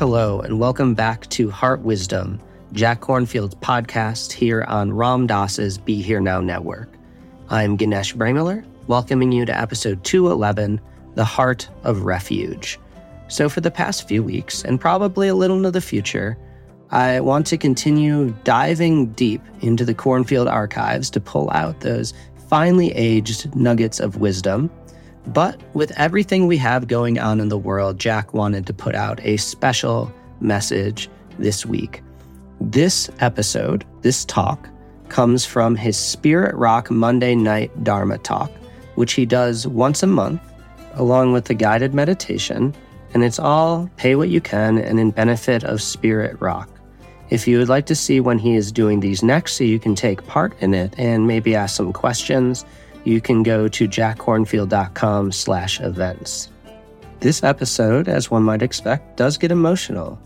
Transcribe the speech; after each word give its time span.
Hello, 0.00 0.40
and 0.40 0.58
welcome 0.58 0.94
back 0.94 1.28
to 1.28 1.50
Heart 1.50 1.82
Wisdom, 1.82 2.40
Jack 2.72 3.02
Kornfield's 3.02 3.56
podcast 3.56 4.32
here 4.32 4.64
on 4.66 4.94
Ram 4.94 5.26
Dass's 5.26 5.76
Be 5.76 6.00
Here 6.00 6.22
Now 6.22 6.40
network. 6.40 6.88
I'm 7.50 7.76
Ganesh 7.76 8.14
Bremiller, 8.14 8.64
welcoming 8.86 9.30
you 9.30 9.44
to 9.44 9.54
episode 9.54 10.02
211 10.02 10.80
The 11.16 11.24
Heart 11.26 11.68
of 11.84 12.06
Refuge. 12.06 12.80
So, 13.28 13.50
for 13.50 13.60
the 13.60 13.70
past 13.70 14.08
few 14.08 14.22
weeks, 14.22 14.64
and 14.64 14.80
probably 14.80 15.28
a 15.28 15.34
little 15.34 15.58
into 15.58 15.70
the 15.70 15.82
future, 15.82 16.38
I 16.90 17.20
want 17.20 17.46
to 17.48 17.58
continue 17.58 18.34
diving 18.42 19.12
deep 19.12 19.42
into 19.60 19.84
the 19.84 19.92
Cornfield 19.92 20.48
archives 20.48 21.10
to 21.10 21.20
pull 21.20 21.50
out 21.50 21.80
those 21.80 22.14
finely 22.48 22.90
aged 22.92 23.54
nuggets 23.54 24.00
of 24.00 24.16
wisdom 24.16 24.70
but 25.26 25.60
with 25.74 25.92
everything 25.98 26.46
we 26.46 26.56
have 26.56 26.88
going 26.88 27.18
on 27.18 27.40
in 27.40 27.48
the 27.48 27.58
world, 27.58 27.98
Jack 27.98 28.34
wanted 28.34 28.66
to 28.66 28.72
put 28.72 28.94
out 28.94 29.20
a 29.24 29.36
special 29.36 30.12
message 30.40 31.08
this 31.38 31.64
week. 31.64 32.02
This 32.60 33.10
episode, 33.20 33.84
this 34.02 34.24
talk, 34.24 34.68
comes 35.08 35.44
from 35.44 35.76
his 35.76 35.96
Spirit 35.96 36.54
Rock 36.54 36.90
Monday 36.90 37.34
Night 37.34 37.84
Dharma 37.84 38.18
talk, 38.18 38.50
which 38.94 39.12
he 39.12 39.26
does 39.26 39.66
once 39.66 40.02
a 40.02 40.06
month, 40.06 40.40
along 40.94 41.32
with 41.32 41.46
the 41.46 41.54
guided 41.54 41.94
meditation. 41.94 42.74
And 43.12 43.24
it's 43.24 43.38
all 43.38 43.90
pay 43.96 44.14
what 44.14 44.28
you 44.28 44.40
can 44.40 44.78
and 44.78 45.00
in 45.00 45.10
benefit 45.10 45.64
of 45.64 45.82
Spirit 45.82 46.40
Rock. 46.40 46.68
If 47.30 47.46
you 47.46 47.58
would 47.58 47.68
like 47.68 47.86
to 47.86 47.94
see 47.94 48.20
when 48.20 48.38
he 48.38 48.56
is 48.56 48.72
doing 48.72 49.00
these 49.00 49.22
next 49.22 49.54
so 49.54 49.64
you 49.64 49.78
can 49.78 49.94
take 49.94 50.26
part 50.26 50.52
in 50.60 50.74
it 50.74 50.94
and 50.98 51.26
maybe 51.26 51.54
ask 51.54 51.76
some 51.76 51.92
questions, 51.92 52.64
you 53.04 53.20
can 53.20 53.42
go 53.42 53.68
to 53.68 53.88
jackkornfield.com 53.88 55.32
slash 55.32 55.80
events. 55.80 56.48
This 57.20 57.42
episode, 57.42 58.08
as 58.08 58.30
one 58.30 58.42
might 58.42 58.62
expect, 58.62 59.16
does 59.16 59.36
get 59.36 59.52
emotional. 59.52 60.18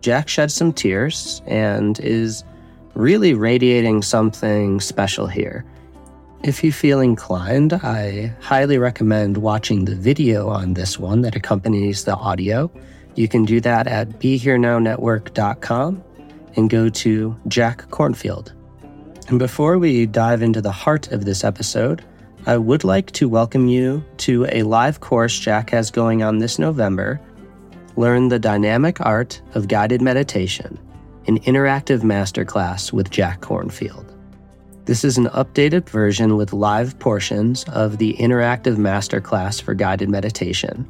Jack 0.00 0.28
sheds 0.28 0.54
some 0.54 0.72
tears 0.72 1.42
and 1.46 2.00
is 2.00 2.44
really 2.94 3.34
radiating 3.34 4.02
something 4.02 4.80
special 4.80 5.26
here. 5.26 5.64
If 6.42 6.62
you 6.62 6.72
feel 6.72 7.00
inclined, 7.00 7.72
I 7.72 8.32
highly 8.40 8.78
recommend 8.78 9.38
watching 9.38 9.84
the 9.84 9.96
video 9.96 10.48
on 10.48 10.74
this 10.74 10.98
one 10.98 11.22
that 11.22 11.34
accompanies 11.34 12.04
the 12.04 12.14
audio. 12.14 12.70
You 13.16 13.26
can 13.26 13.44
do 13.44 13.60
that 13.60 13.88
at 13.88 14.20
BeHereNowNetwork.com 14.20 16.04
and 16.56 16.70
go 16.70 16.88
to 16.88 17.36
Jack 17.48 17.88
Kornfield. 17.90 18.52
And 19.28 19.38
before 19.38 19.78
we 19.78 20.06
dive 20.06 20.42
into 20.42 20.62
the 20.62 20.72
heart 20.72 21.10
of 21.12 21.24
this 21.24 21.44
episode, 21.44 22.04
I 22.48 22.56
would 22.56 22.82
like 22.82 23.10
to 23.10 23.28
welcome 23.28 23.68
you 23.68 24.02
to 24.24 24.46
a 24.50 24.62
live 24.62 25.00
course 25.00 25.38
Jack 25.38 25.68
has 25.68 25.90
going 25.90 26.22
on 26.22 26.38
this 26.38 26.58
November. 26.58 27.20
Learn 27.96 28.28
the 28.28 28.38
dynamic 28.38 29.02
art 29.02 29.42
of 29.52 29.68
guided 29.68 30.00
meditation, 30.00 30.78
an 31.26 31.40
interactive 31.40 32.00
masterclass 32.00 32.90
with 32.90 33.10
Jack 33.10 33.42
Kornfield. 33.42 34.06
This 34.86 35.04
is 35.04 35.18
an 35.18 35.26
updated 35.26 35.90
version 35.90 36.38
with 36.38 36.54
live 36.54 36.98
portions 36.98 37.64
of 37.64 37.98
the 37.98 38.14
interactive 38.14 38.76
masterclass 38.76 39.60
for 39.60 39.74
guided 39.74 40.08
meditation. 40.08 40.88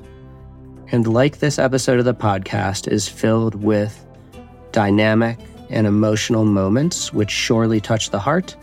And 0.92 1.08
like 1.08 1.41
this 1.41 1.58
episode 1.58 1.98
of 1.98 2.04
the 2.04 2.14
podcast 2.14 2.86
is 2.86 3.08
filled 3.08 3.56
with 3.56 4.06
dynamic 4.70 5.41
and 5.70 5.88
emotional 5.88 6.44
moments 6.44 7.12
which 7.12 7.32
surely 7.32 7.80
touch 7.80 8.10
the 8.10 8.20
heart. 8.20 8.54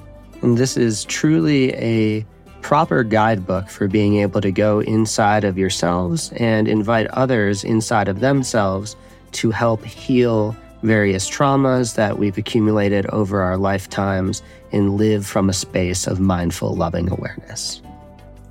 And 0.41 0.57
this 0.57 0.77
is 0.77 1.03
truly 1.03 1.73
a 1.73 2.25
proper 2.61 3.03
guidebook 3.03 3.69
for 3.69 3.87
being 3.87 4.17
able 4.17 4.41
to 4.41 4.51
go 4.51 4.79
inside 4.81 5.43
of 5.43 5.57
yourselves 5.57 6.31
and 6.33 6.67
invite 6.67 7.07
others 7.07 7.63
inside 7.63 8.07
of 8.07 8.19
themselves 8.19 8.95
to 9.33 9.51
help 9.51 9.83
heal 9.83 10.55
various 10.83 11.29
traumas 11.29 11.95
that 11.95 12.17
we've 12.17 12.37
accumulated 12.37 13.05
over 13.07 13.41
our 13.41 13.57
lifetimes 13.57 14.41
and 14.71 14.97
live 14.97 15.25
from 15.25 15.49
a 15.49 15.53
space 15.53 16.07
of 16.07 16.19
mindful, 16.19 16.75
loving 16.75 17.09
awareness. 17.11 17.81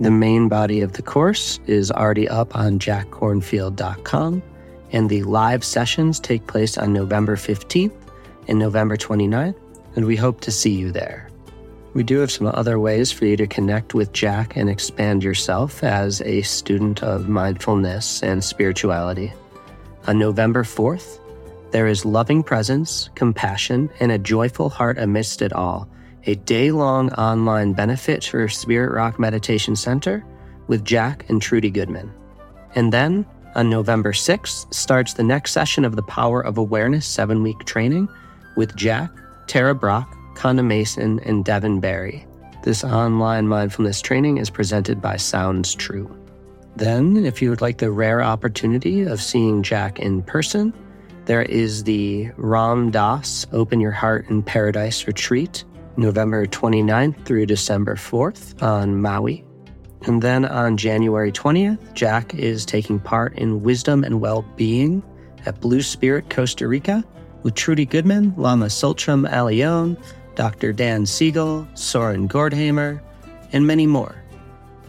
The 0.00 0.10
main 0.10 0.48
body 0.48 0.80
of 0.80 0.94
the 0.94 1.02
course 1.02 1.60
is 1.66 1.92
already 1.92 2.28
up 2.28 2.56
on 2.56 2.78
jackkornfield.com, 2.78 4.42
and 4.90 5.08
the 5.08 5.22
live 5.22 5.64
sessions 5.64 6.18
take 6.18 6.46
place 6.46 6.76
on 6.76 6.92
November 6.92 7.36
15th 7.36 7.94
and 8.48 8.58
November 8.58 8.96
29th, 8.96 9.56
and 9.96 10.04
we 10.04 10.16
hope 10.16 10.40
to 10.42 10.50
see 10.50 10.72
you 10.72 10.90
there. 10.90 11.23
We 11.94 12.02
do 12.02 12.18
have 12.18 12.32
some 12.32 12.48
other 12.48 12.80
ways 12.80 13.12
for 13.12 13.24
you 13.24 13.36
to 13.36 13.46
connect 13.46 13.94
with 13.94 14.12
Jack 14.12 14.56
and 14.56 14.68
expand 14.68 15.22
yourself 15.22 15.84
as 15.84 16.20
a 16.22 16.42
student 16.42 17.04
of 17.04 17.28
mindfulness 17.28 18.20
and 18.20 18.42
spirituality. 18.42 19.32
On 20.08 20.18
November 20.18 20.64
4th, 20.64 21.20
there 21.70 21.86
is 21.86 22.04
loving 22.04 22.42
presence, 22.42 23.10
compassion, 23.14 23.90
and 24.00 24.10
a 24.10 24.18
joyful 24.18 24.68
heart 24.68 24.98
amidst 24.98 25.40
it 25.40 25.52
all, 25.52 25.88
a 26.24 26.34
day 26.34 26.72
long 26.72 27.12
online 27.12 27.72
benefit 27.74 28.24
for 28.24 28.48
Spirit 28.48 28.92
Rock 28.92 29.20
Meditation 29.20 29.76
Center 29.76 30.24
with 30.66 30.84
Jack 30.84 31.24
and 31.28 31.40
Trudy 31.40 31.70
Goodman. 31.70 32.12
And 32.74 32.92
then 32.92 33.24
on 33.54 33.70
November 33.70 34.12
6th 34.12 34.72
starts 34.74 35.14
the 35.14 35.22
next 35.22 35.52
session 35.52 35.84
of 35.84 35.94
the 35.94 36.02
Power 36.02 36.40
of 36.40 36.58
Awareness 36.58 37.06
seven 37.06 37.44
week 37.44 37.64
training 37.64 38.08
with 38.56 38.74
Jack, 38.74 39.10
Tara 39.46 39.76
Brach, 39.76 40.08
Conda 40.34 40.64
Mason, 40.64 41.20
and 41.20 41.44
Devin 41.44 41.80
Berry. 41.80 42.26
This 42.62 42.84
online 42.84 43.46
mindfulness 43.48 44.00
training 44.00 44.38
is 44.38 44.50
presented 44.50 45.00
by 45.02 45.16
Sounds 45.16 45.74
True. 45.74 46.10
Then, 46.76 47.24
if 47.24 47.40
you 47.40 47.50
would 47.50 47.60
like 47.60 47.78
the 47.78 47.90
rare 47.90 48.22
opportunity 48.22 49.02
of 49.02 49.22
seeing 49.22 49.62
Jack 49.62 50.00
in 50.00 50.22
person, 50.22 50.72
there 51.26 51.42
is 51.42 51.84
the 51.84 52.30
Ram 52.36 52.90
Dass 52.90 53.46
Open 53.52 53.80
Your 53.80 53.92
Heart 53.92 54.28
in 54.28 54.42
Paradise 54.42 55.06
retreat, 55.06 55.64
November 55.96 56.46
29th 56.46 57.24
through 57.24 57.46
December 57.46 57.94
4th 57.94 58.62
on 58.62 59.00
Maui. 59.00 59.44
And 60.06 60.20
then 60.20 60.44
on 60.44 60.76
January 60.76 61.32
20th, 61.32 61.94
Jack 61.94 62.34
is 62.34 62.66
taking 62.66 62.98
part 62.98 63.38
in 63.38 63.62
Wisdom 63.62 64.04
and 64.04 64.20
Well-Being 64.20 65.02
at 65.46 65.60
Blue 65.60 65.82
Spirit, 65.82 66.28
Costa 66.28 66.68
Rica 66.68 67.04
with 67.42 67.54
Trudy 67.54 67.86
Goodman, 67.86 68.34
Lama 68.36 68.66
Tsultrim 68.66 69.28
Allione, 69.30 69.96
Dr. 70.34 70.72
Dan 70.72 71.06
Siegel, 71.06 71.66
Soren 71.74 72.28
Gordhamer, 72.28 73.00
and 73.52 73.66
many 73.66 73.86
more. 73.86 74.16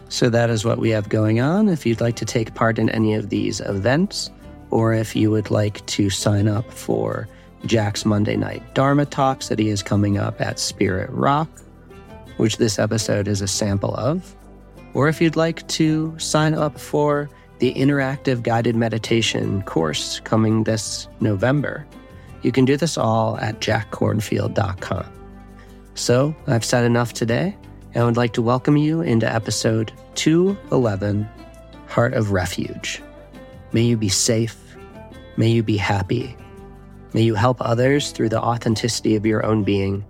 So 0.08 0.30
that 0.30 0.50
is 0.50 0.64
what 0.64 0.78
we 0.78 0.90
have 0.90 1.08
going 1.08 1.40
on. 1.40 1.68
If 1.68 1.84
you'd 1.84 2.00
like 2.00 2.16
to 2.16 2.24
take 2.24 2.54
part 2.54 2.78
in 2.78 2.88
any 2.90 3.14
of 3.14 3.28
these 3.28 3.60
events, 3.60 4.30
or 4.70 4.92
if 4.92 5.16
you 5.16 5.30
would 5.30 5.50
like 5.50 5.84
to 5.86 6.10
sign 6.10 6.48
up 6.48 6.70
for 6.72 7.28
Jack's 7.64 8.04
Monday 8.04 8.36
Night 8.36 8.62
Dharma 8.74 9.06
Talks 9.06 9.48
that 9.48 9.58
he 9.58 9.68
is 9.68 9.82
coming 9.82 10.18
up 10.18 10.40
at 10.40 10.58
Spirit 10.58 11.10
Rock, 11.10 11.48
which 12.36 12.58
this 12.58 12.78
episode 12.78 13.28
is 13.28 13.40
a 13.40 13.48
sample 13.48 13.94
of, 13.94 14.36
or 14.94 15.08
if 15.08 15.20
you'd 15.20 15.36
like 15.36 15.66
to 15.68 16.16
sign 16.18 16.54
up 16.54 16.78
for 16.78 17.28
the 17.58 17.72
interactive 17.74 18.42
guided 18.42 18.76
meditation 18.76 19.62
course 19.62 20.20
coming 20.20 20.64
this 20.64 21.08
November, 21.20 21.86
you 22.42 22.52
can 22.52 22.64
do 22.64 22.76
this 22.76 22.96
all 22.98 23.38
at 23.38 23.60
jackkornfield.com. 23.60 25.15
So 25.96 26.36
I've 26.46 26.64
said 26.64 26.84
enough 26.84 27.14
today, 27.14 27.56
and 27.94 28.02
I 28.02 28.04
would 28.04 28.18
like 28.18 28.34
to 28.34 28.42
welcome 28.42 28.76
you 28.76 29.00
into 29.00 29.32
episode 29.32 29.92
211 30.14 31.26
Heart 31.88 32.12
of 32.12 32.32
Refuge. 32.32 33.02
May 33.72 33.80
you 33.80 33.96
be 33.96 34.10
safe. 34.10 34.76
May 35.38 35.48
you 35.48 35.62
be 35.62 35.78
happy. 35.78 36.36
May 37.14 37.22
you 37.22 37.34
help 37.34 37.56
others 37.62 38.10
through 38.12 38.28
the 38.28 38.40
authenticity 38.40 39.16
of 39.16 39.24
your 39.24 39.44
own 39.46 39.64
being, 39.64 40.04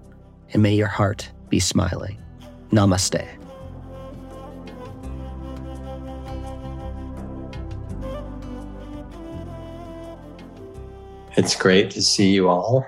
and 0.53 0.61
may 0.61 0.75
your 0.75 0.89
heart 0.89 1.31
be 1.51 1.61
smiling. 1.61 2.21
Namaste. 2.73 3.25
It's 11.37 11.55
great 11.55 11.93
to 11.93 12.03
see 12.03 12.31
you 12.33 12.49
all. 12.49 12.85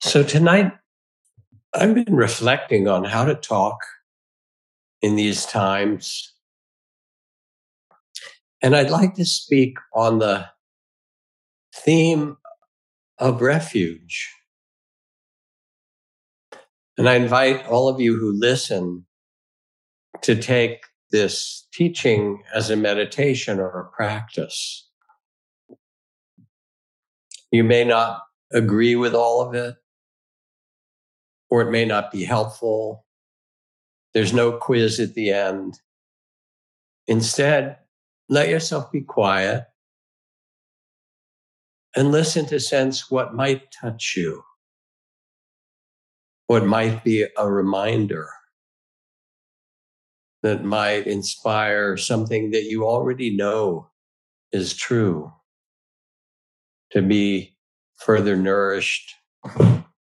So, 0.00 0.22
tonight, 0.22 0.72
I've 1.72 1.94
been 1.94 2.14
reflecting 2.14 2.86
on 2.86 3.04
how 3.04 3.24
to 3.24 3.34
talk 3.34 3.78
in 5.00 5.16
these 5.16 5.46
times. 5.46 6.34
And 8.62 8.76
I'd 8.76 8.90
like 8.90 9.14
to 9.14 9.24
speak 9.24 9.78
on 9.94 10.18
the 10.18 10.46
theme 11.74 12.36
of 13.18 13.40
refuge. 13.40 14.30
And 16.98 17.08
I 17.08 17.14
invite 17.14 17.64
all 17.66 17.88
of 17.88 18.00
you 18.00 18.18
who 18.18 18.38
listen 18.38 19.06
to 20.20 20.34
take 20.36 20.84
this 21.10 21.66
teaching 21.72 22.42
as 22.54 22.68
a 22.68 22.76
meditation 22.76 23.58
or 23.58 23.70
a 23.80 23.96
practice. 23.96 24.88
You 27.50 27.64
may 27.64 27.84
not 27.84 28.20
agree 28.52 28.96
with 28.96 29.14
all 29.14 29.40
of 29.40 29.54
it, 29.54 29.76
or 31.48 31.62
it 31.62 31.70
may 31.70 31.84
not 31.84 32.10
be 32.10 32.24
helpful. 32.24 33.04
There's 34.14 34.32
no 34.32 34.52
quiz 34.52 34.98
at 35.00 35.14
the 35.14 35.30
end. 35.30 35.80
Instead, 37.06 37.78
let 38.28 38.48
yourself 38.48 38.90
be 38.92 39.00
quiet 39.00 39.66
and 41.96 42.12
listen 42.12 42.46
to 42.46 42.60
sense 42.60 43.10
what 43.10 43.34
might 43.34 43.72
touch 43.72 44.14
you, 44.16 44.44
what 46.46 46.64
might 46.64 47.02
be 47.02 47.26
a 47.36 47.50
reminder 47.50 48.28
that 50.42 50.64
might 50.64 51.06
inspire 51.06 51.96
something 51.96 52.50
that 52.52 52.64
you 52.64 52.86
already 52.86 53.36
know 53.36 53.90
is 54.52 54.74
true 54.74 55.32
to 56.92 57.02
be 57.02 57.54
further 58.00 58.36
nourished 58.36 59.14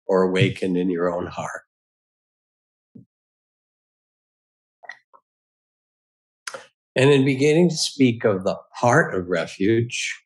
or 0.05 0.23
awakened 0.23 0.77
in 0.77 0.89
your 0.89 1.11
own 1.11 1.27
heart. 1.27 1.61
And 6.95 7.09
in 7.09 7.25
beginning 7.25 7.69
to 7.69 7.75
speak 7.75 8.23
of 8.23 8.43
the 8.43 8.57
heart 8.71 9.13
of 9.15 9.27
refuge, 9.27 10.21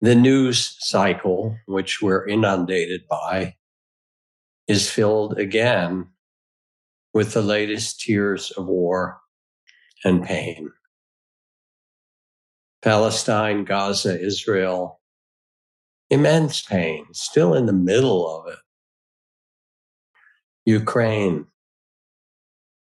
the 0.00 0.14
news 0.14 0.76
cycle, 0.78 1.56
which 1.66 2.00
we're 2.00 2.26
inundated 2.26 3.02
by, 3.08 3.56
is 4.68 4.90
filled 4.90 5.38
again 5.38 6.08
with 7.12 7.32
the 7.32 7.42
latest 7.42 8.00
tears 8.00 8.50
of 8.52 8.66
war 8.66 9.18
and 10.04 10.22
pain. 10.22 10.70
Palestine, 12.82 13.64
Gaza, 13.64 14.20
Israel, 14.20 15.00
immense 16.10 16.62
pain, 16.62 17.06
still 17.12 17.54
in 17.54 17.66
the 17.66 17.72
middle 17.72 18.28
of 18.28 18.52
it. 18.52 18.58
Ukraine, 20.64 21.46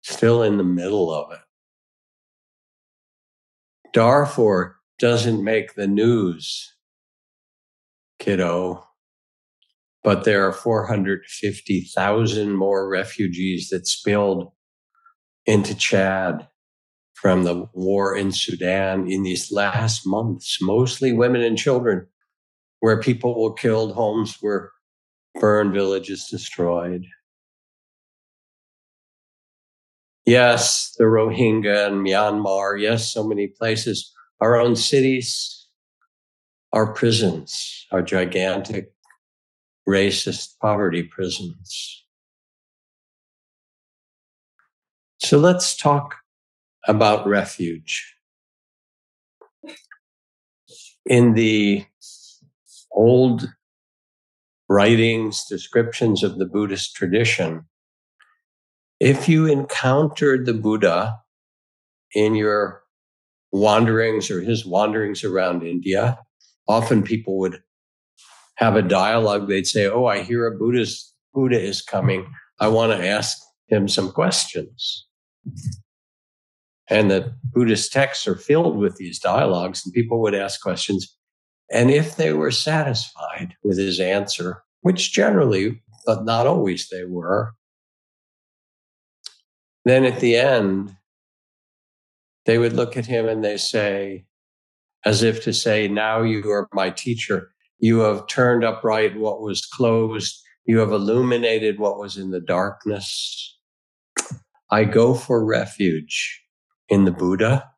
still 0.04 0.44
in 0.44 0.58
the 0.58 0.64
middle 0.64 1.12
of 1.14 1.32
it. 1.32 1.40
Darfur 3.94 4.78
doesn't 5.00 5.44
make 5.44 5.74
the 5.74 5.88
news, 5.88 6.76
kiddo 8.20 8.86
but 10.04 10.24
there 10.24 10.48
are 10.48 10.54
450,000 10.54 12.52
more 12.52 12.90
refugees 12.90 13.70
that 13.70 13.88
spilled 13.88 14.52
into 15.46 15.76
Chad 15.76 16.48
from 17.14 17.44
the 17.44 17.68
war 17.74 18.16
in 18.16 18.32
Sudan 18.32 19.08
in 19.10 19.22
these 19.24 19.52
last 19.52 20.08
months, 20.08 20.58
mostly 20.62 21.14
women 21.14 21.42
and 21.42 21.58
children, 21.58 22.08
where 22.82 23.00
people 23.00 23.42
were 23.42 23.54
killed, 23.54 23.94
homes 23.94 24.38
were 24.42 24.74
burned, 25.40 25.74
villages 25.74 26.28
destroyed. 26.30 27.06
Yes, 30.26 30.94
the 30.98 31.06
Rohingya 31.06 31.88
and 31.88 32.06
Myanmar, 32.06 32.80
yes, 32.80 33.12
so 33.12 33.24
many 33.24 33.48
places. 33.48 34.12
Our 34.40 34.60
own 34.60 34.76
cities, 34.76 35.68
our 36.74 36.94
prisons, 36.94 37.88
our 37.92 38.02
gigantic 38.02 38.92
racist 39.88 40.58
poverty 40.60 41.04
prisons. 41.04 42.04
So 45.20 45.38
let's 45.38 45.76
talk 45.76 46.16
about 46.88 47.28
refuge. 47.28 48.16
In 51.06 51.34
the 51.34 51.86
old 52.94 53.50
writings, 54.70 55.46
descriptions 55.46 56.24
of 56.24 56.38
the 56.38 56.46
Buddhist 56.46 56.96
tradition, 56.96 57.66
if 59.00 59.28
you 59.28 59.48
encountered 59.48 60.46
the 60.46 60.54
Buddha 60.54 61.18
in 62.14 62.36
your 62.36 62.84
wanderings 63.52 64.30
or 64.30 64.42
his 64.42 64.66
wanderings 64.66 65.24
around 65.24 65.64
India, 65.64 66.20
often 66.68 67.04
people 67.04 67.40
would 67.40 67.62
have 68.56 68.76
a 68.76 68.82
dialogue, 68.82 69.48
they'd 69.48 69.68
say, 69.68 69.88
Oh, 69.88 70.06
I 70.06 70.22
hear 70.22 70.46
a 70.46 70.58
Buddhist 70.58 71.16
Buddha 71.34 71.60
is 71.60 71.82
coming. 71.82 72.28
I 72.60 72.68
want 72.68 72.92
to 72.92 73.08
ask 73.08 73.38
him 73.68 73.88
some 73.88 74.12
questions. 74.12 75.08
And 76.90 77.10
the 77.10 77.34
Buddhist 77.54 77.92
texts 77.92 78.28
are 78.28 78.36
filled 78.36 78.78
with 78.78 78.98
these 78.98 79.18
dialogues, 79.18 79.82
and 79.84 79.94
people 79.94 80.22
would 80.22 80.36
ask 80.36 80.62
questions. 80.62 81.18
And 81.72 81.90
if 81.90 82.18
they 82.18 82.34
were 82.34 82.52
satisfied 82.52 83.56
with 83.64 83.78
his 83.78 84.00
answer, 84.00 84.64
which 84.82 85.14
generally, 85.14 85.82
but 86.06 86.26
not 86.26 86.48
always 86.48 86.90
they 86.90 87.06
were, 87.06 87.54
then 89.86 90.04
at 90.04 90.20
the 90.20 90.36
end, 90.36 90.96
they 92.46 92.58
would 92.58 92.74
look 92.74 92.98
at 92.98 93.06
him 93.06 93.28
and 93.28 93.44
they 93.44 93.58
say, 93.58 94.26
as 95.06 95.24
if 95.24 95.44
to 95.44 95.54
say, 95.54 95.88
Now 95.88 96.22
you 96.22 96.50
are 96.52 96.68
my 96.74 96.90
teacher. 96.90 97.52
You 97.80 98.00
have 98.00 98.28
turned 98.28 98.64
upright 98.64 99.18
what 99.18 99.42
was 99.42 99.66
closed. 99.66 100.40
You 100.66 100.80
have 100.80 100.92
illuminated 100.92 101.80
what 101.80 101.98
was 101.98 102.18
in 102.18 102.32
the 102.32 102.42
darkness. 102.42 103.58
I 104.70 104.84
go 104.84 105.14
for 105.14 105.44
refuge 105.44 106.42
in 106.90 107.06
the 107.06 107.12
Buddha 107.12 107.70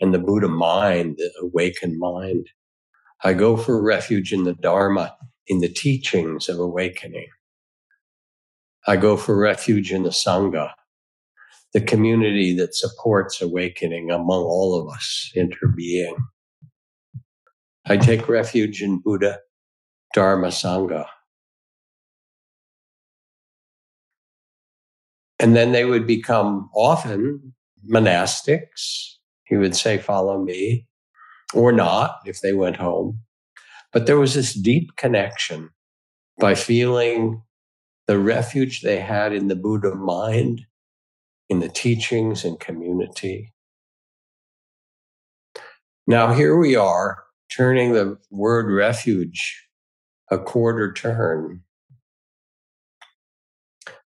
and 0.00 0.12
the 0.12 0.18
Buddha 0.18 0.48
mind, 0.48 1.16
the 1.18 1.30
awakened 1.42 1.98
mind. 1.98 2.48
I 3.22 3.34
go 3.34 3.56
for 3.56 3.82
refuge 3.82 4.32
in 4.32 4.44
the 4.44 4.54
Dharma, 4.54 5.14
in 5.46 5.60
the 5.60 5.68
teachings 5.68 6.48
of 6.48 6.58
awakening. 6.58 7.28
I 8.86 8.96
go 8.96 9.16
for 9.16 9.36
refuge 9.36 9.92
in 9.92 10.04
the 10.04 10.10
Sangha, 10.10 10.72
the 11.74 11.82
community 11.82 12.54
that 12.56 12.74
supports 12.74 13.42
awakening 13.42 14.10
among 14.10 14.42
all 14.42 14.74
of 14.80 14.92
us 14.94 15.30
interbeing. 15.36 16.16
I 17.86 17.98
take 17.98 18.28
refuge 18.28 18.82
in 18.82 19.00
Buddha, 19.00 19.40
Dharma, 20.14 20.48
Sangha. 20.48 21.06
And 25.38 25.56
then 25.56 25.72
they 25.72 25.84
would 25.84 26.06
become 26.06 26.70
often 26.74 27.54
monastics. 27.88 29.14
He 29.44 29.56
would 29.56 29.74
say, 29.74 29.98
Follow 29.98 30.42
me, 30.42 30.86
or 31.54 31.72
not 31.72 32.20
if 32.24 32.40
they 32.40 32.52
went 32.52 32.76
home. 32.76 33.20
But 33.92 34.06
there 34.06 34.18
was 34.18 34.34
this 34.34 34.54
deep 34.54 34.96
connection 34.96 35.70
by 36.38 36.54
feeling 36.54 37.42
the 38.06 38.18
refuge 38.18 38.80
they 38.80 39.00
had 39.00 39.32
in 39.32 39.48
the 39.48 39.56
Buddha 39.56 39.94
mind, 39.94 40.66
in 41.48 41.60
the 41.60 41.68
teachings 41.68 42.44
and 42.44 42.58
community. 42.58 43.52
Now, 46.06 46.32
here 46.32 46.56
we 46.56 46.76
are 46.76 47.24
turning 47.50 47.92
the 47.92 48.18
word 48.30 48.72
refuge 48.72 49.68
a 50.30 50.38
quarter 50.38 50.92
turn. 50.92 51.62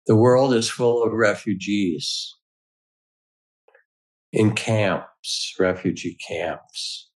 The 0.07 0.15
world 0.15 0.53
is 0.53 0.69
full 0.69 1.03
of 1.03 1.13
refugees 1.13 2.35
in 4.33 4.53
camps, 4.55 5.55
refugee 5.59 6.17
camps, 6.27 7.10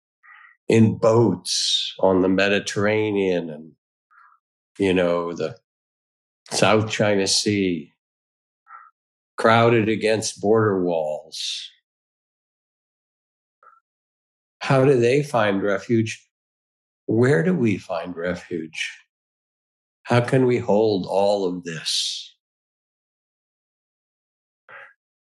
in 0.68 0.96
boats 0.96 1.94
on 2.00 2.22
the 2.22 2.28
Mediterranean 2.28 3.50
and 3.50 3.72
you 4.78 4.92
know, 4.92 5.32
the 5.32 5.56
South 6.50 6.90
China 6.90 7.26
Sea, 7.26 7.92
crowded 9.36 9.88
against 9.88 10.40
border 10.40 10.82
walls. 10.82 11.70
How 14.60 14.84
do 14.84 14.98
they 14.98 15.22
find 15.22 15.62
refuge? 15.62 16.26
Where 17.06 17.42
do 17.42 17.54
we 17.54 17.76
find 17.76 18.16
refuge? 18.16 18.90
How 20.04 20.20
can 20.20 20.46
we 20.46 20.58
hold 20.58 21.06
all 21.08 21.46
of 21.46 21.64
this? 21.64 22.34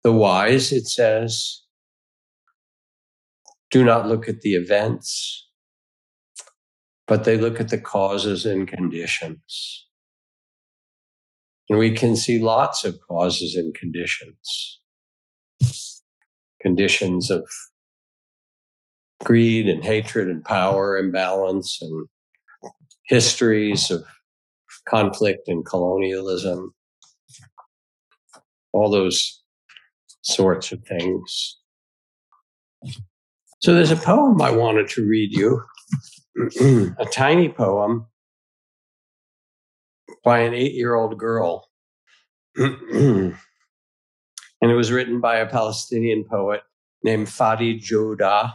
The 0.03 0.13
wise, 0.13 0.73
it 0.73 0.87
says, 0.87 1.63
do 3.71 3.85
not 3.85 4.09
look 4.09 4.29
at 4.29 4.41
the 4.41 4.55
events, 4.55 5.49
but 7.07 7.25
they 7.25 7.37
look 7.37 7.61
at 7.61 7.69
the 7.69 7.81
causes 7.81 8.45
and 8.45 8.67
conditions. 8.67 9.87
And 11.69 11.79
we 11.79 11.93
can 11.95 12.17
see 12.17 12.41
lots 12.41 12.85
of 12.85 12.99
causes 13.09 13.55
and 13.55 13.73
conditions. 13.75 14.81
Conditions 16.61 17.31
of 17.31 17.49
greed 19.23 19.69
and 19.69 19.85
hatred 19.85 20.29
and 20.29 20.45
power 20.45 20.99
imbalance 20.99 21.79
and 21.81 22.09
histories 23.05 23.91
of 23.91 24.05
conflict 24.89 25.47
and 25.47 25.65
colonialism, 25.65 26.75
all 28.73 28.91
those 28.91 29.43
sorts 30.23 30.73
of 30.73 30.83
things. 30.85 31.59
So 33.61 33.75
there's 33.75 33.91
a 33.91 33.97
poem 33.97 34.41
I 34.41 34.51
wanted 34.51 34.89
to 34.91 35.07
read 35.07 35.33
you, 35.37 35.63
a 36.99 37.05
tiny 37.13 37.51
poem 37.51 38.07
by 40.25 40.39
an 40.41 40.55
eight 40.55 40.73
year 40.73 40.95
old 40.95 41.19
girl. 41.19 41.69
and 42.57 43.35
it 44.63 44.75
was 44.75 44.91
written 44.91 45.21
by 45.21 45.37
a 45.37 45.47
Palestinian 45.47 46.25
poet 46.25 46.63
named 47.05 47.27
Fadi 47.27 47.79
Joudah. 47.79 48.51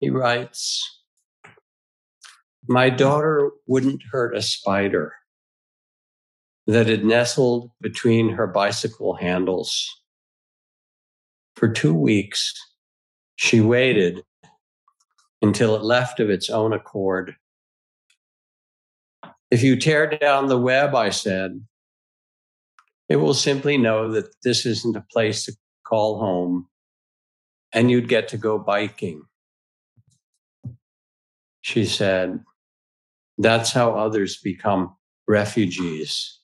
He 0.00 0.10
writes, 0.10 0.82
My 2.66 2.90
daughter 2.90 3.52
wouldn't 3.68 4.02
hurt 4.10 4.36
a 4.36 4.42
spider 4.42 5.12
that 6.66 6.88
had 6.88 7.04
nestled 7.04 7.70
between 7.80 8.30
her 8.30 8.48
bicycle 8.48 9.14
handles. 9.14 9.88
For 11.54 11.68
two 11.68 11.94
weeks, 11.94 12.52
she 13.36 13.60
waited 13.60 14.24
until 15.42 15.74
it 15.76 15.82
left 15.82 16.20
of 16.20 16.30
its 16.30 16.48
own 16.50 16.72
accord. 16.72 17.36
If 19.50 19.62
you 19.62 19.76
tear 19.76 20.06
down 20.06 20.48
the 20.48 20.58
web, 20.58 20.94
I 20.94 21.10
said, 21.10 21.64
it 23.08 23.16
will 23.16 23.34
simply 23.34 23.76
know 23.76 24.10
that 24.12 24.34
this 24.42 24.64
isn't 24.64 24.96
a 24.96 25.04
place 25.12 25.44
to 25.44 25.52
call 25.86 26.18
home 26.18 26.68
and 27.72 27.90
you'd 27.90 28.08
get 28.08 28.28
to 28.28 28.38
go 28.38 28.58
biking. 28.58 29.22
She 31.60 31.84
said, 31.84 32.40
That's 33.36 33.72
how 33.72 33.92
others 33.92 34.38
become 34.38 34.96
refugees, 35.26 36.40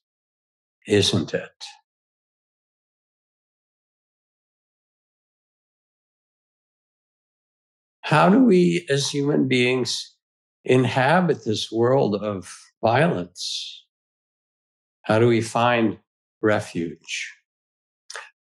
isn't 0.86 1.34
it? 1.34 1.64
How 8.10 8.28
do 8.28 8.42
we 8.42 8.84
as 8.90 9.08
human 9.08 9.46
beings 9.46 10.16
inhabit 10.64 11.44
this 11.44 11.70
world 11.70 12.16
of 12.16 12.52
violence? 12.82 13.84
How 15.02 15.20
do 15.20 15.28
we 15.28 15.40
find 15.40 15.96
refuge? 16.42 17.32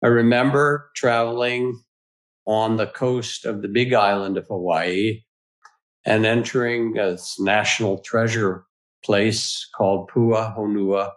I 0.04 0.06
remember 0.06 0.92
traveling 0.94 1.82
on 2.46 2.76
the 2.76 2.86
coast 2.86 3.44
of 3.44 3.60
the 3.60 3.66
big 3.66 3.92
island 3.92 4.38
of 4.38 4.46
Hawaii 4.46 5.24
and 6.06 6.24
entering 6.24 6.96
a 6.96 7.18
national 7.40 7.98
treasure 8.02 8.66
place 9.04 9.68
called 9.76 10.10
Pua 10.10 10.56
Honua 10.56 11.10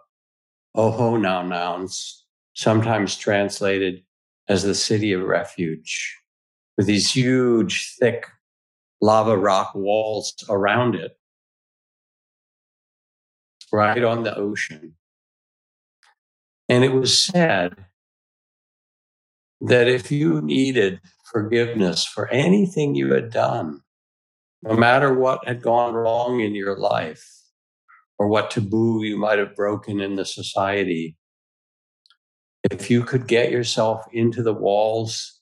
Oho 0.74 1.16
Nouns, 1.18 2.24
sometimes 2.54 3.16
translated 3.16 4.02
as 4.48 4.64
the 4.64 4.74
city 4.74 5.12
of 5.12 5.22
refuge, 5.22 6.23
with 6.76 6.86
these 6.86 7.14
huge, 7.14 7.94
thick 7.98 8.26
lava 9.00 9.36
rock 9.36 9.74
walls 9.74 10.34
around 10.48 10.94
it 10.94 11.16
right 13.72 14.04
on 14.04 14.22
the 14.22 14.36
ocean. 14.36 14.94
And 16.68 16.84
it 16.84 16.92
was 16.92 17.18
said 17.18 17.86
that 19.60 19.88
if 19.88 20.10
you 20.10 20.40
needed 20.40 21.00
forgiveness 21.30 22.04
for 22.04 22.28
anything 22.28 22.94
you 22.94 23.12
had 23.12 23.30
done, 23.30 23.80
no 24.62 24.74
matter 24.74 25.12
what 25.12 25.46
had 25.46 25.60
gone 25.60 25.94
wrong 25.94 26.40
in 26.40 26.54
your 26.54 26.78
life 26.78 27.28
or 28.18 28.28
what 28.28 28.50
taboo 28.50 29.02
you 29.02 29.18
might 29.18 29.38
have 29.38 29.54
broken 29.54 30.00
in 30.00 30.14
the 30.14 30.24
society, 30.24 31.16
if 32.70 32.90
you 32.90 33.02
could 33.02 33.26
get 33.26 33.50
yourself 33.50 34.04
into 34.12 34.42
the 34.42 34.54
walls 34.54 35.33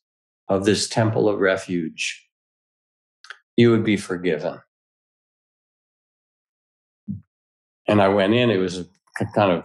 of 0.52 0.66
this 0.66 0.86
temple 0.86 1.30
of 1.30 1.40
refuge, 1.40 2.28
you 3.56 3.70
would 3.70 3.84
be 3.84 3.96
forgiven. 3.96 4.60
And 7.88 8.02
I 8.02 8.08
went 8.08 8.34
in, 8.34 8.50
it 8.50 8.58
was 8.58 8.78
a 8.78 8.86
kind 9.34 9.50
of 9.50 9.64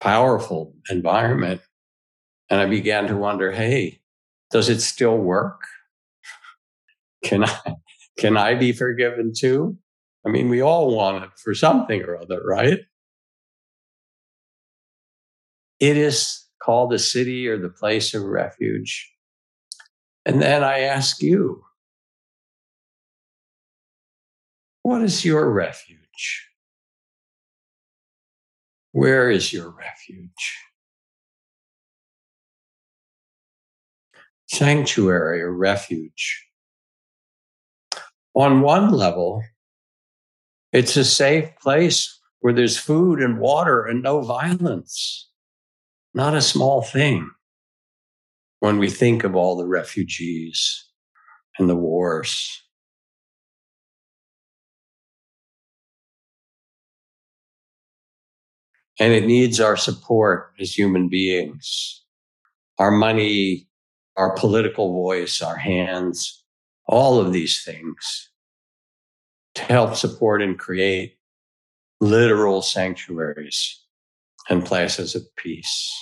powerful 0.00 0.74
environment. 0.90 1.60
And 2.50 2.60
I 2.60 2.66
began 2.66 3.06
to 3.06 3.16
wonder, 3.16 3.52
hey, 3.52 4.00
does 4.50 4.68
it 4.68 4.80
still 4.80 5.16
work? 5.16 5.60
Can 7.24 7.44
I, 7.44 7.76
can 8.18 8.36
I 8.36 8.56
be 8.56 8.72
forgiven 8.72 9.32
too? 9.32 9.78
I 10.26 10.30
mean, 10.30 10.48
we 10.48 10.60
all 10.60 10.94
want 10.94 11.22
it 11.24 11.30
for 11.36 11.54
something 11.54 12.02
or 12.02 12.16
other, 12.18 12.42
right? 12.44 12.80
It 15.78 15.96
is 15.96 16.44
called 16.60 16.90
the 16.90 16.98
city 16.98 17.46
or 17.46 17.56
the 17.56 17.70
place 17.70 18.14
of 18.14 18.24
refuge. 18.24 19.12
And 20.24 20.40
then 20.40 20.62
I 20.62 20.80
ask 20.80 21.20
you, 21.20 21.64
what 24.82 25.02
is 25.02 25.24
your 25.24 25.50
refuge? 25.50 26.48
Where 28.92 29.30
is 29.30 29.52
your 29.52 29.70
refuge? 29.70 30.58
Sanctuary 34.46 35.42
or 35.42 35.52
refuge. 35.52 36.46
On 38.34 38.60
one 38.60 38.90
level, 38.90 39.42
it's 40.72 40.96
a 40.96 41.04
safe 41.04 41.48
place 41.60 42.20
where 42.40 42.52
there's 42.52 42.78
food 42.78 43.20
and 43.20 43.38
water 43.38 43.84
and 43.84 44.02
no 44.02 44.20
violence. 44.20 45.30
Not 46.14 46.34
a 46.34 46.42
small 46.42 46.82
thing 46.82 47.30
when 48.62 48.78
we 48.78 48.88
think 48.88 49.24
of 49.24 49.34
all 49.34 49.56
the 49.56 49.66
refugees 49.66 50.86
and 51.58 51.68
the 51.68 51.74
wars. 51.74 52.62
And 59.00 59.12
it 59.12 59.26
needs 59.26 59.58
our 59.58 59.76
support 59.76 60.52
as 60.60 60.78
human 60.78 61.08
beings, 61.08 62.04
our 62.78 62.92
money, 62.92 63.66
our 64.16 64.32
political 64.36 64.92
voice, 64.92 65.42
our 65.42 65.56
hands, 65.56 66.44
all 66.86 67.18
of 67.18 67.32
these 67.32 67.64
things 67.64 68.30
to 69.56 69.64
help 69.64 69.96
support 69.96 70.40
and 70.40 70.56
create 70.56 71.16
literal 72.00 72.62
sanctuaries 72.62 73.82
and 74.48 74.64
places 74.64 75.16
of 75.16 75.22
peace. 75.34 75.92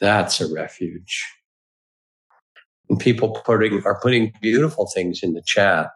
That's 0.00 0.40
a 0.40 0.52
refuge. 0.52 1.24
And 2.88 2.98
people 2.98 3.30
putting 3.30 3.82
are 3.84 4.00
putting 4.00 4.32
beautiful 4.40 4.88
things 4.94 5.22
in 5.22 5.34
the 5.34 5.42
chat 5.44 5.90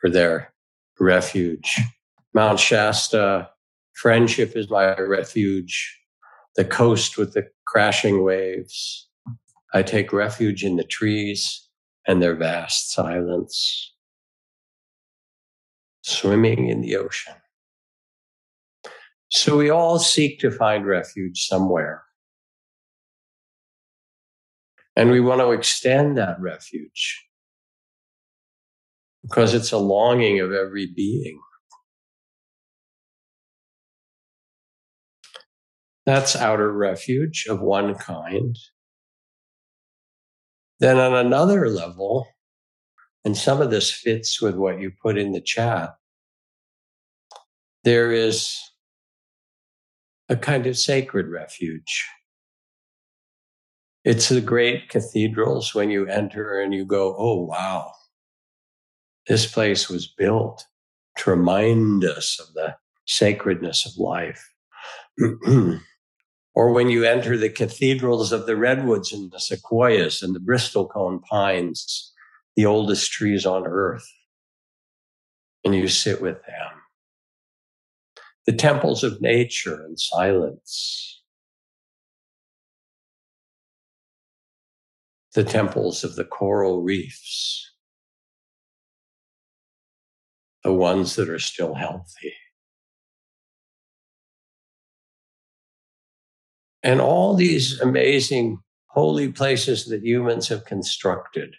for 0.00 0.10
their 0.10 0.52
refuge. 0.98 1.78
Mount 2.34 2.58
Shasta, 2.58 3.48
friendship 3.94 4.56
is 4.56 4.70
my 4.70 4.96
refuge. 4.96 5.98
The 6.56 6.64
coast 6.64 7.18
with 7.18 7.34
the 7.34 7.48
crashing 7.66 8.24
waves. 8.24 9.08
I 9.74 9.82
take 9.82 10.12
refuge 10.12 10.64
in 10.64 10.76
the 10.76 10.84
trees 10.84 11.68
and 12.06 12.22
their 12.22 12.34
vast 12.34 12.92
silence. 12.92 13.92
Swimming 16.02 16.68
in 16.68 16.80
the 16.80 16.96
ocean. 16.96 17.34
So 19.28 19.58
we 19.58 19.70
all 19.70 19.98
seek 19.98 20.38
to 20.40 20.50
find 20.50 20.86
refuge 20.86 21.46
somewhere. 21.46 22.05
And 24.96 25.10
we 25.10 25.20
want 25.20 25.42
to 25.42 25.50
extend 25.50 26.16
that 26.16 26.40
refuge 26.40 27.22
because 29.22 29.52
it's 29.52 29.72
a 29.72 29.78
longing 29.78 30.40
of 30.40 30.52
every 30.52 30.86
being. 30.86 31.38
That's 36.06 36.36
outer 36.36 36.72
refuge 36.72 37.46
of 37.48 37.60
one 37.60 37.94
kind. 37.96 38.56
Then, 40.78 40.98
on 40.98 41.14
another 41.14 41.68
level, 41.68 42.28
and 43.24 43.36
some 43.36 43.60
of 43.60 43.70
this 43.70 43.90
fits 43.90 44.40
with 44.40 44.54
what 44.54 44.80
you 44.80 44.92
put 45.02 45.18
in 45.18 45.32
the 45.32 45.40
chat, 45.40 45.90
there 47.82 48.12
is 48.12 48.56
a 50.28 50.36
kind 50.36 50.66
of 50.66 50.78
sacred 50.78 51.28
refuge. 51.28 52.06
It's 54.06 54.28
the 54.28 54.40
great 54.40 54.88
cathedrals 54.88 55.74
when 55.74 55.90
you 55.90 56.06
enter 56.06 56.60
and 56.60 56.72
you 56.72 56.84
go, 56.84 57.16
oh, 57.18 57.42
wow, 57.42 57.90
this 59.26 59.46
place 59.46 59.90
was 59.90 60.06
built 60.06 60.64
to 61.16 61.30
remind 61.30 62.04
us 62.04 62.38
of 62.38 62.54
the 62.54 62.76
sacredness 63.08 63.84
of 63.84 63.98
life. 63.98 64.48
or 66.54 66.72
when 66.72 66.88
you 66.88 67.02
enter 67.02 67.36
the 67.36 67.50
cathedrals 67.50 68.30
of 68.30 68.46
the 68.46 68.54
redwoods 68.54 69.12
and 69.12 69.32
the 69.32 69.40
sequoias 69.40 70.22
and 70.22 70.36
the 70.36 70.40
bristlecone 70.40 71.20
pines, 71.24 72.12
the 72.54 72.64
oldest 72.64 73.10
trees 73.10 73.44
on 73.44 73.66
earth, 73.66 74.06
and 75.64 75.74
you 75.74 75.88
sit 75.88 76.22
with 76.22 76.36
them. 76.46 76.70
The 78.46 78.52
temples 78.52 79.02
of 79.02 79.20
nature 79.20 79.84
and 79.84 79.98
silence. 79.98 81.15
The 85.36 85.44
temples 85.44 86.02
of 86.02 86.16
the 86.16 86.24
coral 86.24 86.82
reefs. 86.82 87.74
The 90.64 90.72
ones 90.72 91.14
that 91.16 91.28
are 91.28 91.38
still 91.38 91.74
healthy. 91.74 92.32
And 96.82 97.02
all 97.02 97.34
these 97.34 97.78
amazing 97.82 98.60
holy 98.86 99.30
places 99.30 99.84
that 99.88 100.02
humans 100.02 100.48
have 100.48 100.64
constructed, 100.64 101.54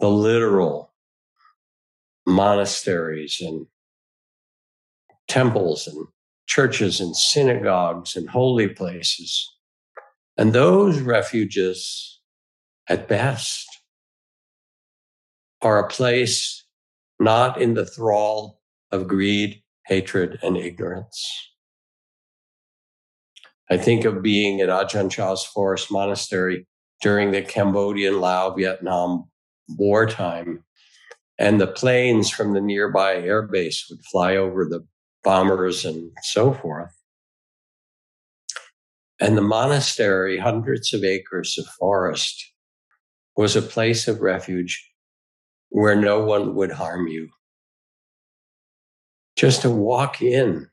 the 0.00 0.08
literal 0.08 0.94
monasteries 2.26 3.38
and 3.42 3.66
temples 5.28 5.86
and 5.86 6.06
churches 6.46 7.02
and 7.02 7.14
synagogues 7.14 8.16
and 8.16 8.30
holy 8.30 8.68
places. 8.68 9.55
And 10.36 10.52
those 10.52 11.00
refuges, 11.00 12.20
at 12.88 13.08
best, 13.08 13.66
are 15.62 15.78
a 15.78 15.88
place 15.88 16.64
not 17.18 17.60
in 17.60 17.74
the 17.74 17.86
thrall 17.86 18.60
of 18.92 19.08
greed, 19.08 19.62
hatred, 19.86 20.38
and 20.42 20.56
ignorance. 20.56 21.50
I 23.70 23.76
think 23.76 24.04
of 24.04 24.22
being 24.22 24.60
at 24.60 24.68
Ajahn 24.68 25.10
Chah's 25.10 25.44
Forest 25.44 25.90
Monastery 25.90 26.66
during 27.02 27.32
the 27.32 27.42
Cambodian 27.42 28.20
Lao 28.20 28.50
Vietnam 28.54 29.28
wartime. 29.68 30.62
And 31.38 31.60
the 31.60 31.66
planes 31.66 32.30
from 32.30 32.54
the 32.54 32.60
nearby 32.60 33.16
airbase 33.16 33.90
would 33.90 34.04
fly 34.10 34.36
over 34.36 34.64
the 34.64 34.86
bombers 35.24 35.84
and 35.84 36.10
so 36.22 36.54
forth. 36.54 36.95
And 39.18 39.36
the 39.36 39.42
monastery, 39.42 40.38
hundreds 40.38 40.92
of 40.92 41.02
acres 41.02 41.56
of 41.58 41.66
forest, 41.66 42.52
was 43.36 43.56
a 43.56 43.62
place 43.62 44.08
of 44.08 44.20
refuge 44.20 44.90
where 45.70 45.96
no 45.96 46.24
one 46.24 46.54
would 46.54 46.72
harm 46.72 47.08
you. 47.08 47.28
Just 49.36 49.62
to 49.62 49.70
walk 49.70 50.22
in, 50.22 50.68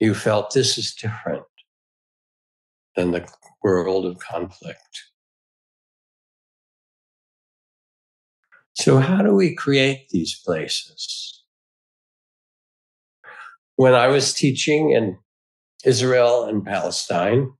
you 0.00 0.14
felt 0.14 0.52
this 0.52 0.76
is 0.76 0.94
different 0.94 1.44
than 2.94 3.12
the 3.12 3.26
world 3.62 4.04
of 4.06 4.18
conflict. 4.18 5.04
So, 8.74 8.98
how 8.98 9.22
do 9.22 9.34
we 9.34 9.54
create 9.54 10.10
these 10.10 10.38
places? 10.44 11.44
When 13.76 13.94
I 13.94 14.08
was 14.08 14.34
teaching 14.34 14.90
in 14.90 15.18
Israel 15.84 16.44
and 16.44 16.64
Palestine, 16.64 17.52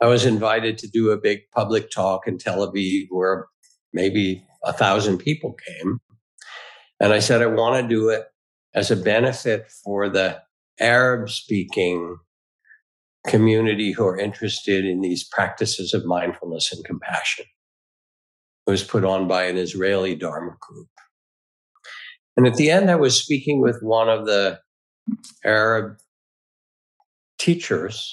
I 0.00 0.06
was 0.06 0.26
invited 0.26 0.78
to 0.78 0.88
do 0.88 1.10
a 1.10 1.20
big 1.20 1.40
public 1.54 1.90
talk 1.90 2.26
in 2.26 2.38
Tel 2.38 2.66
Aviv 2.66 3.06
where 3.10 3.46
maybe 3.92 4.44
a 4.64 4.72
thousand 4.72 5.18
people 5.18 5.54
came. 5.66 6.00
And 7.00 7.12
I 7.12 7.18
said, 7.18 7.42
I 7.42 7.46
want 7.46 7.82
to 7.82 7.88
do 7.88 8.10
it 8.10 8.24
as 8.74 8.90
a 8.90 8.96
benefit 8.96 9.70
for 9.84 10.08
the 10.08 10.40
Arab 10.78 11.30
speaking 11.30 12.18
community 13.26 13.92
who 13.92 14.06
are 14.06 14.18
interested 14.18 14.84
in 14.84 15.00
these 15.00 15.24
practices 15.24 15.92
of 15.92 16.04
mindfulness 16.04 16.72
and 16.72 16.84
compassion. 16.84 17.44
It 18.66 18.70
was 18.70 18.84
put 18.84 19.04
on 19.04 19.28
by 19.28 19.44
an 19.44 19.56
Israeli 19.56 20.14
Dharma 20.14 20.56
group. 20.60 20.88
And 22.36 22.46
at 22.46 22.54
the 22.54 22.70
end, 22.70 22.90
I 22.90 22.96
was 22.96 23.20
speaking 23.20 23.60
with 23.60 23.82
one 23.82 24.08
of 24.08 24.26
the 24.26 24.60
Arab 25.44 25.96
teachers 27.38 28.12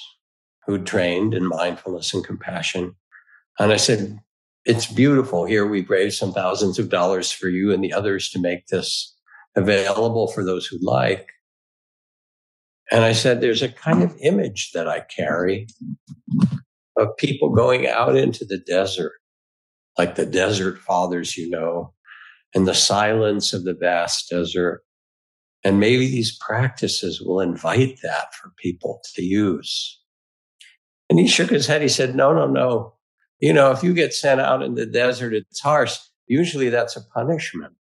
who 0.68 0.78
trained 0.78 1.34
in 1.34 1.48
mindfulness 1.48 2.14
and 2.14 2.22
compassion. 2.24 2.94
And 3.58 3.72
I 3.72 3.76
said, 3.76 4.20
It's 4.64 4.86
beautiful. 4.86 5.46
Here 5.46 5.66
we've 5.66 5.90
raised 5.90 6.18
some 6.18 6.32
thousands 6.32 6.78
of 6.78 6.90
dollars 6.90 7.32
for 7.32 7.48
you 7.48 7.72
and 7.72 7.82
the 7.82 7.92
others 7.92 8.30
to 8.30 8.38
make 8.38 8.68
this 8.68 9.16
available 9.56 10.28
for 10.28 10.44
those 10.44 10.66
who 10.66 10.78
like. 10.80 11.26
And 12.90 13.04
I 13.04 13.12
said, 13.12 13.40
there's 13.40 13.62
a 13.62 13.68
kind 13.68 14.02
of 14.02 14.16
image 14.22 14.72
that 14.72 14.88
I 14.88 15.00
carry 15.00 15.66
of 16.96 17.16
people 17.16 17.50
going 17.50 17.86
out 17.86 18.16
into 18.16 18.44
the 18.44 18.58
desert, 18.58 19.12
like 19.98 20.14
the 20.14 20.26
desert 20.26 20.78
fathers, 20.78 21.36
you 21.36 21.50
know, 21.50 21.92
in 22.54 22.64
the 22.64 22.74
silence 22.74 23.52
of 23.52 23.64
the 23.64 23.74
vast 23.74 24.30
desert. 24.30 24.82
And 25.64 25.80
maybe 25.80 26.06
these 26.06 26.38
practices 26.38 27.20
will 27.20 27.40
invite 27.40 27.98
that 28.02 28.34
for 28.34 28.52
people 28.56 29.00
to 29.14 29.22
use. 29.22 30.00
And 31.10 31.18
he 31.18 31.26
shook 31.26 31.50
his 31.50 31.66
head. 31.66 31.82
He 31.82 31.88
said, 31.88 32.14
no, 32.14 32.32
no, 32.32 32.46
no. 32.46 32.94
You 33.40 33.52
know, 33.52 33.70
if 33.70 33.82
you 33.82 33.94
get 33.94 34.12
sent 34.12 34.40
out 34.40 34.62
in 34.62 34.74
the 34.74 34.86
desert, 34.86 35.32
it's 35.32 35.60
harsh. 35.60 35.96
Usually 36.26 36.68
that's 36.68 36.96
a 36.96 37.04
punishment. 37.14 37.76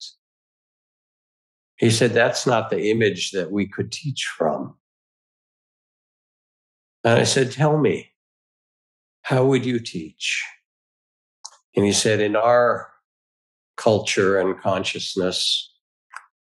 He 1.77 1.91
said, 1.91 2.13
that's 2.13 2.47
not 2.47 2.71
the 2.71 2.91
image 2.91 3.31
that 3.31 3.51
we 3.51 3.67
could 3.67 3.91
teach 3.91 4.25
from. 4.37 4.77
And 7.05 7.19
I 7.19 7.25
said, 7.25 7.53
Tell 7.53 7.77
me, 7.77 8.13
how 9.23 9.45
would 9.45 9.67
you 9.67 9.79
teach? 9.79 10.43
And 11.77 11.85
he 11.85 11.93
said, 11.93 12.21
In 12.21 12.35
our 12.35 12.91
culture 13.77 14.41
and 14.41 14.59
consciousness, 14.59 15.71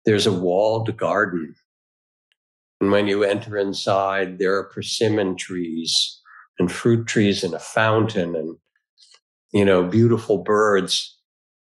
there's 0.06 0.25
a 0.25 0.32
walled 0.32 0.95
garden. 0.95 1.56
And 2.80 2.91
when 2.91 3.08
you 3.08 3.23
enter 3.23 3.58
inside, 3.58 4.39
there 4.39 4.56
are 4.56 4.71
persimmon 4.71 5.36
trees 5.36 6.16
and 6.59 6.71
fruit 6.71 7.07
trees 7.07 7.43
and 7.43 7.53
a 7.53 7.59
fountain 7.59 8.35
and, 8.35 8.57
you 9.53 9.63
know, 9.63 9.83
beautiful 9.83 10.39
birds. 10.39 11.17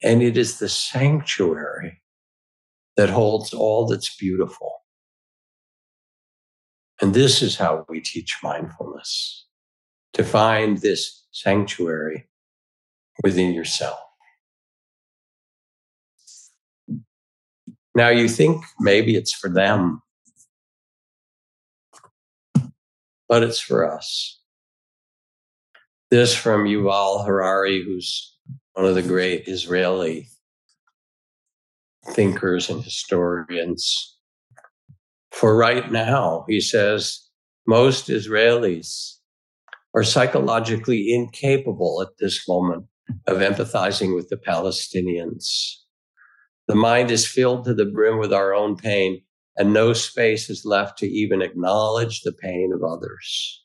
And 0.02 0.22
it 0.22 0.36
is 0.36 0.58
the 0.58 0.68
sanctuary 0.68 2.02
that 2.96 3.10
holds 3.10 3.54
all 3.54 3.86
that's 3.86 4.14
beautiful. 4.16 4.82
And 7.00 7.14
this 7.14 7.42
is 7.42 7.56
how 7.56 7.84
we 7.88 8.00
teach 8.00 8.38
mindfulness 8.42 9.46
to 10.12 10.22
find 10.22 10.78
this 10.78 11.26
sanctuary 11.32 12.28
within 13.22 13.52
yourself. 13.52 13.98
Now 17.94 18.08
you 18.08 18.28
think 18.28 18.64
maybe 18.78 19.16
it's 19.16 19.34
for 19.34 19.50
them, 19.50 20.02
but 23.28 23.42
it's 23.42 23.60
for 23.60 23.90
us. 23.90 24.41
This 26.12 26.34
from 26.34 26.66
Yuval 26.66 27.24
Harari, 27.24 27.82
who's 27.82 28.36
one 28.74 28.84
of 28.84 28.94
the 28.94 29.00
great 29.00 29.48
Israeli 29.48 30.28
thinkers 32.08 32.68
and 32.68 32.84
historians. 32.84 34.18
For 35.30 35.56
right 35.56 35.90
now, 35.90 36.44
he 36.46 36.60
says, 36.60 37.18
most 37.66 38.08
Israelis 38.08 39.20
are 39.94 40.04
psychologically 40.04 41.14
incapable 41.14 42.02
at 42.02 42.18
this 42.18 42.46
moment 42.46 42.84
of 43.26 43.38
empathizing 43.38 44.14
with 44.14 44.28
the 44.28 44.36
Palestinians. 44.36 45.76
The 46.68 46.74
mind 46.74 47.10
is 47.10 47.26
filled 47.26 47.64
to 47.64 47.72
the 47.72 47.86
brim 47.86 48.18
with 48.18 48.34
our 48.34 48.52
own 48.52 48.76
pain, 48.76 49.22
and 49.56 49.72
no 49.72 49.94
space 49.94 50.50
is 50.50 50.66
left 50.66 50.98
to 50.98 51.06
even 51.06 51.40
acknowledge 51.40 52.20
the 52.20 52.32
pain 52.32 52.70
of 52.74 52.84
others. 52.84 53.64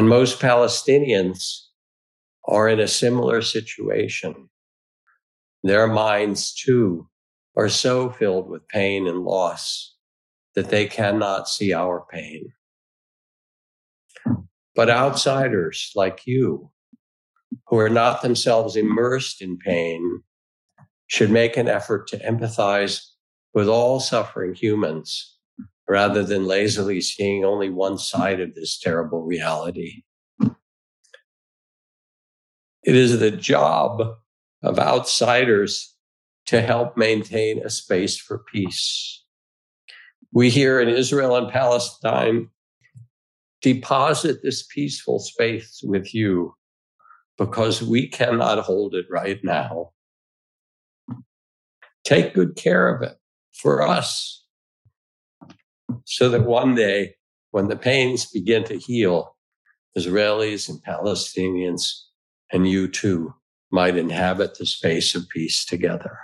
And 0.00 0.08
most 0.08 0.40
Palestinians 0.40 1.66
are 2.48 2.70
in 2.70 2.80
a 2.80 2.88
similar 2.88 3.42
situation. 3.42 4.48
Their 5.62 5.86
minds 5.88 6.54
too 6.54 7.10
are 7.54 7.68
so 7.68 8.08
filled 8.08 8.48
with 8.48 8.66
pain 8.68 9.06
and 9.06 9.24
loss 9.24 9.94
that 10.54 10.70
they 10.70 10.86
cannot 10.86 11.50
see 11.50 11.74
our 11.74 12.06
pain. 12.10 12.50
But 14.74 14.88
outsiders 14.88 15.92
like 15.94 16.22
you, 16.26 16.70
who 17.66 17.76
are 17.76 17.90
not 17.90 18.22
themselves 18.22 18.76
immersed 18.76 19.42
in 19.42 19.58
pain, 19.58 20.22
should 21.08 21.30
make 21.30 21.58
an 21.58 21.68
effort 21.68 22.08
to 22.08 22.18
empathize 22.20 23.04
with 23.52 23.68
all 23.68 24.00
suffering 24.00 24.54
humans 24.54 25.36
rather 25.90 26.22
than 26.22 26.46
lazily 26.46 27.00
seeing 27.00 27.44
only 27.44 27.68
one 27.68 27.98
side 27.98 28.38
of 28.38 28.54
this 28.54 28.78
terrible 28.78 29.24
reality. 29.24 30.04
It 32.84 32.94
is 32.94 33.18
the 33.18 33.32
job 33.32 34.00
of 34.62 34.78
outsiders 34.78 35.96
to 36.46 36.62
help 36.62 36.96
maintain 36.96 37.58
a 37.58 37.70
space 37.70 38.16
for 38.16 38.44
peace. 38.52 39.24
We 40.32 40.48
here 40.48 40.80
in 40.80 40.88
Israel 40.88 41.34
and 41.34 41.50
Palestine 41.50 42.50
deposit 43.60 44.44
this 44.44 44.64
peaceful 44.72 45.18
space 45.18 45.80
with 45.82 46.14
you 46.14 46.54
because 47.36 47.82
we 47.82 48.06
cannot 48.06 48.60
hold 48.60 48.94
it 48.94 49.06
right 49.10 49.42
now. 49.42 49.90
Take 52.04 52.32
good 52.32 52.54
care 52.54 52.94
of 52.94 53.02
it 53.02 53.18
for 53.52 53.82
us 53.82 54.40
so 56.04 56.28
that 56.28 56.44
one 56.44 56.74
day 56.74 57.14
when 57.50 57.68
the 57.68 57.76
pains 57.76 58.26
begin 58.26 58.64
to 58.64 58.78
heal, 58.78 59.36
Israelis 59.96 60.68
and 60.68 60.82
Palestinians 60.82 61.82
and 62.52 62.68
you 62.68 62.88
too 62.88 63.34
might 63.70 63.96
inhabit 63.96 64.58
the 64.58 64.66
space 64.66 65.14
of 65.14 65.28
peace 65.28 65.64
together. 65.64 66.18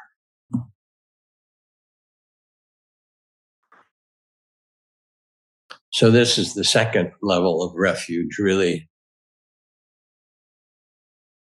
So, 5.91 6.11
this 6.11 6.37
is 6.37 6.53
the 6.53 6.65
second 6.65 7.13
level 7.23 7.63
of 7.63 7.75
refuge, 7.75 8.37
really, 8.39 8.91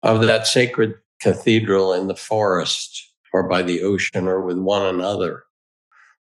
of 0.02 0.22
that 0.22 0.48
sacred 0.48 0.95
cathedral 1.22 1.93
in 1.93 2.08
the 2.08 2.15
forest 2.15 3.12
or 3.34 3.50
by 3.50 3.62
the 3.62 3.84
ocean 3.84 4.28
or 4.28 4.41
with 4.41 4.58
one 4.58 4.86
another 4.86 5.43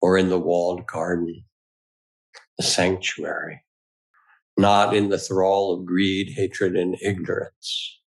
or 0.02 0.17
in 0.17 0.30
the 0.30 0.39
walled 0.39 0.86
garden, 0.86 1.43
the 2.57 2.63
sanctuary, 2.63 3.63
not 4.57 4.95
in 4.95 5.09
the 5.09 5.17
thrall 5.17 5.73
of 5.73 5.85
greed, 5.85 6.33
hatred, 6.35 6.75
and 6.75 6.97
ignorance. 7.01 7.99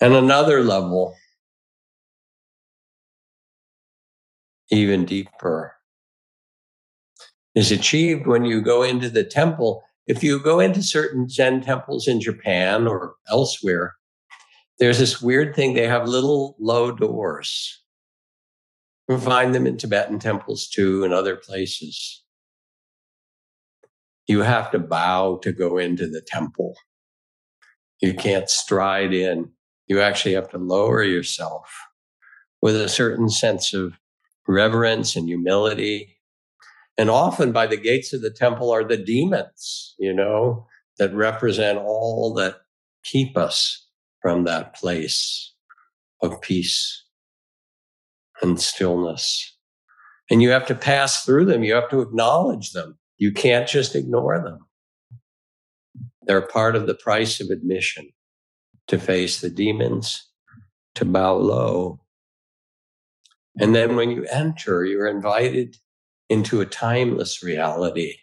And 0.00 0.14
another 0.14 0.62
level, 0.62 1.14
even 4.70 5.04
deeper, 5.04 5.74
is 7.54 7.70
achieved 7.70 8.26
when 8.26 8.44
you 8.44 8.62
go 8.62 8.82
into 8.82 9.10
the 9.10 9.24
temple. 9.24 9.82
If 10.06 10.22
you 10.22 10.40
go 10.40 10.60
into 10.60 10.82
certain 10.82 11.28
Zen 11.28 11.60
temples 11.60 12.08
in 12.08 12.20
Japan 12.20 12.86
or 12.86 13.14
elsewhere, 13.28 13.94
there's 14.78 14.98
this 14.98 15.20
weird 15.20 15.54
thing. 15.54 15.74
They 15.74 15.86
have 15.86 16.08
little 16.08 16.56
low 16.58 16.90
doors. 16.92 17.82
You 19.10 19.18
find 19.18 19.52
them 19.52 19.66
in 19.66 19.76
Tibetan 19.76 20.20
temples 20.20 20.68
too 20.68 21.02
and 21.02 21.12
other 21.12 21.34
places. 21.34 22.22
You 24.28 24.42
have 24.42 24.70
to 24.70 24.78
bow 24.78 25.38
to 25.42 25.50
go 25.50 25.78
into 25.78 26.06
the 26.06 26.20
temple. 26.20 26.76
You 28.00 28.14
can't 28.14 28.48
stride 28.48 29.12
in. 29.12 29.50
You 29.88 30.00
actually 30.00 30.34
have 30.34 30.48
to 30.50 30.58
lower 30.58 31.02
yourself 31.02 31.68
with 32.62 32.76
a 32.76 32.88
certain 32.88 33.28
sense 33.28 33.74
of 33.74 33.94
reverence 34.46 35.16
and 35.16 35.26
humility 35.26 36.20
and 36.96 37.10
often 37.10 37.50
by 37.50 37.66
the 37.66 37.76
gates 37.76 38.12
of 38.12 38.22
the 38.22 38.30
temple 38.30 38.70
are 38.70 38.84
the 38.84 38.96
demons, 38.96 39.96
you 39.98 40.12
know, 40.12 40.68
that 40.98 41.12
represent 41.14 41.78
all 41.78 42.32
that 42.34 42.58
keep 43.02 43.36
us 43.36 43.88
from 44.22 44.44
that 44.44 44.76
place 44.76 45.52
of 46.22 46.40
peace 46.42 47.02
and 48.42 48.60
stillness. 48.60 49.56
And 50.30 50.42
you 50.42 50.50
have 50.50 50.66
to 50.66 50.74
pass 50.74 51.24
through 51.24 51.46
them. 51.46 51.64
You 51.64 51.74
have 51.74 51.90
to 51.90 52.00
acknowledge 52.00 52.72
them. 52.72 52.98
You 53.18 53.32
can't 53.32 53.68
just 53.68 53.94
ignore 53.94 54.40
them. 54.42 54.66
They're 56.22 56.46
part 56.46 56.76
of 56.76 56.86
the 56.86 56.94
price 56.94 57.40
of 57.40 57.50
admission 57.50 58.08
to 58.88 58.98
face 58.98 59.40
the 59.40 59.50
demons, 59.50 60.28
to 60.94 61.04
bow 61.04 61.36
low. 61.36 62.00
And 63.58 63.74
then 63.74 63.96
when 63.96 64.10
you 64.10 64.24
enter, 64.30 64.84
you're 64.84 65.08
invited 65.08 65.76
into 66.28 66.60
a 66.60 66.66
timeless 66.66 67.42
reality. 67.42 68.16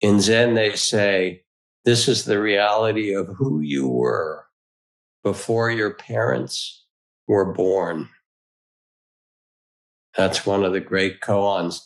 In 0.00 0.20
Zen, 0.20 0.54
they 0.54 0.74
say, 0.76 1.42
this 1.84 2.08
is 2.08 2.24
the 2.24 2.40
reality 2.40 3.14
of 3.14 3.28
who 3.36 3.60
you 3.60 3.88
were 3.88 4.46
before 5.22 5.70
your 5.70 5.94
parents 5.94 6.84
were 7.26 7.52
born. 7.52 8.08
That's 10.18 10.44
one 10.44 10.64
of 10.64 10.72
the 10.72 10.80
great 10.80 11.20
koans. 11.20 11.78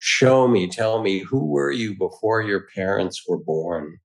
Show 0.00 0.48
me, 0.48 0.66
tell 0.68 1.00
me, 1.00 1.20
who 1.20 1.46
were 1.46 1.70
you 1.70 1.96
before 1.96 2.42
your 2.42 2.66
parents 2.74 3.22
were 3.28 3.38
born? 3.38 3.98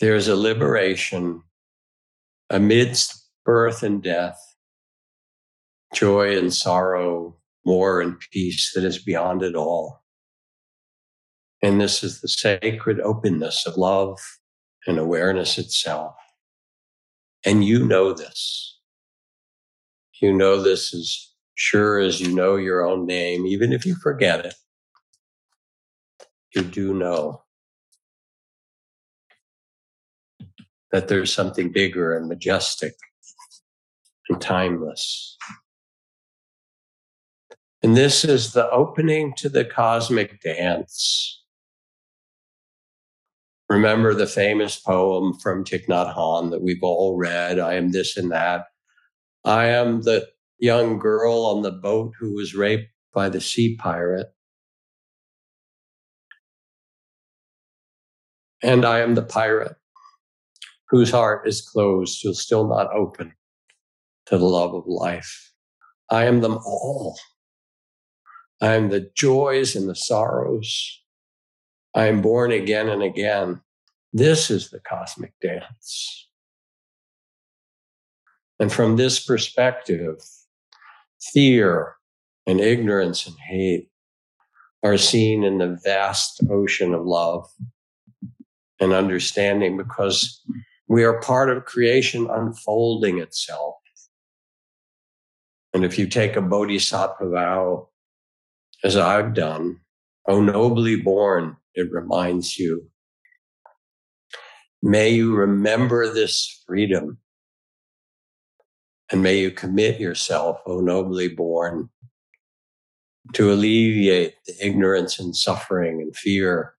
There's 0.00 0.26
a 0.26 0.34
liberation 0.34 1.42
amidst 2.50 3.28
birth 3.44 3.84
and 3.84 4.02
death, 4.02 4.38
joy 5.94 6.36
and 6.36 6.52
sorrow, 6.52 7.36
war 7.64 8.00
and 8.00 8.18
peace 8.32 8.72
that 8.74 8.82
is 8.82 8.98
beyond 8.98 9.44
it 9.44 9.54
all. 9.54 10.02
And 11.62 11.80
this 11.80 12.02
is 12.02 12.20
the 12.20 12.26
sacred 12.26 12.98
openness 12.98 13.64
of 13.64 13.76
love 13.76 14.18
and 14.86 14.98
awareness 14.98 15.58
itself. 15.58 16.14
And 17.44 17.64
you 17.64 17.84
know 17.84 18.12
this. 18.12 18.78
You 20.20 20.32
know 20.32 20.62
this 20.62 20.94
as 20.94 21.32
sure 21.54 21.98
as 21.98 22.20
you 22.20 22.34
know 22.34 22.56
your 22.56 22.86
own 22.86 23.06
name, 23.06 23.46
even 23.46 23.72
if 23.72 23.84
you 23.84 23.94
forget 23.96 24.46
it. 24.46 24.54
You 26.54 26.62
do 26.62 26.94
know. 26.94 27.44
that 30.94 31.08
there's 31.08 31.32
something 31.32 31.72
bigger 31.72 32.16
and 32.16 32.28
majestic 32.28 32.94
and 34.28 34.40
timeless. 34.40 35.36
And 37.82 37.96
this 37.96 38.24
is 38.24 38.52
the 38.52 38.70
opening 38.70 39.34
to 39.38 39.48
the 39.48 39.64
cosmic 39.64 40.40
dance. 40.40 41.42
Remember 43.68 44.14
the 44.14 44.26
famous 44.26 44.78
poem 44.78 45.38
from 45.42 45.64
Thich 45.64 45.86
Nhat 45.86 46.14
Hanh 46.14 46.50
that 46.50 46.62
we've 46.62 46.82
all 46.82 47.16
read 47.16 47.58
I 47.58 47.74
am 47.74 47.92
this 47.92 48.16
and 48.16 48.30
that. 48.30 48.66
I 49.44 49.66
am 49.66 50.02
the 50.02 50.28
young 50.58 50.98
girl 50.98 51.46
on 51.46 51.62
the 51.62 51.72
boat 51.72 52.12
who 52.18 52.34
was 52.34 52.54
raped 52.54 52.90
by 53.12 53.28
the 53.28 53.40
sea 53.40 53.76
pirate. 53.76 54.28
And 58.62 58.84
I 58.84 59.00
am 59.00 59.14
the 59.14 59.22
pirate 59.22 59.76
whose 60.88 61.10
heart 61.10 61.48
is 61.48 61.60
closed, 61.60 62.20
who's 62.22 62.40
still 62.40 62.68
not 62.68 62.94
open 62.94 63.32
to 64.26 64.38
the 64.38 64.44
love 64.44 64.74
of 64.74 64.84
life. 64.86 65.52
I 66.10 66.24
am 66.24 66.40
them 66.40 66.58
all. 66.64 67.18
I 68.60 68.74
am 68.74 68.88
the 68.90 69.10
joys 69.14 69.74
and 69.74 69.88
the 69.88 69.94
sorrows. 69.94 71.03
I 71.94 72.06
am 72.06 72.22
born 72.22 72.50
again 72.50 72.88
and 72.88 73.02
again. 73.02 73.60
This 74.12 74.50
is 74.50 74.70
the 74.70 74.80
cosmic 74.80 75.32
dance. 75.40 76.28
And 78.58 78.72
from 78.72 78.96
this 78.96 79.24
perspective, 79.24 80.16
fear 81.20 81.94
and 82.46 82.60
ignorance 82.60 83.26
and 83.26 83.36
hate 83.38 83.88
are 84.82 84.98
seen 84.98 85.44
in 85.44 85.58
the 85.58 85.78
vast 85.84 86.40
ocean 86.50 86.94
of 86.94 87.04
love 87.04 87.48
and 88.80 88.92
understanding 88.92 89.76
because 89.76 90.42
we 90.88 91.04
are 91.04 91.20
part 91.20 91.48
of 91.48 91.64
creation 91.64 92.28
unfolding 92.30 93.18
itself. 93.18 93.76
And 95.72 95.84
if 95.84 95.98
you 95.98 96.06
take 96.06 96.36
a 96.36 96.40
bodhisattva 96.40 97.28
vow, 97.30 97.88
as 98.84 98.96
I've 98.96 99.34
done, 99.34 99.80
O 100.28 100.40
nobly 100.40 100.96
born, 100.96 101.56
it 101.74 101.88
reminds 101.92 102.58
you. 102.58 102.88
May 104.82 105.10
you 105.10 105.34
remember 105.34 106.12
this 106.12 106.62
freedom. 106.66 107.18
And 109.10 109.22
may 109.22 109.38
you 109.38 109.50
commit 109.50 110.00
yourself, 110.00 110.60
O 110.66 110.80
nobly 110.80 111.28
born, 111.28 111.90
to 113.32 113.52
alleviate 113.52 114.34
the 114.46 114.54
ignorance 114.60 115.18
and 115.18 115.36
suffering 115.36 116.00
and 116.00 116.16
fear 116.16 116.74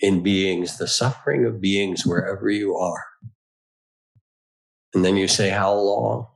in 0.00 0.22
beings, 0.22 0.78
the 0.78 0.86
suffering 0.86 1.44
of 1.46 1.60
beings 1.60 2.06
wherever 2.06 2.48
you 2.50 2.76
are. 2.76 3.04
And 4.94 5.04
then 5.04 5.16
you 5.16 5.28
say, 5.28 5.50
How 5.50 5.72
long? 5.74 6.26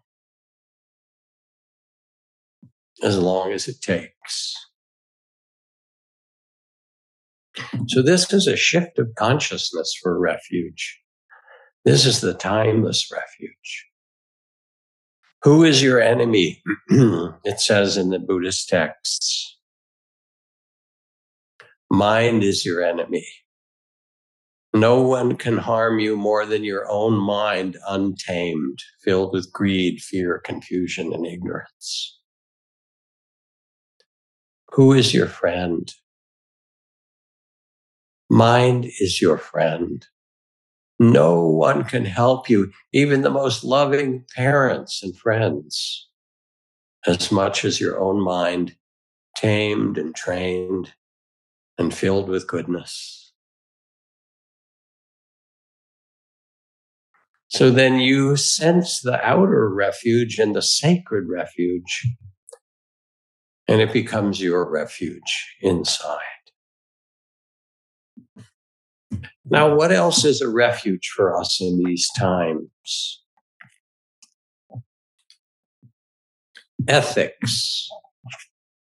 As 3.02 3.18
long 3.18 3.52
as 3.52 3.68
it 3.68 3.80
takes. 3.80 4.54
So, 7.88 8.02
this 8.02 8.32
is 8.32 8.46
a 8.46 8.56
shift 8.56 8.98
of 8.98 9.14
consciousness 9.16 9.94
for 10.02 10.18
refuge. 10.18 11.00
This 11.84 12.06
is 12.06 12.20
the 12.20 12.34
timeless 12.34 13.10
refuge. 13.12 13.86
Who 15.42 15.62
is 15.62 15.82
your 15.82 16.00
enemy? 16.00 16.62
it 16.88 17.60
says 17.60 17.96
in 17.96 18.10
the 18.10 18.18
Buddhist 18.18 18.68
texts. 18.68 19.58
Mind 21.90 22.42
is 22.42 22.64
your 22.64 22.82
enemy. 22.82 23.26
No 24.74 25.02
one 25.02 25.36
can 25.36 25.58
harm 25.58 26.00
you 26.00 26.16
more 26.16 26.46
than 26.46 26.64
your 26.64 26.90
own 26.90 27.14
mind, 27.14 27.76
untamed, 27.86 28.78
filled 29.04 29.32
with 29.32 29.52
greed, 29.52 30.00
fear, 30.00 30.40
confusion, 30.44 31.12
and 31.12 31.24
ignorance. 31.24 32.18
Who 34.72 34.92
is 34.92 35.14
your 35.14 35.28
friend? 35.28 35.88
Mind 38.34 38.86
is 38.98 39.22
your 39.22 39.38
friend. 39.38 40.04
No 40.98 41.46
one 41.46 41.84
can 41.84 42.04
help 42.04 42.50
you, 42.50 42.72
even 42.92 43.22
the 43.22 43.30
most 43.30 43.62
loving 43.62 44.24
parents 44.34 45.04
and 45.04 45.16
friends, 45.16 46.08
as 47.06 47.30
much 47.30 47.64
as 47.64 47.80
your 47.80 48.00
own 48.00 48.20
mind, 48.20 48.74
tamed 49.36 49.98
and 49.98 50.16
trained 50.16 50.94
and 51.78 51.94
filled 51.94 52.28
with 52.28 52.48
goodness. 52.48 53.32
So 57.46 57.70
then 57.70 58.00
you 58.00 58.34
sense 58.34 59.00
the 59.00 59.24
outer 59.24 59.72
refuge 59.72 60.40
and 60.40 60.56
the 60.56 60.62
sacred 60.62 61.28
refuge, 61.28 62.04
and 63.68 63.80
it 63.80 63.92
becomes 63.92 64.40
your 64.40 64.68
refuge 64.68 65.56
inside. 65.60 66.18
Now, 69.50 69.74
what 69.74 69.92
else 69.92 70.24
is 70.24 70.40
a 70.40 70.48
refuge 70.48 71.12
for 71.14 71.38
us 71.38 71.60
in 71.60 71.82
these 71.84 72.08
times? 72.16 73.22
Ethics, 76.88 77.88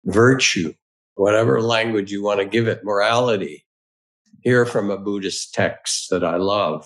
virtue, 0.05 0.73
whatever 1.15 1.61
language 1.61 2.11
you 2.11 2.23
want 2.23 2.39
to 2.39 2.45
give 2.45 2.67
it, 2.67 2.83
morality. 2.83 3.65
Here 4.41 4.65
from 4.65 4.91
a 4.91 4.97
Buddhist 4.97 5.53
text 5.53 6.09
that 6.11 6.23
I 6.23 6.35
love. 6.35 6.85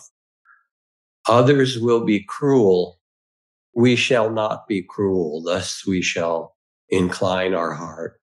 Others 1.28 1.80
will 1.80 2.06
be 2.06 2.24
cruel. 2.24 3.00
We 3.76 3.96
shall 3.96 4.30
not 4.30 4.68
be 4.68 4.82
cruel, 4.82 5.42
thus 5.44 5.86
we 5.86 6.02
shall 6.02 6.56
incline 6.90 7.54
our 7.54 7.74
heart. 7.74 8.20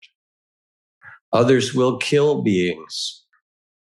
Others 1.32 1.74
will 1.74 1.98
kill 1.98 2.42
beings 2.42 3.23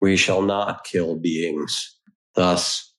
we 0.01 0.17
shall 0.17 0.41
not 0.41 0.83
kill 0.83 1.15
beings. 1.15 1.97
Thus, 2.35 2.93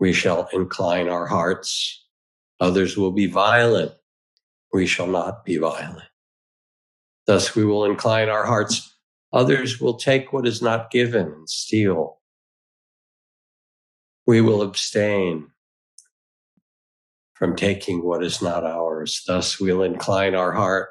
we 0.00 0.12
shall 0.12 0.48
incline 0.52 1.08
our 1.08 1.26
hearts. 1.26 2.06
Others 2.60 2.96
will 2.96 3.12
be 3.12 3.26
violent. 3.26 3.92
We 4.72 4.86
shall 4.86 5.06
not 5.06 5.44
be 5.44 5.58
violent. 5.58 6.08
Thus, 7.26 7.54
we 7.54 7.64
will 7.64 7.84
incline 7.84 8.28
our 8.28 8.46
hearts. 8.46 8.94
Others 9.32 9.80
will 9.80 9.94
take 9.94 10.32
what 10.32 10.46
is 10.46 10.62
not 10.62 10.90
given 10.90 11.26
and 11.26 11.48
steal. 11.48 12.18
We 14.26 14.40
will 14.40 14.62
abstain 14.62 15.48
from 17.34 17.54
taking 17.54 18.02
what 18.04 18.24
is 18.24 18.42
not 18.42 18.64
ours. 18.64 19.22
Thus, 19.26 19.60
we'll 19.60 19.82
incline 19.82 20.34
our 20.34 20.52
heart. 20.52 20.88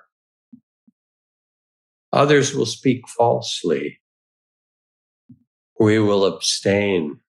Others 2.14 2.54
will 2.56 2.66
speak 2.66 3.08
falsely 3.10 4.00
we 5.80 6.00
will 6.00 6.26
abstain 6.26 7.20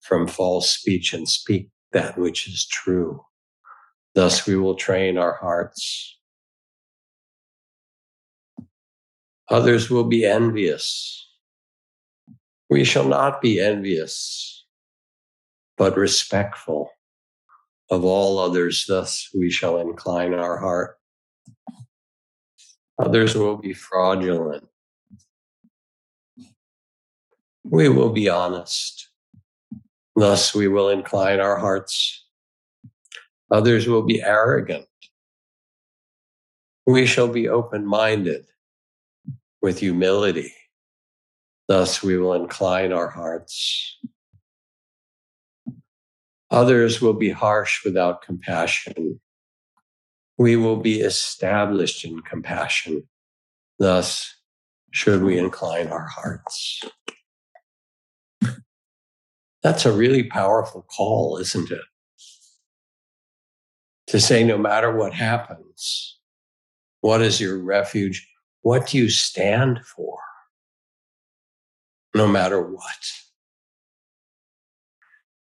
from 0.00 0.26
false 0.26 0.70
speech 0.70 1.12
and 1.12 1.28
speak 1.28 1.70
that 1.92 2.18
which 2.18 2.48
is 2.48 2.66
true. 2.66 3.22
Thus, 4.14 4.46
we 4.46 4.56
will 4.56 4.74
train 4.74 5.18
our 5.18 5.34
hearts. 5.34 6.18
Others 9.48 9.90
will 9.90 10.04
be 10.04 10.24
envious. 10.24 11.28
We 12.68 12.84
shall 12.84 13.06
not 13.06 13.40
be 13.40 13.60
envious, 13.60 14.64
but 15.76 15.96
respectful 15.96 16.90
of 17.90 18.04
all 18.04 18.38
others. 18.38 18.86
Thus, 18.88 19.28
we 19.34 19.50
shall 19.50 19.78
incline 19.78 20.34
our 20.34 20.58
heart. 20.58 20.96
Others 22.98 23.36
will 23.36 23.56
be 23.56 23.72
fraudulent 23.72 24.66
we 27.70 27.88
will 27.88 28.10
be 28.10 28.28
honest. 28.28 29.08
Thus, 30.14 30.54
we 30.54 30.68
will 30.68 30.88
incline 30.88 31.40
our 31.40 31.56
hearts. 31.56 32.24
Others 33.50 33.86
will 33.86 34.02
be 34.02 34.22
arrogant. 34.22 34.86
We 36.86 37.06
shall 37.06 37.28
be 37.28 37.48
open 37.48 37.84
minded 37.84 38.46
with 39.60 39.80
humility. 39.80 40.54
Thus, 41.68 42.02
we 42.02 42.16
will 42.16 42.34
incline 42.34 42.92
our 42.92 43.08
hearts. 43.08 43.98
Others 46.50 47.02
will 47.02 47.14
be 47.14 47.30
harsh 47.30 47.84
without 47.84 48.22
compassion. 48.22 49.20
We 50.38 50.54
will 50.54 50.76
be 50.76 51.00
established 51.00 52.04
in 52.04 52.20
compassion. 52.22 53.08
Thus, 53.78 54.32
should 54.92 55.24
we 55.24 55.38
incline 55.38 55.88
our 55.88 56.06
hearts. 56.06 56.82
That's 59.66 59.84
a 59.84 59.90
really 59.90 60.22
powerful 60.22 60.82
call, 60.82 61.38
isn't 61.38 61.72
it? 61.72 61.82
To 64.06 64.20
say, 64.20 64.44
no 64.44 64.56
matter 64.56 64.96
what 64.96 65.12
happens, 65.12 66.20
what 67.00 67.20
is 67.20 67.40
your 67.40 67.58
refuge? 67.58 68.28
What 68.62 68.86
do 68.86 68.96
you 68.96 69.10
stand 69.10 69.80
for? 69.84 70.18
No 72.14 72.28
matter 72.28 72.62
what. 72.62 73.10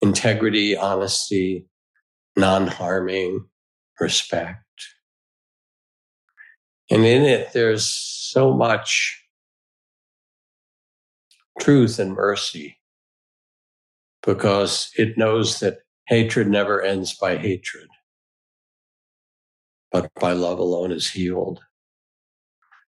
Integrity, 0.04 0.78
honesty, 0.78 1.66
non 2.36 2.68
harming, 2.68 3.48
respect. 4.00 4.60
And 6.92 7.04
in 7.06 7.24
it, 7.24 7.54
there's 7.54 7.88
so 7.88 8.54
much 8.54 9.20
truth 11.60 11.98
and 11.98 12.14
mercy 12.14 12.78
because 14.24 14.92
it 14.98 15.18
knows 15.18 15.60
that 15.60 15.80
hatred 16.08 16.48
never 16.48 16.82
ends 16.82 17.14
by 17.14 17.38
hatred, 17.38 17.88
but 19.92 20.10
by 20.20 20.34
love 20.34 20.60
alone 20.60 20.92
is 20.92 21.10
healed. 21.10 21.62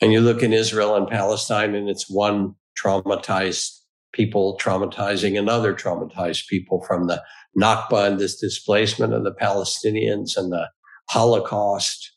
And 0.02 0.12
you 0.12 0.22
look 0.22 0.42
in 0.42 0.54
Israel 0.54 0.96
and 0.96 1.08
Palestine, 1.08 1.76
and 1.76 1.90
it's 1.90 2.10
one 2.10 2.56
traumatized 2.82 3.82
people 4.14 4.58
traumatizing 4.62 5.38
another 5.38 5.74
traumatized 5.74 6.48
people 6.48 6.84
from 6.86 7.08
the 7.08 7.24
Nakba 7.58 8.08
and 8.08 8.20
this 8.20 8.40
displacement 8.40 9.14
of 9.14 9.24
the 9.24 9.34
Palestinians 9.34 10.36
and 10.36 10.52
the 10.52 10.70
Holocaust. 11.10 12.14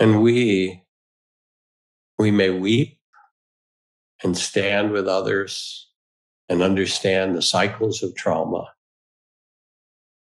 And 0.00 0.22
we, 0.22 0.82
we 2.18 2.30
may 2.30 2.50
weep 2.50 2.98
and 4.24 4.36
stand 4.36 4.90
with 4.90 5.06
others 5.06 5.90
and 6.48 6.62
understand 6.62 7.36
the 7.36 7.42
cycles 7.42 8.02
of 8.02 8.16
trauma 8.16 8.66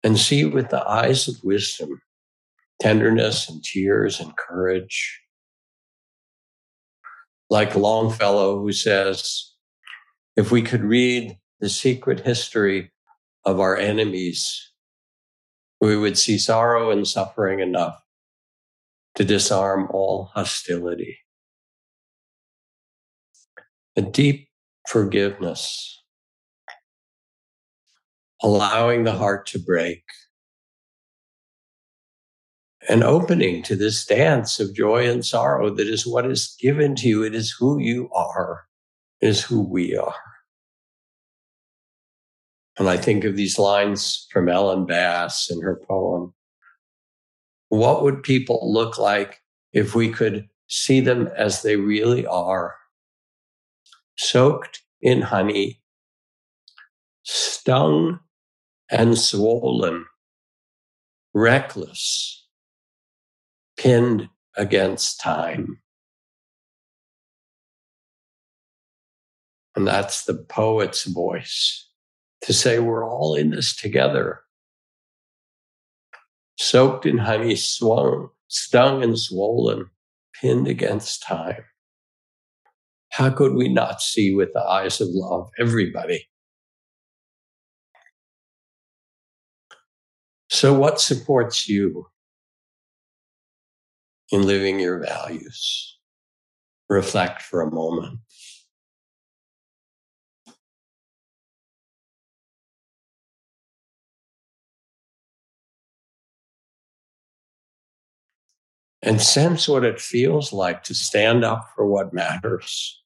and 0.03 0.17
see 0.17 0.45
with 0.45 0.69
the 0.69 0.87
eyes 0.87 1.27
of 1.27 1.43
wisdom, 1.43 1.99
tenderness 2.79 3.49
and 3.49 3.63
tears 3.63 4.19
and 4.19 4.37
courage. 4.37 5.19
Like 7.49 7.75
Longfellow, 7.75 8.59
who 8.61 8.71
says, 8.71 9.53
if 10.37 10.51
we 10.51 10.61
could 10.61 10.83
read 10.83 11.37
the 11.59 11.67
secret 11.67 12.21
history 12.21 12.91
of 13.43 13.59
our 13.59 13.75
enemies, 13.75 14.71
we 15.81 15.97
would 15.97 16.17
see 16.17 16.37
sorrow 16.37 16.91
and 16.91 17.07
suffering 17.07 17.59
enough 17.59 17.99
to 19.15 19.25
disarm 19.25 19.87
all 19.91 20.29
hostility 20.35 21.17
a 23.99 24.01
deep 24.01 24.47
forgiveness, 24.87 26.01
allowing 28.41 29.03
the 29.03 29.11
heart 29.11 29.45
to 29.45 29.59
break 29.59 30.03
an 32.87 33.03
opening 33.03 33.61
to 33.61 33.75
this 33.75 34.05
dance 34.05 34.57
of 34.57 34.73
joy 34.73 35.05
and 35.05 35.25
sorrow 35.25 35.69
that 35.69 35.87
is 35.87 36.07
what 36.07 36.25
is 36.25 36.55
given 36.61 36.95
to 36.95 37.09
you. 37.09 37.23
It 37.23 37.35
is 37.35 37.51
who 37.51 37.77
you 37.77 38.09
are, 38.13 38.67
it 39.19 39.27
is 39.27 39.43
who 39.43 39.61
we 39.61 39.97
are. 39.97 40.15
And 42.77 42.87
I 42.87 42.95
think 42.95 43.25
of 43.25 43.35
these 43.35 43.59
lines 43.59 44.27
from 44.31 44.47
Ellen 44.47 44.85
Bass 44.85 45.51
in 45.51 45.61
her 45.61 45.81
poem. 45.89 46.33
What 47.67 48.01
would 48.03 48.23
people 48.23 48.71
look 48.73 48.97
like 48.97 49.41
if 49.73 49.93
we 49.93 50.09
could 50.09 50.47
see 50.69 51.01
them 51.01 51.27
as 51.35 51.63
they 51.63 51.75
really 51.75 52.25
are? 52.25 52.78
Soaked 54.21 54.81
in 55.01 55.21
honey, 55.21 55.79
stung 57.23 58.19
and 58.91 59.17
swollen, 59.17 60.07
reckless, 61.33 62.45
pinned 63.77 64.27
against 64.57 65.21
time. 65.21 65.79
And 69.77 69.87
that's 69.87 70.25
the 70.25 70.33
poet's 70.33 71.05
voice 71.05 71.87
to 72.41 72.51
say 72.51 72.77
we're 72.77 73.09
all 73.09 73.35
in 73.35 73.51
this 73.51 73.73
together. 73.73 74.41
Soaked 76.57 77.05
in 77.05 77.19
honey, 77.19 77.55
swung, 77.55 78.31
stung 78.49 79.01
and 79.01 79.17
swollen, 79.17 79.89
pinned 80.41 80.67
against 80.67 81.23
time. 81.23 81.63
How 83.09 83.29
could 83.29 83.53
we 83.53 83.67
not 83.67 84.01
see 84.01 84.33
with 84.33 84.53
the 84.53 84.61
eyes 84.61 85.01
of 85.01 85.07
love 85.11 85.49
everybody? 85.59 86.27
So, 90.49 90.73
what 90.73 90.99
supports 90.99 91.67
you 91.67 92.07
in 94.31 94.43
living 94.45 94.79
your 94.79 94.99
values? 94.99 95.97
Reflect 96.89 97.41
for 97.41 97.61
a 97.61 97.71
moment. 97.71 98.19
and 109.01 109.21
sense 109.21 109.67
what 109.67 109.85
it 109.85 109.99
feels 109.99 110.51
like 110.51 110.83
to 110.83 110.93
stand 110.93 111.43
up 111.43 111.69
for 111.75 111.85
what 111.85 112.13
matters. 112.13 112.98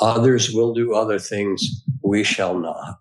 Others 0.00 0.52
will 0.52 0.74
do 0.74 0.94
other 0.94 1.18
things, 1.18 1.84
we 2.02 2.24
shall 2.24 2.58
not. 2.58 2.98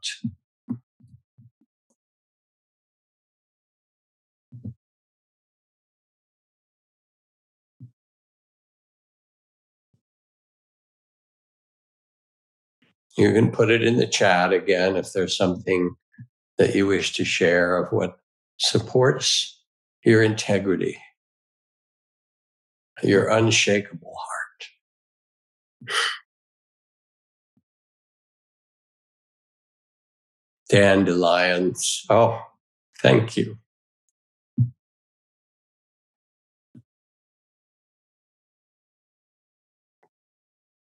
You 13.17 13.33
can 13.33 13.51
put 13.51 13.69
it 13.71 13.83
in 13.83 13.97
the 13.97 14.07
chat 14.07 14.53
again 14.53 14.95
if 14.95 15.13
there's 15.13 15.37
something 15.37 15.95
that 16.57 16.75
you 16.75 16.87
wish 16.87 17.13
to 17.13 17.25
share 17.25 17.77
of 17.77 17.91
what 17.91 18.17
supports 18.59 19.61
your 20.05 20.23
integrity, 20.23 20.97
your 23.03 23.29
unshakable 23.29 24.15
heart. 24.15 24.81
Dandelions. 30.71 32.05
Oh, 32.09 32.41
thank 32.99 33.37
you. 33.37 33.57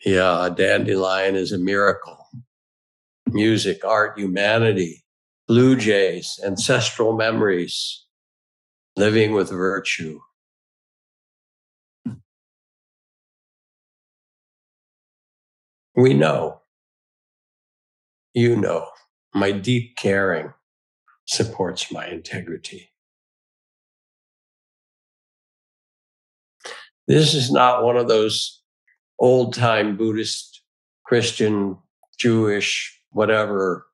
Yeah, 0.04 0.46
a 0.46 0.50
dandelion 0.50 1.36
is 1.36 1.52
a 1.52 1.58
miracle. 1.58 2.26
Music, 3.28 3.82
art, 3.82 4.18
humanity, 4.18 5.04
blue 5.48 5.74
jays, 5.74 6.38
ancestral 6.44 7.16
memories, 7.16 8.04
living 8.96 9.32
with 9.32 9.50
virtue. 9.50 10.20
We 15.94 16.14
know, 16.14 16.62
you 18.34 18.56
know, 18.56 18.88
my 19.34 19.52
deep 19.52 19.96
caring 19.96 20.52
supports 21.26 21.92
my 21.92 22.06
integrity. 22.06 22.90
This 27.06 27.34
is 27.34 27.50
not 27.50 27.82
one 27.82 27.96
of 27.96 28.08
those 28.08 28.62
old 29.18 29.54
time 29.54 29.96
Buddhist, 29.96 30.62
Christian, 31.04 31.76
Jewish, 32.18 33.00
whatever 33.10 33.86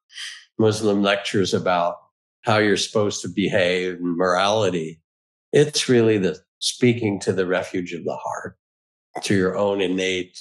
Muslim 0.59 1.03
lectures 1.03 1.55
about 1.55 1.97
how 2.43 2.59
you're 2.59 2.77
supposed 2.77 3.23
to 3.23 3.29
behave 3.29 3.95
and 3.95 4.17
morality. 4.17 5.01
It's 5.53 5.89
really 5.89 6.19
the 6.19 6.39
speaking 6.59 7.19
to 7.21 7.33
the 7.33 7.47
refuge 7.47 7.93
of 7.93 8.05
the 8.05 8.17
heart, 8.17 8.57
to 9.23 9.35
your 9.35 9.57
own 9.57 9.81
innate 9.81 10.39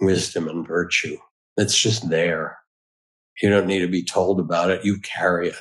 wisdom 0.00 0.48
and 0.48 0.66
virtue. 0.66 1.16
It's 1.56 1.78
just 1.78 2.08
there. 2.08 2.58
You 3.42 3.50
don't 3.50 3.66
need 3.66 3.80
to 3.80 3.88
be 3.88 4.02
told 4.02 4.40
about 4.40 4.70
it. 4.70 4.84
You 4.84 5.00
carry 5.00 5.48
it. 5.48 5.54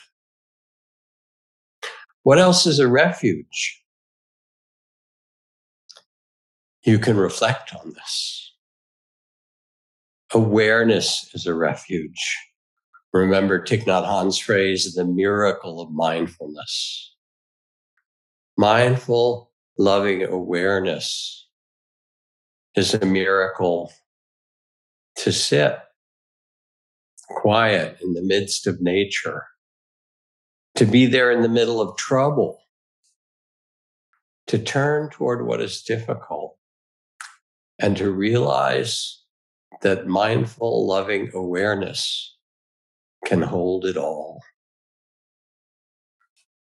What 2.23 2.39
else 2.39 2.65
is 2.65 2.79
a 2.79 2.87
refuge? 2.87 3.81
You 6.83 6.99
can 6.99 7.17
reflect 7.17 7.73
on 7.75 7.93
this. 7.93 8.53
Awareness 10.33 11.29
is 11.33 11.45
a 11.45 11.53
refuge. 11.53 12.37
Remember 13.13 13.61
Thich 13.61 13.85
Nhat 13.85 14.05
Hanh's 14.05 14.37
phrase, 14.37 14.93
the 14.93 15.05
miracle 15.05 15.79
of 15.79 15.91
mindfulness. 15.91 17.15
Mindful, 18.57 19.51
loving 19.77 20.23
awareness 20.23 21.47
is 22.75 22.93
a 22.93 23.05
miracle 23.05 23.91
to 25.17 25.31
sit 25.31 25.79
quiet 27.29 27.97
in 28.01 28.13
the 28.13 28.21
midst 28.21 28.67
of 28.67 28.81
nature, 28.81 29.45
to 30.75 30.85
be 30.85 31.05
there 31.05 31.31
in 31.31 31.41
the 31.41 31.49
middle 31.49 31.81
of 31.81 31.97
trouble, 31.97 32.59
to 34.47 34.57
turn 34.57 35.09
toward 35.09 35.45
what 35.45 35.61
is 35.61 35.81
difficult, 35.81 36.57
and 37.79 37.97
to 37.97 38.11
realize 38.11 39.21
that 39.81 40.07
mindful, 40.07 40.87
loving 40.87 41.29
awareness 41.33 42.35
can 43.25 43.41
hold 43.41 43.85
it 43.85 43.97
all. 43.97 44.41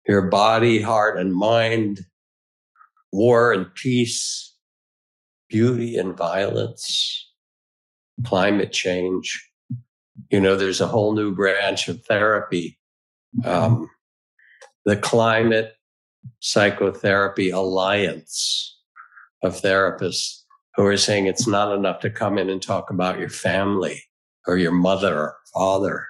Your 0.06 0.22
body, 0.22 0.80
heart, 0.80 1.18
and 1.18 1.34
mind, 1.34 2.00
war 3.12 3.52
and 3.52 3.72
peace, 3.74 4.54
beauty 5.48 5.96
and 5.96 6.16
violence, 6.16 7.30
climate 8.24 8.72
change. 8.72 9.50
You 10.30 10.40
know, 10.40 10.56
there's 10.56 10.80
a 10.80 10.86
whole 10.86 11.14
new 11.14 11.34
branch 11.34 11.88
of 11.88 12.04
therapy. 12.04 12.78
Um, 13.44 13.88
the 14.84 14.96
Climate 14.96 15.74
Psychotherapy 16.40 17.50
Alliance 17.50 18.78
of 19.42 19.60
therapists 19.60 20.42
who 20.76 20.86
are 20.86 20.96
saying 20.96 21.26
it's 21.26 21.46
not 21.46 21.74
enough 21.74 22.00
to 22.00 22.10
come 22.10 22.38
in 22.38 22.48
and 22.48 22.62
talk 22.62 22.90
about 22.90 23.18
your 23.18 23.28
family 23.28 24.02
or 24.46 24.56
your 24.56 24.72
mother 24.72 25.14
or 25.14 25.36
father 25.52 26.06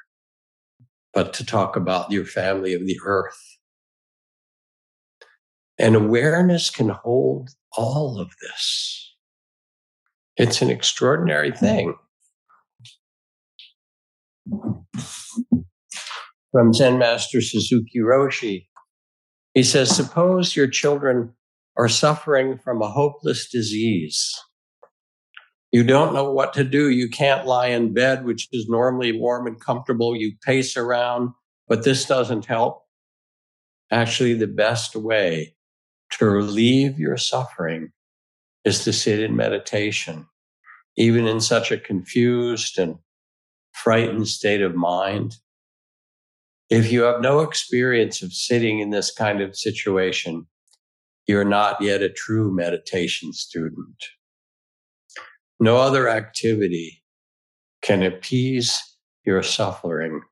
but 1.14 1.32
to 1.34 1.46
talk 1.46 1.76
about 1.76 2.10
your 2.10 2.24
family 2.24 2.74
of 2.74 2.86
the 2.86 2.98
earth. 3.06 3.58
And 5.78 5.94
awareness 5.94 6.70
can 6.70 6.88
hold 6.88 7.50
all 7.76 8.18
of 8.20 8.32
this. 8.42 9.14
It's 10.36 10.60
an 10.60 10.70
extraordinary 10.70 11.52
thing. 11.52 11.94
From 16.52 16.72
Zen 16.72 16.98
Master 16.98 17.40
Suzuki 17.40 17.98
Roshi, 17.98 18.66
he 19.54 19.62
says, 19.62 19.94
Suppose 19.94 20.56
your 20.56 20.68
children 20.68 21.32
are 21.76 21.88
suffering 21.88 22.58
from 22.58 22.82
a 22.82 22.90
hopeless 22.90 23.48
disease 23.50 24.34
you 25.74 25.82
don't 25.82 26.14
know 26.14 26.30
what 26.30 26.52
to 26.52 26.62
do. 26.62 26.88
You 26.88 27.10
can't 27.10 27.48
lie 27.48 27.66
in 27.66 27.92
bed, 27.92 28.24
which 28.24 28.46
is 28.52 28.68
normally 28.68 29.10
warm 29.10 29.48
and 29.48 29.60
comfortable. 29.60 30.14
You 30.14 30.36
pace 30.46 30.76
around, 30.76 31.30
but 31.66 31.82
this 31.82 32.04
doesn't 32.04 32.44
help. 32.44 32.84
Actually, 33.90 34.34
the 34.34 34.46
best 34.46 34.94
way 34.94 35.56
to 36.12 36.26
relieve 36.26 37.00
your 37.00 37.16
suffering 37.16 37.90
is 38.64 38.84
to 38.84 38.92
sit 38.92 39.18
in 39.18 39.34
meditation, 39.34 40.28
even 40.96 41.26
in 41.26 41.40
such 41.40 41.72
a 41.72 41.76
confused 41.76 42.78
and 42.78 42.98
frightened 43.84 44.26
state 44.26 44.62
of 44.62 44.74
mind. 44.74 45.36
If 46.70 46.90
you 46.90 47.02
have 47.02 47.20
no 47.20 47.40
experience 47.40 48.22
of 48.22 48.32
sitting 48.32 48.78
in 48.80 48.88
this 48.88 49.12
kind 49.12 49.42
of 49.42 49.54
situation, 49.54 50.46
you're 51.28 51.44
not 51.44 51.82
yet 51.82 52.00
a 52.00 52.08
true 52.08 52.50
meditation 52.50 53.34
student. 53.34 54.02
No 55.60 55.76
other 55.76 56.08
activity 56.08 57.02
can 57.82 58.02
appease 58.02 58.80
your 59.26 59.42
suffering 59.42 60.22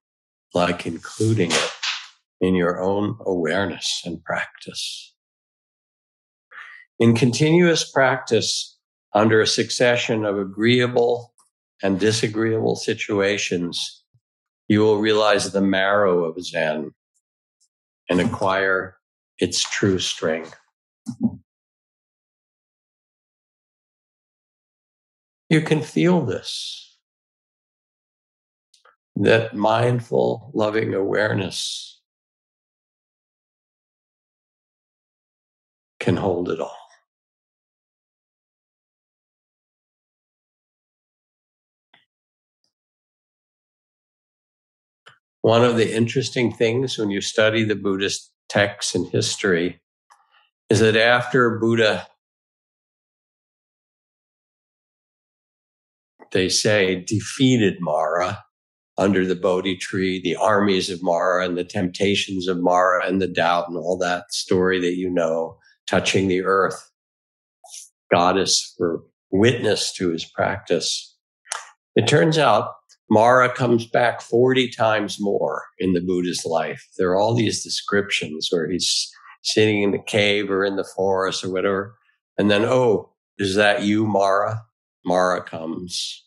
like 0.55 0.87
including 0.87 1.51
it 1.53 1.71
in 2.41 2.55
your 2.55 2.81
own 2.81 3.19
awareness 3.27 4.03
and 4.07 4.25
practice. 4.25 5.15
In 6.99 7.15
continuous 7.15 7.91
practice 7.91 8.79
under 9.15 9.43
a 9.43 9.47
succession 9.47 10.25
of 10.25 10.39
agreeable 10.39 11.32
and 11.83 11.99
disagreeable 11.99 12.77
situations, 12.77 14.05
you 14.69 14.81
will 14.81 14.99
realize 14.99 15.51
the 15.51 15.61
marrow 15.61 16.25
of 16.25 16.43
Zen 16.43 16.93
and 18.09 18.21
acquire 18.21 18.97
its 19.39 19.63
true 19.63 19.99
strength. 19.99 20.57
You 25.49 25.61
can 25.61 25.83
feel 25.83 26.25
this. 26.25 26.99
That 29.15 29.55
mindful, 29.55 30.51
loving 30.55 30.95
awareness 30.95 32.01
can 36.01 36.17
hold 36.17 36.49
it 36.49 36.61
all. 36.61 36.82
One 45.43 45.65
of 45.65 45.77
the 45.77 45.95
interesting 45.95 46.53
things 46.53 46.97
when 46.97 47.11
you 47.11 47.21
study 47.21 47.65
the 47.65 47.75
Buddhist 47.75 48.33
texts 48.49 48.95
and 48.95 49.09
history 49.09 49.81
is 50.71 50.79
that 50.79 50.97
after 50.97 51.59
Buddha, 51.59 52.07
they 56.31 56.49
say, 56.49 57.05
defeated 57.05 57.79
Mara 57.81 58.45
under 58.97 59.27
the 59.27 59.35
Bodhi 59.35 59.77
tree, 59.77 60.21
the 60.23 60.37
armies 60.37 60.89
of 60.89 61.03
Mara 61.03 61.45
and 61.45 61.59
the 61.59 61.65
temptations 61.65 62.47
of 62.47 62.63
Mara 62.63 63.05
and 63.05 63.21
the 63.21 63.27
doubt 63.27 63.69
and 63.69 63.77
all 63.77 63.99
that 63.99 64.33
story 64.33 64.81
that 64.81 64.97
you 64.97 65.11
know, 65.11 65.59
touching 65.89 66.29
the 66.29 66.43
earth, 66.45 66.89
goddess 68.13 68.75
for 68.79 69.03
witness 69.33 69.93
to 69.95 70.11
his 70.11 70.25
practice. 70.25 71.17
It 71.97 72.07
turns 72.07 72.39
out 72.39 72.69
Mara 73.13 73.53
comes 73.53 73.85
back 73.85 74.23
40 74.23 74.71
times 74.71 75.19
more 75.21 75.65
in 75.79 75.93
the 75.93 76.01
Buddha's 76.01 76.47
life. 76.47 76.89
There 76.97 77.11
are 77.11 77.19
all 77.19 77.35
these 77.35 77.63
descriptions 77.63 78.49
where 78.51 78.71
he's 78.71 79.13
sitting 79.43 79.83
in 79.83 79.91
the 79.91 79.99
cave 79.99 80.51
or 80.51 80.65
in 80.65 80.77
the 80.77 80.91
forest 80.97 81.45
or 81.45 81.53
whatever. 81.53 81.95
And 82.39 82.51
then, 82.51 82.65
oh, 82.65 83.13
is 83.37 83.55
that 83.57 83.83
you, 83.83 84.07
Mara? 84.07 84.63
Mara 85.05 85.43
comes. 85.43 86.25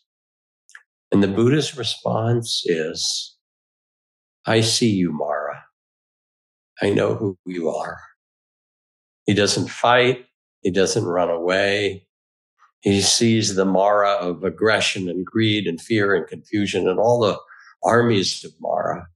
And 1.10 1.24
the 1.24 1.28
Buddha's 1.28 1.76
response 1.76 2.62
is, 2.66 3.34
I 4.46 4.60
see 4.60 4.90
you, 4.90 5.10
Mara. 5.10 5.64
I 6.80 6.90
know 6.90 7.16
who 7.16 7.36
you 7.46 7.68
are. 7.68 7.98
He 9.24 9.34
doesn't 9.34 9.70
fight. 9.70 10.26
He 10.60 10.70
doesn't 10.70 11.04
run 11.04 11.30
away. 11.30 12.05
He 12.86 13.00
sees 13.00 13.56
the 13.56 13.64
Mara 13.64 14.12
of 14.12 14.44
aggression 14.44 15.08
and 15.08 15.26
greed 15.26 15.66
and 15.66 15.80
fear 15.80 16.14
and 16.14 16.24
confusion 16.24 16.88
and 16.88 17.00
all 17.00 17.18
the 17.18 17.36
armies 17.82 18.44
of 18.44 18.52
Mara. 18.60 19.08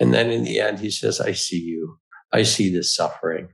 And 0.00 0.14
then 0.14 0.30
in 0.30 0.42
the 0.42 0.58
end, 0.58 0.78
he 0.78 0.90
says, 0.90 1.20
I 1.20 1.32
see 1.32 1.60
you. 1.60 1.98
I 2.32 2.44
see 2.44 2.72
this 2.72 2.96
suffering. 2.96 3.50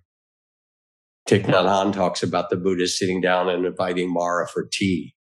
Thich 1.29 1.47
Nhat 1.47 1.65
Hanh 1.65 1.93
talks 1.93 2.23
about 2.23 2.49
the 2.49 2.57
Buddha 2.57 2.87
sitting 2.87 3.21
down 3.21 3.49
and 3.49 3.67
inviting 3.67 4.13
Mara 4.13 4.47
for 4.47 4.69
tea. 4.71 5.17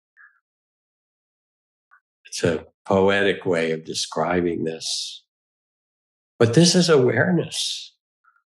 It's 2.26 2.45
a 2.45 2.66
poetic 2.84 3.47
way 3.47 3.70
of 3.72 3.86
describing 3.86 4.64
this. 4.64 5.24
But 6.38 6.53
this 6.53 6.74
is 6.74 6.90
awareness. 6.90 7.97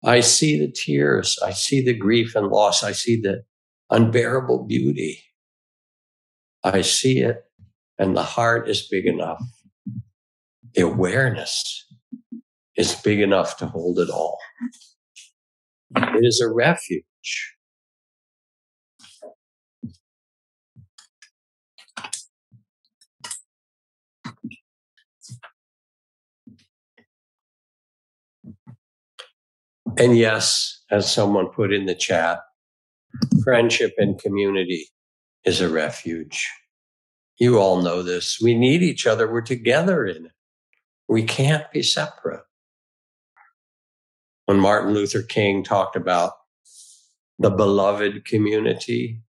I 0.05 0.20
see 0.20 0.59
the 0.59 0.70
tears. 0.70 1.39
I 1.43 1.53
see 1.53 1.82
the 1.82 1.97
grief 1.97 2.36
and 2.36 2.49
loss. 2.49 2.82
I 2.82 2.93
see 2.93 3.18
the 3.18 3.45
unbearable 3.89 4.66
beauty. 4.66 5.24
I 6.65 6.83
see 6.83 7.21
it, 7.21 7.45
and 7.99 8.17
the 8.17 8.23
heart 8.23 8.69
is 8.69 8.89
big 8.89 9.07
enough. 9.07 9.43
The 10.75 10.83
awareness 10.83 11.87
is 12.77 12.95
big 12.95 13.21
enough 13.21 13.57
to 13.59 13.67
hold 13.67 13.99
it 13.99 14.11
all. 14.11 14.39
It 15.97 16.25
is 16.25 16.41
a 16.41 16.53
refuge. 16.53 17.55
And 29.99 30.17
yes, 30.17 30.83
as 30.91 31.13
someone 31.13 31.49
put 31.49 31.73
in 31.73 31.87
the 31.87 31.95
chat, 31.95 32.41
friendship 33.43 33.95
and 33.99 34.19
community 34.21 34.89
is 35.49 35.62
a 35.62 35.68
refuge. 35.68 36.46
You 37.38 37.59
all 37.59 37.80
know 37.80 38.03
this. 38.03 38.38
We 38.38 38.55
need 38.55 38.82
each 38.82 39.07
other. 39.07 39.26
We're 39.26 39.40
together 39.40 40.05
in 40.05 40.26
it. 40.26 40.32
We 41.09 41.22
can't 41.22 41.64
be 41.72 41.82
separate. 41.82 42.42
When 44.44 44.61
Martin 44.61 44.92
Luther 44.92 45.22
King 45.22 45.64
talked 45.64 45.96
about 45.96 46.32
the 47.38 47.49
beloved 47.49 48.26
community, 48.26 49.22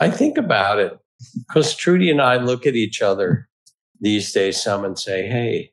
I 0.00 0.10
think 0.10 0.38
about 0.38 0.80
it 0.80 0.98
because 1.46 1.76
Trudy 1.76 2.10
and 2.10 2.20
I 2.20 2.38
look 2.38 2.66
at 2.66 2.74
each 2.74 3.00
other 3.00 3.48
these 4.00 4.32
days, 4.32 4.60
some 4.60 4.84
and 4.84 4.98
say, 4.98 5.28
hey, 5.28 5.70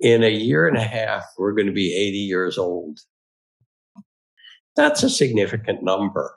in 0.00 0.24
a 0.24 0.30
year 0.30 0.66
and 0.66 0.76
a 0.76 0.82
half, 0.82 1.26
we're 1.38 1.52
going 1.52 1.68
to 1.68 1.72
be 1.72 1.94
80 1.94 2.18
years 2.18 2.58
old. 2.58 2.98
That's 4.76 5.02
a 5.02 5.10
significant 5.10 5.82
number. 5.82 6.34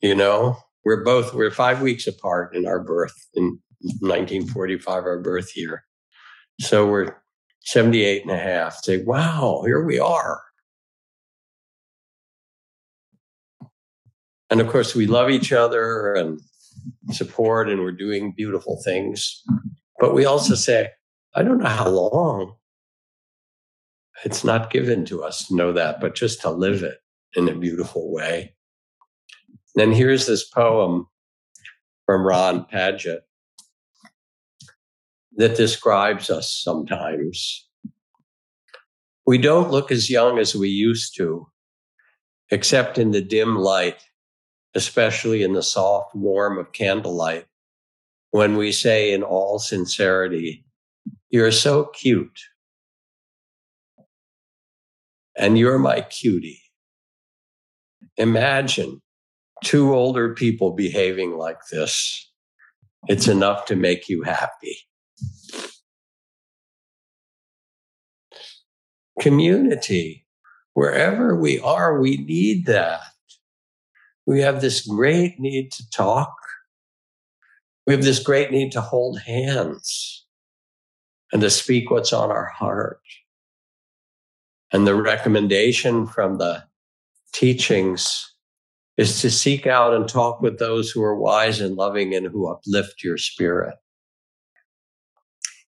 You 0.00 0.14
know, 0.14 0.56
we're 0.84 1.04
both, 1.04 1.34
we're 1.34 1.50
five 1.50 1.82
weeks 1.82 2.06
apart 2.06 2.54
in 2.54 2.66
our 2.66 2.80
birth 2.80 3.28
in 3.34 3.58
1945, 4.00 5.04
our 5.04 5.20
birth 5.20 5.56
year. 5.56 5.84
So 6.60 6.86
we're 6.86 7.16
78 7.60 8.22
and 8.22 8.30
a 8.30 8.38
half. 8.38 8.76
Say, 8.82 9.02
wow, 9.02 9.62
here 9.64 9.84
we 9.84 9.98
are. 9.98 10.42
And 14.50 14.60
of 14.60 14.68
course, 14.68 14.94
we 14.94 15.06
love 15.06 15.30
each 15.30 15.52
other 15.52 16.14
and 16.14 16.40
support, 17.12 17.68
and 17.68 17.80
we're 17.80 17.92
doing 17.92 18.32
beautiful 18.36 18.80
things. 18.84 19.42
But 20.00 20.14
we 20.14 20.24
also 20.24 20.54
say, 20.54 20.90
I 21.34 21.42
don't 21.42 21.58
know 21.58 21.68
how 21.68 21.88
long. 21.88 22.54
It's 24.24 24.44
not 24.44 24.70
given 24.70 25.04
to 25.06 25.22
us 25.22 25.46
to 25.46 25.56
know 25.56 25.72
that, 25.72 26.00
but 26.00 26.14
just 26.14 26.42
to 26.42 26.50
live 26.50 26.82
it 26.82 26.98
in 27.34 27.48
a 27.48 27.54
beautiful 27.54 28.12
way. 28.12 28.54
Then 29.74 29.92
here's 29.92 30.26
this 30.26 30.48
poem 30.48 31.06
from 32.06 32.26
Ron 32.26 32.64
Padgett 32.64 33.20
that 35.36 35.56
describes 35.56 36.28
us 36.28 36.52
sometimes. 36.52 37.68
We 39.26 39.38
don't 39.38 39.70
look 39.70 39.92
as 39.92 40.10
young 40.10 40.38
as 40.38 40.56
we 40.56 40.68
used 40.68 41.16
to, 41.16 41.46
except 42.50 42.98
in 42.98 43.12
the 43.12 43.22
dim 43.22 43.56
light, 43.56 44.02
especially 44.74 45.42
in 45.42 45.52
the 45.52 45.62
soft 45.62 46.14
warm 46.14 46.58
of 46.58 46.72
candlelight, 46.72 47.46
when 48.32 48.56
we 48.56 48.72
say 48.72 49.12
in 49.12 49.22
all 49.22 49.58
sincerity, 49.58 50.64
You're 51.30 51.52
so 51.52 51.84
cute. 51.84 52.40
And 55.36 55.56
you're 55.56 55.78
my 55.78 56.00
cutie. 56.00 56.60
Imagine 58.20 59.00
two 59.64 59.94
older 59.94 60.34
people 60.34 60.72
behaving 60.72 61.38
like 61.38 61.56
this. 61.72 62.30
It's 63.08 63.28
enough 63.28 63.64
to 63.64 63.76
make 63.76 64.10
you 64.10 64.20
happy. 64.20 64.76
Community, 69.20 70.26
wherever 70.74 71.34
we 71.34 71.60
are, 71.60 71.98
we 71.98 72.18
need 72.18 72.66
that. 72.66 73.00
We 74.26 74.42
have 74.42 74.60
this 74.60 74.86
great 74.86 75.40
need 75.40 75.72
to 75.72 75.88
talk. 75.88 76.34
We 77.86 77.94
have 77.94 78.04
this 78.04 78.22
great 78.22 78.50
need 78.50 78.70
to 78.72 78.82
hold 78.82 79.18
hands 79.20 80.26
and 81.32 81.40
to 81.40 81.48
speak 81.48 81.90
what's 81.90 82.12
on 82.12 82.30
our 82.30 82.48
heart. 82.48 83.00
And 84.74 84.86
the 84.86 84.94
recommendation 84.94 86.06
from 86.06 86.36
the 86.36 86.64
teachings 87.32 88.34
is 88.96 89.20
to 89.20 89.30
seek 89.30 89.66
out 89.66 89.94
and 89.94 90.08
talk 90.08 90.40
with 90.40 90.58
those 90.58 90.90
who 90.90 91.02
are 91.02 91.18
wise 91.18 91.60
and 91.60 91.76
loving 91.76 92.14
and 92.14 92.26
who 92.26 92.50
uplift 92.50 93.02
your 93.02 93.16
spirit. 93.16 93.74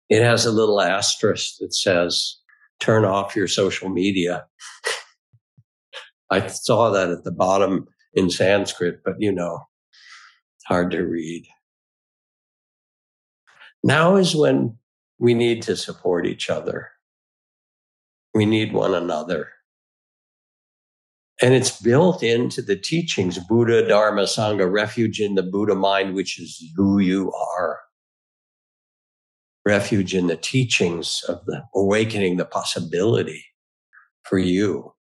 It 0.09 0.21
has 0.21 0.45
a 0.45 0.51
little 0.51 0.81
asterisk 0.81 1.57
that 1.59 1.73
says, 1.73 2.37
turn 2.81 3.05
off 3.05 3.35
your 3.35 3.47
social 3.47 3.87
media. 3.87 4.45
I 6.29 6.47
saw 6.47 6.89
that 6.89 7.09
at 7.09 7.23
the 7.23 7.31
bottom 7.31 7.87
in 8.13 8.29
Sanskrit, 8.29 9.01
but 9.05 9.15
you 9.19 9.31
know, 9.31 9.59
hard 10.65 10.91
to 10.91 11.03
read. 11.03 11.45
Now 13.83 14.17
is 14.17 14.35
when 14.35 14.77
we 15.19 15.33
need 15.33 15.61
to 15.63 15.77
support 15.77 16.25
each 16.25 16.49
other. 16.49 16.89
We 18.33 18.45
need 18.45 18.73
one 18.73 18.93
another. 18.93 19.49
And 21.41 21.55
it's 21.55 21.81
built 21.81 22.21
into 22.21 22.61
the 22.61 22.75
teachings 22.75 23.39
Buddha, 23.39 23.87
Dharma, 23.87 24.23
Sangha, 24.23 24.71
refuge 24.71 25.19
in 25.19 25.33
the 25.33 25.43
Buddha 25.43 25.73
mind, 25.73 26.13
which 26.13 26.39
is 26.39 26.63
who 26.75 26.99
you 26.99 27.33
are. 27.33 27.79
Refuge 29.65 30.13
in 30.13 30.27
the 30.27 30.37
teachings 30.37 31.23
of 31.27 31.43
the 31.45 31.63
awakening, 31.73 32.37
the 32.37 32.45
possibility 32.45 33.43
for 34.23 34.37
you. 34.37 34.93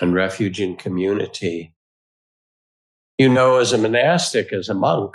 And 0.00 0.14
refuge 0.14 0.60
in 0.60 0.76
community. 0.76 1.74
You 3.18 3.28
know, 3.28 3.56
as 3.58 3.72
a 3.72 3.78
monastic, 3.78 4.52
as 4.52 4.68
a 4.68 4.74
monk, 4.74 5.14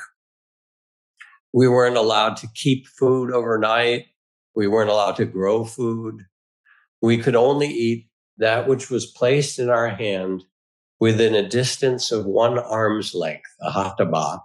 we 1.52 1.68
weren't 1.68 1.98
allowed 1.98 2.38
to 2.38 2.48
keep 2.56 2.88
food 2.88 3.32
overnight. 3.32 4.06
We 4.56 4.68
weren't 4.68 4.90
allowed 4.90 5.16
to 5.18 5.26
grow 5.26 5.66
food. 5.66 6.26
We 7.02 7.18
could 7.18 7.36
only 7.36 7.68
eat 7.68 8.09
that 8.40 8.68
which 8.68 8.90
was 8.90 9.06
placed 9.06 9.60
in 9.60 9.70
our 9.70 9.90
hand 9.90 10.44
within 11.00 11.36
a 11.36 11.48
distance 11.48 12.12
of 12.12 12.26
one 12.26 12.58
arm's 12.58 13.14
length, 13.14 13.50
a 13.62 13.72
hatabat, 13.72 14.42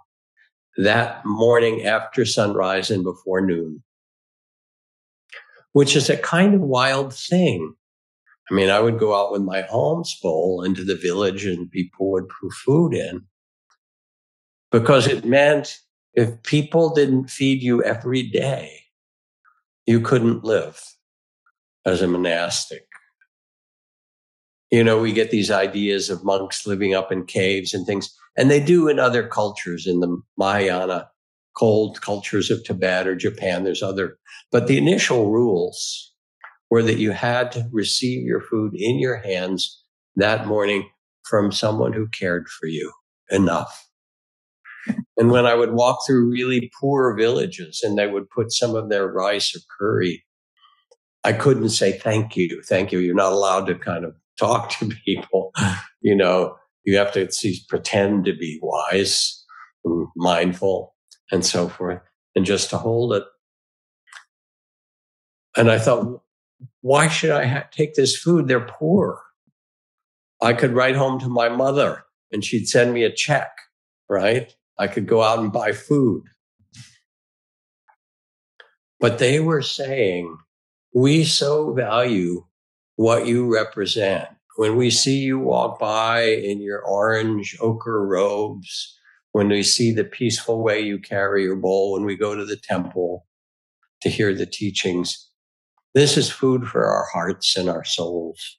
that 0.77 1.25
morning 1.25 1.85
after 1.85 2.25
sunrise 2.25 2.91
and 2.91 3.03
before 3.03 3.41
noon, 3.41 3.81
which 5.71 5.95
is 5.95 6.09
a 6.09 6.17
kind 6.17 6.53
of 6.53 6.61
wild 6.61 7.13
thing. 7.13 7.73
I 8.51 8.53
mean, 8.53 8.69
I 8.69 8.79
would 8.79 8.99
go 8.99 9.15
out 9.15 9.31
with 9.31 9.41
my 9.41 9.63
alms 9.67 10.17
bowl 10.21 10.61
into 10.63 10.83
the 10.83 10.95
village 10.95 11.45
and 11.45 11.71
people 11.71 12.11
would 12.11 12.29
put 12.29 12.53
food 12.53 12.93
in 12.93 13.23
because 14.71 15.07
it 15.07 15.25
meant 15.25 15.79
if 16.13 16.43
people 16.43 16.93
didn't 16.93 17.29
feed 17.29 17.63
you 17.63 17.83
every 17.83 18.23
day, 18.23 18.81
you 19.85 19.99
couldn't 20.01 20.43
live 20.43 20.81
as 21.85 22.01
a 22.01 22.07
monastic. 22.07 22.85
You 24.71 24.83
know, 24.83 24.99
we 24.99 25.13
get 25.13 25.31
these 25.31 25.51
ideas 25.51 26.09
of 26.09 26.23
monks 26.23 26.65
living 26.65 26.93
up 26.93 27.11
in 27.11 27.25
caves 27.25 27.73
and 27.73 27.85
things, 27.85 28.13
and 28.35 28.49
they 28.49 28.59
do 28.59 28.87
in 28.87 28.99
other 28.99 29.27
cultures, 29.27 29.87
in 29.87 29.99
the 29.99 30.21
Mahayana 30.37 31.09
cold 31.55 32.01
cultures 32.01 32.51
of 32.51 32.63
Tibet 32.63 33.07
or 33.07 33.15
Japan. 33.15 33.63
There's 33.63 33.83
other, 33.83 34.17
but 34.51 34.67
the 34.67 34.77
initial 34.77 35.31
rules 35.31 36.13
were 36.69 36.83
that 36.83 36.97
you 36.97 37.11
had 37.11 37.51
to 37.53 37.69
receive 37.71 38.25
your 38.25 38.41
food 38.41 38.73
in 38.75 38.99
your 38.99 39.17
hands 39.17 39.83
that 40.15 40.47
morning 40.47 40.89
from 41.23 41.51
someone 41.51 41.93
who 41.93 42.07
cared 42.09 42.47
for 42.47 42.67
you 42.67 42.91
enough. 43.29 43.87
And 45.17 45.31
when 45.31 45.45
I 45.45 45.55
would 45.55 45.73
walk 45.73 45.99
through 46.05 46.29
really 46.29 46.71
poor 46.79 47.15
villages 47.15 47.81
and 47.83 47.97
they 47.97 48.07
would 48.07 48.29
put 48.29 48.51
some 48.51 48.75
of 48.75 48.89
their 48.89 49.07
rice 49.07 49.55
or 49.55 49.59
curry, 49.79 50.23
I 51.23 51.33
couldn't 51.33 51.69
say 51.69 51.93
thank 51.93 52.37
you, 52.37 52.61
thank 52.67 52.91
you. 52.91 52.99
You're 52.99 53.15
not 53.15 53.33
allowed 53.33 53.65
to 53.65 53.75
kind 53.75 54.05
of 54.05 54.13
talk 54.39 54.69
to 54.71 54.89
people. 55.05 55.51
You 56.01 56.15
know, 56.15 56.55
you 56.83 56.97
have 56.97 57.11
to 57.13 57.27
pretend 57.67 58.25
to 58.25 58.33
be 58.35 58.59
wise, 58.61 59.43
and 59.83 60.07
mindful, 60.15 60.93
and 61.31 61.45
so 61.45 61.67
forth, 61.67 62.01
and 62.35 62.45
just 62.45 62.69
to 62.69 62.77
hold 62.77 63.13
it. 63.13 63.23
And 65.57 65.71
I 65.71 65.79
thought, 65.79 66.21
why 66.81 67.07
should 67.07 67.31
I 67.31 67.45
ha- 67.45 67.67
take 67.71 67.95
this 67.95 68.17
food? 68.17 68.47
They're 68.47 68.59
poor. 68.59 69.21
I 70.41 70.53
could 70.53 70.73
write 70.73 70.95
home 70.95 71.19
to 71.19 71.29
my 71.29 71.49
mother 71.49 72.03
and 72.31 72.43
she'd 72.43 72.67
send 72.67 72.93
me 72.93 73.03
a 73.03 73.11
check, 73.11 73.49
right? 74.09 74.53
I 74.77 74.87
could 74.87 75.07
go 75.07 75.23
out 75.23 75.39
and 75.39 75.51
buy 75.51 75.71
food. 75.71 76.23
But 78.99 79.19
they 79.19 79.39
were 79.39 79.61
saying, 79.61 80.37
we 80.93 81.23
so 81.23 81.73
value 81.73 82.45
what 82.95 83.27
you 83.27 83.53
represent. 83.53 84.27
When 84.57 84.77
we 84.77 84.89
see 84.89 85.19
you 85.19 85.39
walk 85.39 85.79
by 85.79 86.23
in 86.23 86.61
your 86.61 86.81
orange 86.81 87.57
ochre 87.59 88.05
robes, 88.05 88.97
when 89.33 89.49
we 89.49 89.63
see 89.63 89.91
the 89.91 90.05
peaceful 90.05 90.63
way 90.63 90.79
you 90.79 90.97
carry 90.97 91.43
your 91.43 91.57
bowl, 91.57 91.93
when 91.93 92.05
we 92.05 92.15
go 92.15 92.35
to 92.35 92.45
the 92.45 92.55
temple 92.55 93.25
to 94.01 94.09
hear 94.09 94.33
the 94.33 94.45
teachings, 94.45 95.29
this 95.93 96.15
is 96.15 96.29
food 96.29 96.67
for 96.67 96.85
our 96.85 97.05
hearts 97.11 97.57
and 97.57 97.69
our 97.69 97.83
souls. 97.83 98.57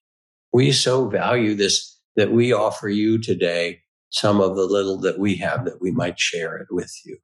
We 0.53 0.73
so 0.73 1.09
value 1.09 1.55
this 1.55 1.99
that 2.17 2.33
we 2.33 2.53
offer 2.53 2.89
you 2.89 3.19
today 3.19 3.81
some 4.11 4.41
of 4.41 4.57
the 4.57 4.65
little 4.65 4.99
that 5.01 5.19
we 5.19 5.37
have 5.37 5.65
that 5.65 5.81
we 5.81 5.91
might 5.91 6.19
share 6.19 6.57
it 6.57 6.69
with 6.71 6.93
you. 7.05 7.19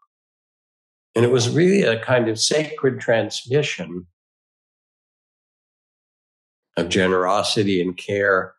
And 1.15 1.25
it 1.25 1.31
was 1.31 1.49
really 1.49 1.83
a 1.83 2.03
kind 2.03 2.29
of 2.29 2.39
sacred 2.39 3.01
transmission 3.01 4.07
of 6.77 6.89
generosity 6.89 7.81
and 7.81 7.97
care. 7.97 8.55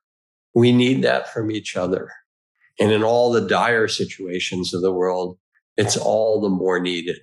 We 0.54 0.72
need 0.72 1.04
that 1.04 1.32
from 1.32 1.52
each 1.52 1.76
other. 1.76 2.12
And 2.80 2.92
in 2.92 3.04
all 3.04 3.32
the 3.32 3.48
dire 3.48 3.88
situations 3.88 4.74
of 4.74 4.82
the 4.82 4.92
world, 4.92 5.38
it's 5.78 5.98
all 5.98 6.42
the 6.42 6.50
more 6.50 6.80
needed. 6.80 7.20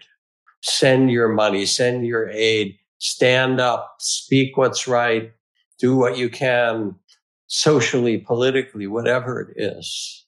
Send 0.62 1.10
your 1.10 1.28
money, 1.28 1.66
send 1.66 2.06
your 2.06 2.28
aid, 2.28 2.76
stand 2.98 3.60
up, 3.60 3.96
speak 4.00 4.56
what's 4.56 4.86
right, 4.86 5.32
do 5.78 5.96
what 5.96 6.18
you 6.18 6.28
can 6.28 6.94
socially, 7.46 8.18
politically, 8.18 8.86
whatever 8.86 9.40
it 9.40 9.54
is. 9.56 10.26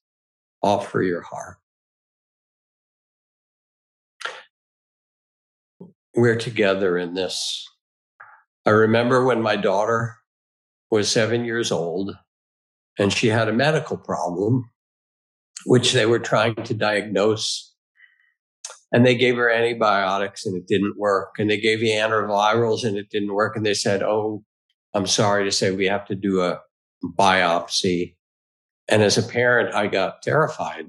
Offer 0.62 1.02
your 1.02 1.22
heart. 1.22 1.58
We're 6.14 6.36
together 6.36 6.98
in 6.98 7.14
this. 7.14 7.68
I 8.66 8.70
remember 8.70 9.24
when 9.24 9.42
my 9.42 9.56
daughter 9.56 10.16
was 10.92 11.10
seven 11.10 11.46
years 11.46 11.72
old 11.72 12.14
and 12.98 13.10
she 13.10 13.28
had 13.28 13.48
a 13.48 13.52
medical 13.52 13.96
problem, 13.96 14.70
which 15.64 15.94
they 15.94 16.04
were 16.04 16.18
trying 16.18 16.54
to 16.54 16.74
diagnose. 16.74 17.74
And 18.92 19.06
they 19.06 19.14
gave 19.14 19.36
her 19.36 19.50
antibiotics 19.50 20.44
and 20.44 20.54
it 20.54 20.66
didn't 20.66 20.98
work. 20.98 21.36
And 21.38 21.48
they 21.48 21.58
gave 21.58 21.82
you 21.82 21.94
antivirals 21.94 22.84
and 22.84 22.98
it 22.98 23.08
didn't 23.08 23.32
work. 23.32 23.56
And 23.56 23.64
they 23.64 23.72
said, 23.72 24.02
Oh, 24.02 24.44
I'm 24.92 25.06
sorry 25.06 25.44
to 25.44 25.50
say 25.50 25.70
we 25.70 25.86
have 25.86 26.06
to 26.08 26.14
do 26.14 26.42
a 26.42 26.60
biopsy. 27.02 28.16
And 28.86 29.02
as 29.02 29.16
a 29.16 29.22
parent, 29.22 29.74
I 29.74 29.86
got 29.86 30.20
terrified 30.20 30.88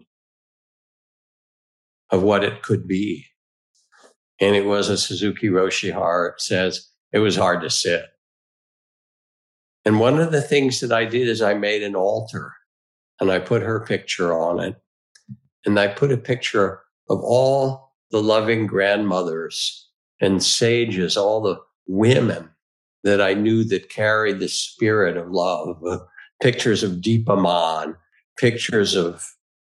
of 2.09 2.23
what 2.23 2.43
it 2.43 2.61
could 2.61 2.89
be. 2.89 3.27
And 4.41 4.53
it 4.53 4.65
was 4.65 4.89
a 4.89 4.97
Suzuki 4.97 5.47
Roshi 5.47 5.93
heart 5.93 6.41
says 6.41 6.89
it 7.13 7.19
was 7.19 7.37
hard 7.37 7.61
to 7.61 7.69
sit. 7.69 8.03
And 9.85 9.99
one 9.99 10.19
of 10.19 10.31
the 10.31 10.41
things 10.41 10.79
that 10.79 10.91
I 10.91 11.05
did 11.05 11.27
is 11.27 11.41
I 11.41 11.53
made 11.53 11.83
an 11.83 11.95
altar 11.95 12.53
and 13.19 13.31
I 13.31 13.39
put 13.39 13.61
her 13.61 13.85
picture 13.85 14.33
on 14.33 14.59
it. 14.59 14.75
And 15.65 15.79
I 15.79 15.87
put 15.87 16.11
a 16.11 16.17
picture 16.17 16.81
of 17.09 17.19
all 17.21 17.93
the 18.11 18.21
loving 18.21 18.67
grandmothers 18.67 19.89
and 20.21 20.43
sages, 20.43 21.17
all 21.17 21.41
the 21.41 21.59
women 21.87 22.49
that 23.03 23.21
I 23.21 23.33
knew 23.33 23.63
that 23.65 23.89
carried 23.89 24.39
the 24.39 24.47
spirit 24.47 25.17
of 25.17 25.31
love, 25.31 25.81
pictures 26.41 26.83
of 26.83 26.93
Dipa 26.93 27.39
Ma, 27.39 27.87
pictures 28.37 28.95
of, 28.95 29.25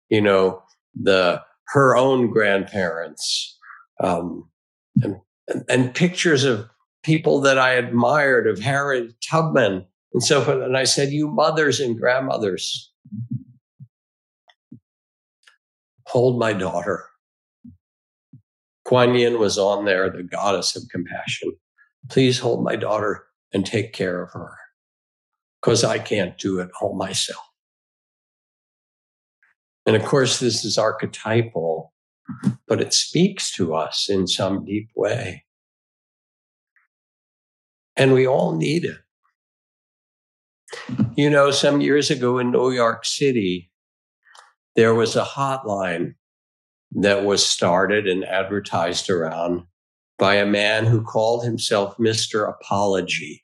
you 0.10 0.22
know, 0.22 0.62
the, 1.00 1.42
her 1.70 1.96
own 1.96 2.30
grandparents, 2.30 3.58
um, 4.00 4.48
and, 5.02 5.18
and, 5.48 5.64
and 5.70 5.96
pictures 5.96 6.44
of 6.44 6.70
people 7.04 7.42
that 7.42 7.58
I 7.58 7.74
admired, 7.74 8.48
of 8.48 8.60
Harriet 8.60 9.14
Tubman, 9.22 9.86
and 10.14 10.24
so 10.24 10.42
forth. 10.42 10.62
And 10.62 10.78
I 10.78 10.84
said, 10.84 11.12
You 11.12 11.28
mothers 11.28 11.80
and 11.80 12.00
grandmothers, 12.00 12.92
hold 16.06 16.40
my 16.40 16.54
daughter. 16.54 17.06
Kuan 18.86 19.16
Yin 19.16 19.40
was 19.40 19.58
on 19.58 19.86
there, 19.86 20.10
the 20.10 20.24
goddess 20.24 20.76
of 20.76 20.84
compassion. 20.92 21.54
Please 22.10 22.38
hold 22.40 22.64
my 22.64 22.76
daughter 22.76 23.26
and 23.54 23.66
take 23.66 23.94
care 23.94 24.22
of 24.22 24.32
her 24.34 24.58
because 25.62 25.84
I 25.84 26.00
can't 26.00 26.38
do 26.38 26.60
it 26.60 26.70
all 26.82 26.96
myself. 26.96 27.44
And 29.86 29.96
of 29.96 30.04
course, 30.04 30.40
this 30.40 30.66
is 30.66 30.78
archetypal, 30.78 31.94
but 32.68 32.82
it 32.82 32.94
speaks 32.94 33.54
to 33.56 33.74
us 33.74 34.10
in 34.10 34.28
some 34.28 34.66
deep 34.66 34.90
way. 34.96 35.46
And 37.96 38.14
we 38.14 38.28
all 38.28 38.56
need 38.56 38.86
it. 38.86 38.98
You 41.16 41.30
know, 41.30 41.52
some 41.52 41.82
years 41.82 42.10
ago 42.10 42.40
in 42.40 42.52
New 42.52 42.72
York 42.72 43.06
City, 43.06 43.72
there 44.76 44.96
was 44.96 45.16
a 45.16 45.24
hotline 45.24 46.16
that 46.94 47.26
was 47.26 47.46
started 47.46 48.08
and 48.08 48.24
advertised 48.26 49.10
around 49.10 49.64
by 50.18 50.36
a 50.36 50.46
man 50.46 50.86
who 50.86 51.04
called 51.04 51.44
himself 51.44 51.98
Mr. 51.98 52.48
Apology. 52.48 53.44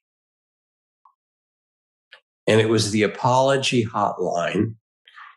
And 2.48 2.60
it 2.60 2.70
was 2.70 2.92
the 2.92 3.04
apology 3.04 3.86
hotline. 3.86 4.76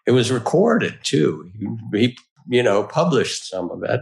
It 0.07 0.13
was 0.13 0.31
recorded 0.31 0.99
too. 1.03 1.51
He, 1.93 2.17
you 2.49 2.63
know, 2.63 2.85
published 2.85 3.49
some 3.49 3.71
of 3.71 3.83
it. 3.83 4.01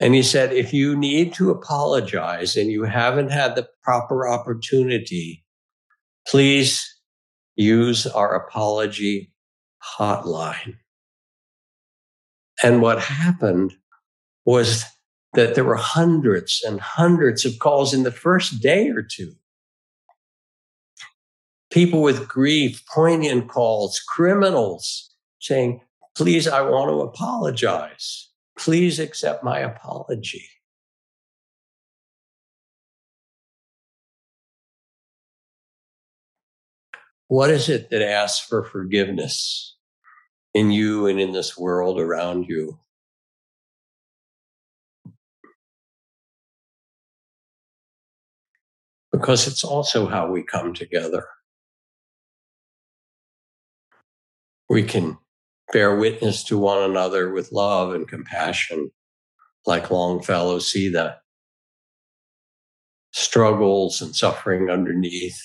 And 0.00 0.14
he 0.14 0.22
said, 0.22 0.52
if 0.52 0.74
you 0.74 0.96
need 0.96 1.32
to 1.34 1.50
apologize 1.50 2.56
and 2.56 2.70
you 2.70 2.84
haven't 2.84 3.30
had 3.30 3.54
the 3.54 3.68
proper 3.82 4.26
opportunity, 4.26 5.44
please 6.26 6.88
use 7.56 8.06
our 8.06 8.34
apology 8.34 9.32
hotline. 9.98 10.76
And 12.62 12.80
what 12.80 13.00
happened 13.00 13.74
was 14.44 14.84
that 15.34 15.54
there 15.54 15.64
were 15.64 15.76
hundreds 15.76 16.62
and 16.66 16.80
hundreds 16.80 17.44
of 17.44 17.58
calls 17.58 17.94
in 17.94 18.02
the 18.02 18.12
first 18.12 18.60
day 18.62 18.88
or 18.90 19.02
two. 19.02 19.34
People 21.70 22.02
with 22.02 22.28
grief, 22.28 22.82
poignant 22.92 23.48
calls, 23.48 23.98
criminals 24.00 25.10
saying, 25.40 25.80
please, 26.14 26.46
I 26.46 26.60
want 26.60 26.90
to 26.90 27.00
apologize. 27.00 28.28
Please 28.58 28.98
accept 28.98 29.42
my 29.42 29.60
apology. 29.60 30.46
What 37.32 37.48
is 37.48 37.70
it 37.70 37.88
that 37.88 38.02
asks 38.02 38.46
for 38.46 38.62
forgiveness 38.62 39.74
in 40.52 40.70
you 40.70 41.06
and 41.06 41.18
in 41.18 41.32
this 41.32 41.56
world 41.56 41.98
around 41.98 42.44
you? 42.46 42.78
Because 49.10 49.46
it's 49.48 49.64
also 49.64 50.06
how 50.06 50.30
we 50.30 50.42
come 50.42 50.74
together. 50.74 51.26
We 54.68 54.82
can 54.82 55.16
bear 55.72 55.96
witness 55.96 56.44
to 56.44 56.58
one 56.58 56.82
another 56.82 57.32
with 57.32 57.50
love 57.50 57.94
and 57.94 58.06
compassion, 58.06 58.90
like 59.64 59.90
Longfellow 59.90 60.58
see 60.58 60.90
the 60.90 61.16
struggles 63.12 64.02
and 64.02 64.14
suffering 64.14 64.68
underneath. 64.68 65.40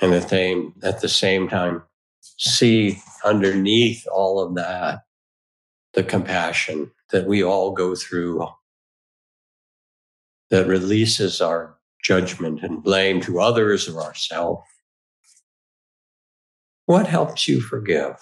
And 0.00 0.14
at 0.14 0.28
the 0.28 0.72
at 0.82 1.00
the 1.00 1.08
same 1.08 1.48
time, 1.48 1.82
see 2.20 3.00
underneath 3.24 4.06
all 4.12 4.40
of 4.40 4.54
that 4.54 5.00
the 5.94 6.04
compassion 6.04 6.90
that 7.10 7.26
we 7.26 7.42
all 7.42 7.72
go 7.72 7.94
through 7.94 8.46
that 10.50 10.66
releases 10.66 11.40
our 11.40 11.76
judgment 12.02 12.62
and 12.62 12.82
blame 12.82 13.20
to 13.22 13.40
others 13.40 13.88
or 13.88 14.00
ourselves. 14.00 14.62
What 16.86 17.06
helps 17.06 17.48
you 17.48 17.60
forgive? 17.60 18.16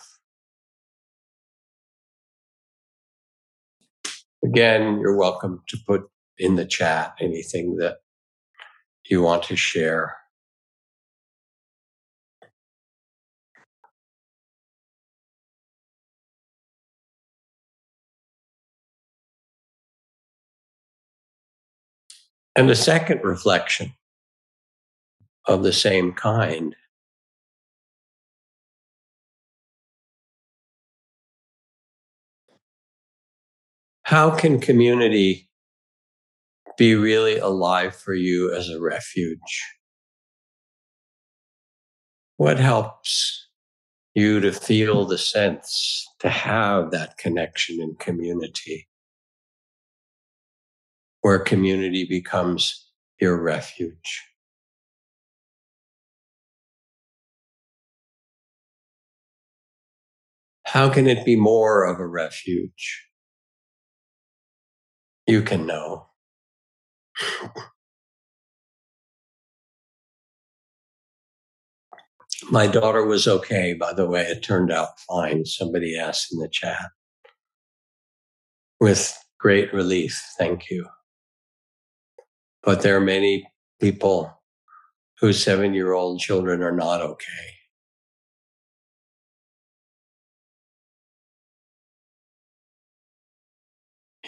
Again, 4.44 4.98
you're 5.00 5.16
welcome 5.16 5.62
to 5.68 5.76
put 5.86 6.02
in 6.38 6.56
the 6.56 6.64
chat 6.64 7.14
anything 7.20 7.76
that 7.76 7.98
you 9.08 9.22
want 9.22 9.42
to 9.44 9.56
share. 9.56 10.16
And 22.56 22.68
the 22.70 22.74
second 22.74 23.22
reflection 23.22 23.92
of 25.46 25.62
the 25.62 25.72
same 25.72 26.12
kind 26.12 26.74
How 34.06 34.30
can 34.30 34.60
community 34.60 35.50
be 36.78 36.94
really 36.94 37.38
alive 37.38 37.96
for 37.96 38.14
you 38.14 38.54
as 38.54 38.68
a 38.68 38.80
refuge? 38.80 39.64
What 42.36 42.60
helps 42.60 43.48
you 44.14 44.38
to 44.38 44.52
feel 44.52 45.06
the 45.06 45.18
sense 45.18 46.06
to 46.20 46.28
have 46.28 46.92
that 46.92 47.16
connection 47.16 47.80
in 47.80 47.96
community? 47.96 48.86
Where 51.26 51.40
community 51.40 52.06
becomes 52.08 52.88
your 53.20 53.42
refuge. 53.42 54.24
How 60.66 60.88
can 60.88 61.08
it 61.08 61.24
be 61.24 61.34
more 61.34 61.82
of 61.82 61.98
a 61.98 62.06
refuge? 62.06 63.08
you 65.26 65.42
can 65.42 65.66
know. 65.66 66.06
My 72.52 72.68
daughter 72.68 73.04
was 73.04 73.26
okay, 73.26 73.74
by 73.74 73.92
the 73.92 74.06
way. 74.06 74.22
It 74.22 74.44
turned 74.44 74.70
out 74.70 75.00
fine. 75.00 75.44
Somebody 75.44 75.98
asked 75.98 76.32
in 76.32 76.38
the 76.38 76.48
chat. 76.48 76.90
With 78.78 79.18
great 79.40 79.74
relief. 79.74 80.24
Thank 80.38 80.70
you. 80.70 80.86
But 82.66 82.82
there 82.82 82.96
are 82.96 83.00
many 83.00 83.48
people 83.80 84.42
whose 85.20 85.42
seven 85.42 85.72
year 85.72 85.92
old 85.92 86.20
children 86.20 86.62
are 86.62 86.72
not 86.72 87.00
okay. 87.00 87.54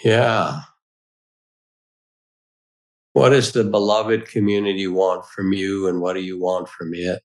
Yeah. 0.04 0.60
What 3.12 3.30
does 3.30 3.52
the 3.52 3.64
beloved 3.64 4.26
community 4.26 4.86
want 4.86 5.26
from 5.26 5.52
you, 5.52 5.88
and 5.88 6.00
what 6.00 6.12
do 6.12 6.20
you 6.20 6.38
want 6.38 6.68
from 6.68 6.94
it? 6.94 7.20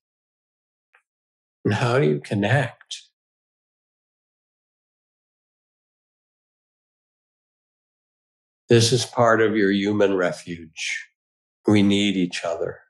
And 1.64 1.74
how 1.74 2.00
do 2.00 2.06
you 2.06 2.20
connect? 2.20 3.02
This 8.68 8.92
is 8.92 9.04
part 9.04 9.42
of 9.42 9.56
your 9.56 9.70
human 9.70 10.16
refuge. 10.16 11.08
We 11.66 11.82
need 11.82 12.16
each 12.16 12.44
other. 12.44 12.83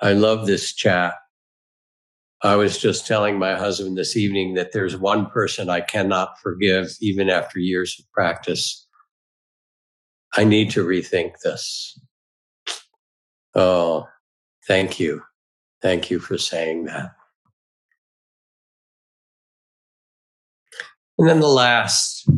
I 0.00 0.12
love 0.12 0.46
this 0.46 0.74
chat. 0.74 1.14
I 2.42 2.56
was 2.56 2.78
just 2.78 3.06
telling 3.06 3.38
my 3.38 3.54
husband 3.54 3.96
this 3.96 4.16
evening 4.16 4.54
that 4.54 4.72
there's 4.72 4.96
one 4.96 5.26
person 5.30 5.70
I 5.70 5.80
cannot 5.80 6.38
forgive 6.42 6.94
even 7.00 7.30
after 7.30 7.58
years 7.58 7.96
of 7.98 8.10
practice. 8.12 8.86
I 10.36 10.44
need 10.44 10.70
to 10.72 10.86
rethink 10.86 11.40
this. 11.42 11.98
Oh, 13.54 14.06
thank 14.66 15.00
you. 15.00 15.22
Thank 15.80 16.10
you 16.10 16.18
for 16.18 16.36
saying 16.36 16.84
that. 16.84 17.12
And 21.18 21.26
then 21.26 21.40
the 21.40 21.48
last 21.48 22.28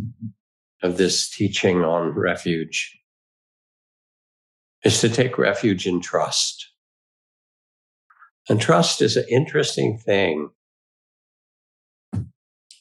of 0.84 0.96
this 0.96 1.28
teaching 1.28 1.82
on 1.82 2.10
refuge 2.10 2.96
is 4.84 5.00
to 5.00 5.08
take 5.08 5.38
refuge 5.38 5.88
in 5.88 6.00
trust. 6.00 6.67
And 8.48 8.60
trust 8.60 9.02
is 9.02 9.16
an 9.16 9.26
interesting 9.28 9.98
thing. 9.98 10.50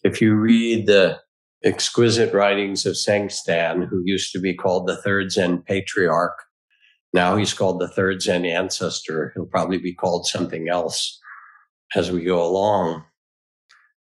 If 0.03 0.21
you 0.21 0.35
read 0.35 0.87
the 0.87 1.19
exquisite 1.63 2.33
writings 2.33 2.85
of 2.85 2.93
Sengstan, 2.93 3.87
who 3.89 4.01
used 4.05 4.31
to 4.31 4.39
be 4.39 4.53
called 4.53 4.87
the 4.87 4.95
third 4.95 5.31
Zen 5.31 5.63
patriarch, 5.63 6.37
now 7.13 7.35
he's 7.35 7.53
called 7.53 7.81
the 7.81 7.87
third 7.87 8.21
Zen 8.21 8.45
ancestor. 8.45 9.31
He'll 9.35 9.45
probably 9.45 9.77
be 9.77 9.93
called 9.93 10.25
something 10.25 10.69
else 10.69 11.19
as 11.95 12.11
we 12.11 12.23
go 12.23 12.41
along. 12.43 13.03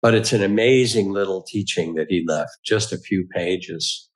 But 0.00 0.14
it's 0.14 0.32
an 0.32 0.42
amazing 0.42 1.11
little 1.11 1.42
teaching 1.42 1.94
that 1.94 2.06
he 2.09 2.24
left, 2.26 2.59
just 2.64 2.92
a 2.92 2.98
few 2.98 3.26
pages. 3.34 4.09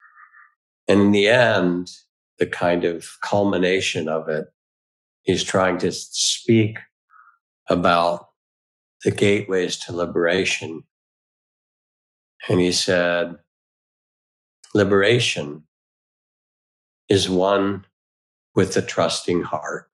And 0.87 1.01
in 1.01 1.11
the 1.11 1.29
end, 1.29 1.89
the 2.39 2.47
kind 2.47 2.85
of 2.85 3.07
culmination 3.23 4.09
of 4.09 4.29
it. 4.29 4.47
He's 5.23 5.45
trying 5.45 5.79
to 5.79 5.91
speak 5.93 6.79
about 7.69 8.29
the 9.05 9.11
gateways 9.11 9.77
to 9.79 9.93
liberation. 9.93 10.83
And 12.49 12.61
he 12.61 12.73
said, 12.73 13.37
liberation 14.75 15.65
is 17.09 17.29
one 17.29 17.85
with 18.55 18.75
the 18.75 18.83
trusting 18.83 19.43
heart. 19.43 19.91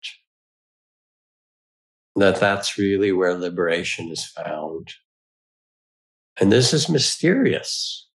That 2.17 2.41
that's 2.41 2.79
really 2.79 3.13
where 3.13 3.35
liberation 3.35 4.09
is 4.11 4.25
found. 4.25 4.95
And 6.41 6.51
this 6.51 6.73
is 6.73 6.89
mysterious. 6.89 8.09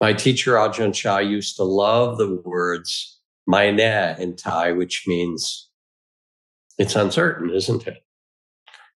My 0.00 0.12
teacher, 0.12 0.54
Ajahn 0.54 0.94
Chah, 0.94 1.18
used 1.18 1.56
to 1.56 1.64
love 1.64 2.18
the 2.18 2.40
words 2.44 3.18
mai 3.46 3.70
nae 3.70 4.16
in 4.18 4.36
Thai, 4.36 4.72
which 4.72 5.04
means 5.06 5.69
it's 6.80 6.96
uncertain, 6.96 7.50
isn't 7.50 7.86
it? 7.86 7.98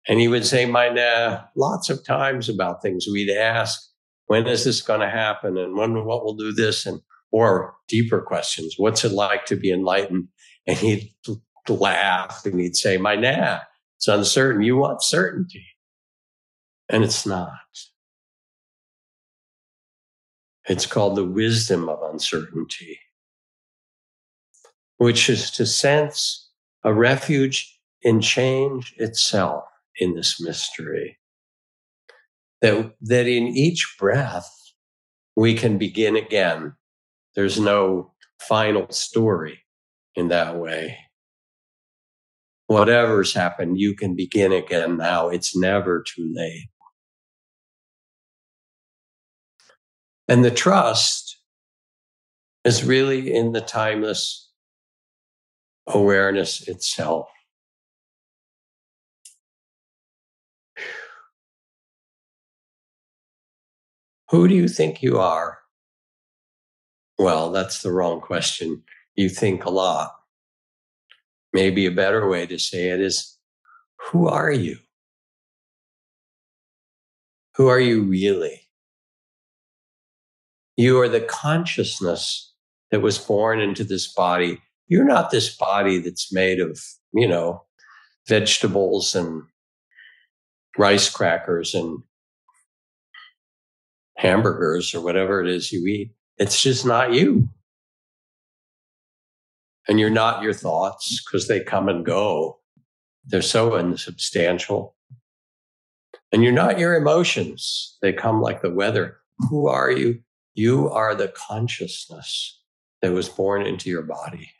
And 0.06 0.20
he 0.20 0.28
would 0.28 0.44
say 0.44 0.66
mai 0.66 0.90
nae 0.90 1.42
lots 1.56 1.88
of 1.88 2.04
times 2.04 2.50
about 2.50 2.82
things. 2.82 3.06
We'd 3.10 3.30
ask, 3.30 3.80
when 4.26 4.46
is 4.46 4.64
this 4.64 4.82
going 4.82 5.00
to 5.00 5.08
happen? 5.08 5.56
And 5.56 5.74
when, 5.74 6.04
what 6.04 6.22
will 6.22 6.34
do 6.36 6.52
this? 6.52 6.84
And, 6.84 7.00
or 7.32 7.74
deeper 7.88 8.20
questions. 8.20 8.74
What's 8.76 9.02
it 9.02 9.12
like 9.12 9.46
to 9.46 9.56
be 9.56 9.72
enlightened? 9.72 10.28
And 10.66 10.76
he'd 10.76 11.10
laugh 11.68 12.42
and 12.44 12.60
he'd 12.60 12.76
say, 12.76 12.98
mai 12.98 13.16
nae, 13.16 13.60
it's 13.96 14.08
uncertain. 14.08 14.62
You 14.62 14.76
want 14.76 15.02
certainty. 15.02 15.64
And 16.90 17.02
it's 17.02 17.24
not. 17.24 17.48
It's 20.68 20.84
called 20.84 21.16
the 21.16 21.24
wisdom 21.24 21.88
of 21.88 21.98
uncertainty, 22.02 22.98
which 24.98 25.30
is 25.30 25.50
to 25.52 25.64
sense 25.64 26.49
a 26.84 26.92
refuge 26.92 27.78
in 28.02 28.20
change 28.20 28.94
itself 28.96 29.64
in 29.98 30.14
this 30.14 30.40
mystery. 30.40 31.18
That, 32.62 32.92
that 33.02 33.26
in 33.26 33.48
each 33.48 33.96
breath, 33.98 34.50
we 35.36 35.54
can 35.54 35.78
begin 35.78 36.16
again. 36.16 36.74
There's 37.34 37.58
no 37.58 38.12
final 38.40 38.90
story 38.90 39.60
in 40.14 40.28
that 40.28 40.56
way. 40.56 40.98
Whatever's 42.66 43.34
happened, 43.34 43.78
you 43.78 43.94
can 43.94 44.14
begin 44.14 44.52
again 44.52 44.96
now. 44.96 45.28
It's 45.28 45.56
never 45.56 46.04
too 46.06 46.30
late. 46.34 46.68
And 50.28 50.44
the 50.44 50.50
trust 50.50 51.38
is 52.64 52.84
really 52.84 53.34
in 53.34 53.52
the 53.52 53.60
timeless 53.60 54.49
awareness 55.86 56.66
itself. 56.68 57.28
Who 64.30 64.46
do 64.46 64.54
you 64.54 64.68
think 64.68 65.02
you 65.02 65.18
are? 65.18 65.58
Well, 67.18 67.50
that's 67.50 67.82
the 67.82 67.92
wrong 67.92 68.20
question. 68.20 68.82
You 69.16 69.28
think 69.28 69.64
a 69.64 69.70
lot. 69.70 70.12
Maybe 71.52 71.84
a 71.84 71.90
better 71.90 72.28
way 72.28 72.46
to 72.46 72.58
say 72.58 72.90
it 72.90 73.00
is 73.00 73.36
who 73.98 74.28
are 74.28 74.52
you? 74.52 74.78
Who 77.56 77.68
are 77.68 77.80
you 77.80 78.04
really? 78.04 78.68
You 80.76 81.00
are 81.00 81.08
the 81.08 81.20
consciousness 81.20 82.54
that 82.90 83.00
was 83.00 83.18
born 83.18 83.60
into 83.60 83.84
this 83.84 84.10
body. 84.10 84.62
You're 84.90 85.04
not 85.04 85.30
this 85.30 85.56
body 85.56 85.98
that's 85.98 86.32
made 86.32 86.58
of, 86.58 86.80
you 87.12 87.28
know, 87.28 87.62
vegetables 88.28 89.14
and 89.14 89.44
rice 90.76 91.08
crackers 91.08 91.74
and 91.74 92.02
hamburgers 94.16 94.92
or 94.92 95.00
whatever 95.00 95.40
it 95.40 95.48
is 95.48 95.70
you 95.70 95.86
eat. 95.86 96.10
It's 96.38 96.60
just 96.60 96.84
not 96.84 97.12
you. 97.12 97.48
And 99.86 100.00
you're 100.00 100.10
not 100.10 100.42
your 100.42 100.52
thoughts 100.52 101.22
because 101.24 101.46
they 101.46 101.60
come 101.60 101.88
and 101.88 102.04
go. 102.04 102.58
They're 103.24 103.42
so 103.42 103.76
insubstantial. 103.76 104.96
And 106.32 106.42
you're 106.42 106.52
not 106.52 106.80
your 106.80 106.96
emotions. 106.96 107.96
They 108.02 108.12
come 108.12 108.42
like 108.42 108.60
the 108.60 108.70
weather. 108.70 109.18
Who 109.50 109.68
are 109.68 109.90
you? 109.92 110.18
You 110.54 110.90
are 110.90 111.14
the 111.14 111.28
consciousness 111.28 112.60
that 113.02 113.12
was 113.12 113.28
born 113.28 113.64
into 113.64 113.88
your 113.88 114.02
body 114.02 114.50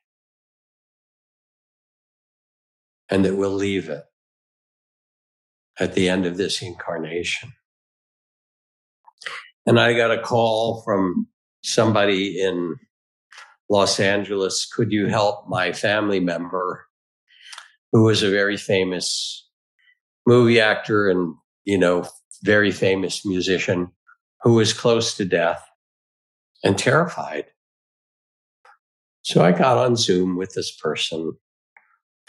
and 3.10 3.24
that 3.24 3.36
we'll 3.36 3.50
leave 3.50 3.88
it 3.88 4.04
at 5.78 5.94
the 5.94 6.08
end 6.08 6.26
of 6.26 6.36
this 6.36 6.62
incarnation. 6.62 7.52
And 9.66 9.78
I 9.78 9.94
got 9.94 10.10
a 10.10 10.20
call 10.20 10.82
from 10.82 11.26
somebody 11.62 12.40
in 12.40 12.76
Los 13.68 14.00
Angeles. 14.00 14.66
Could 14.66 14.92
you 14.92 15.06
help 15.06 15.48
my 15.48 15.72
family 15.72 16.20
member 16.20 16.86
who 17.92 18.04
was 18.04 18.22
a 18.22 18.30
very 18.30 18.56
famous 18.56 19.48
movie 20.26 20.60
actor 20.60 21.08
and, 21.08 21.34
you 21.64 21.78
know, 21.78 22.06
very 22.42 22.70
famous 22.70 23.26
musician 23.26 23.90
who 24.42 24.54
was 24.54 24.72
close 24.72 25.16
to 25.16 25.24
death? 25.24 25.62
and 26.62 26.78
terrified. 26.78 27.46
So 29.22 29.44
I 29.44 29.52
got 29.52 29.78
on 29.78 29.96
Zoom 29.96 30.36
with 30.36 30.54
this 30.54 30.74
person 30.74 31.32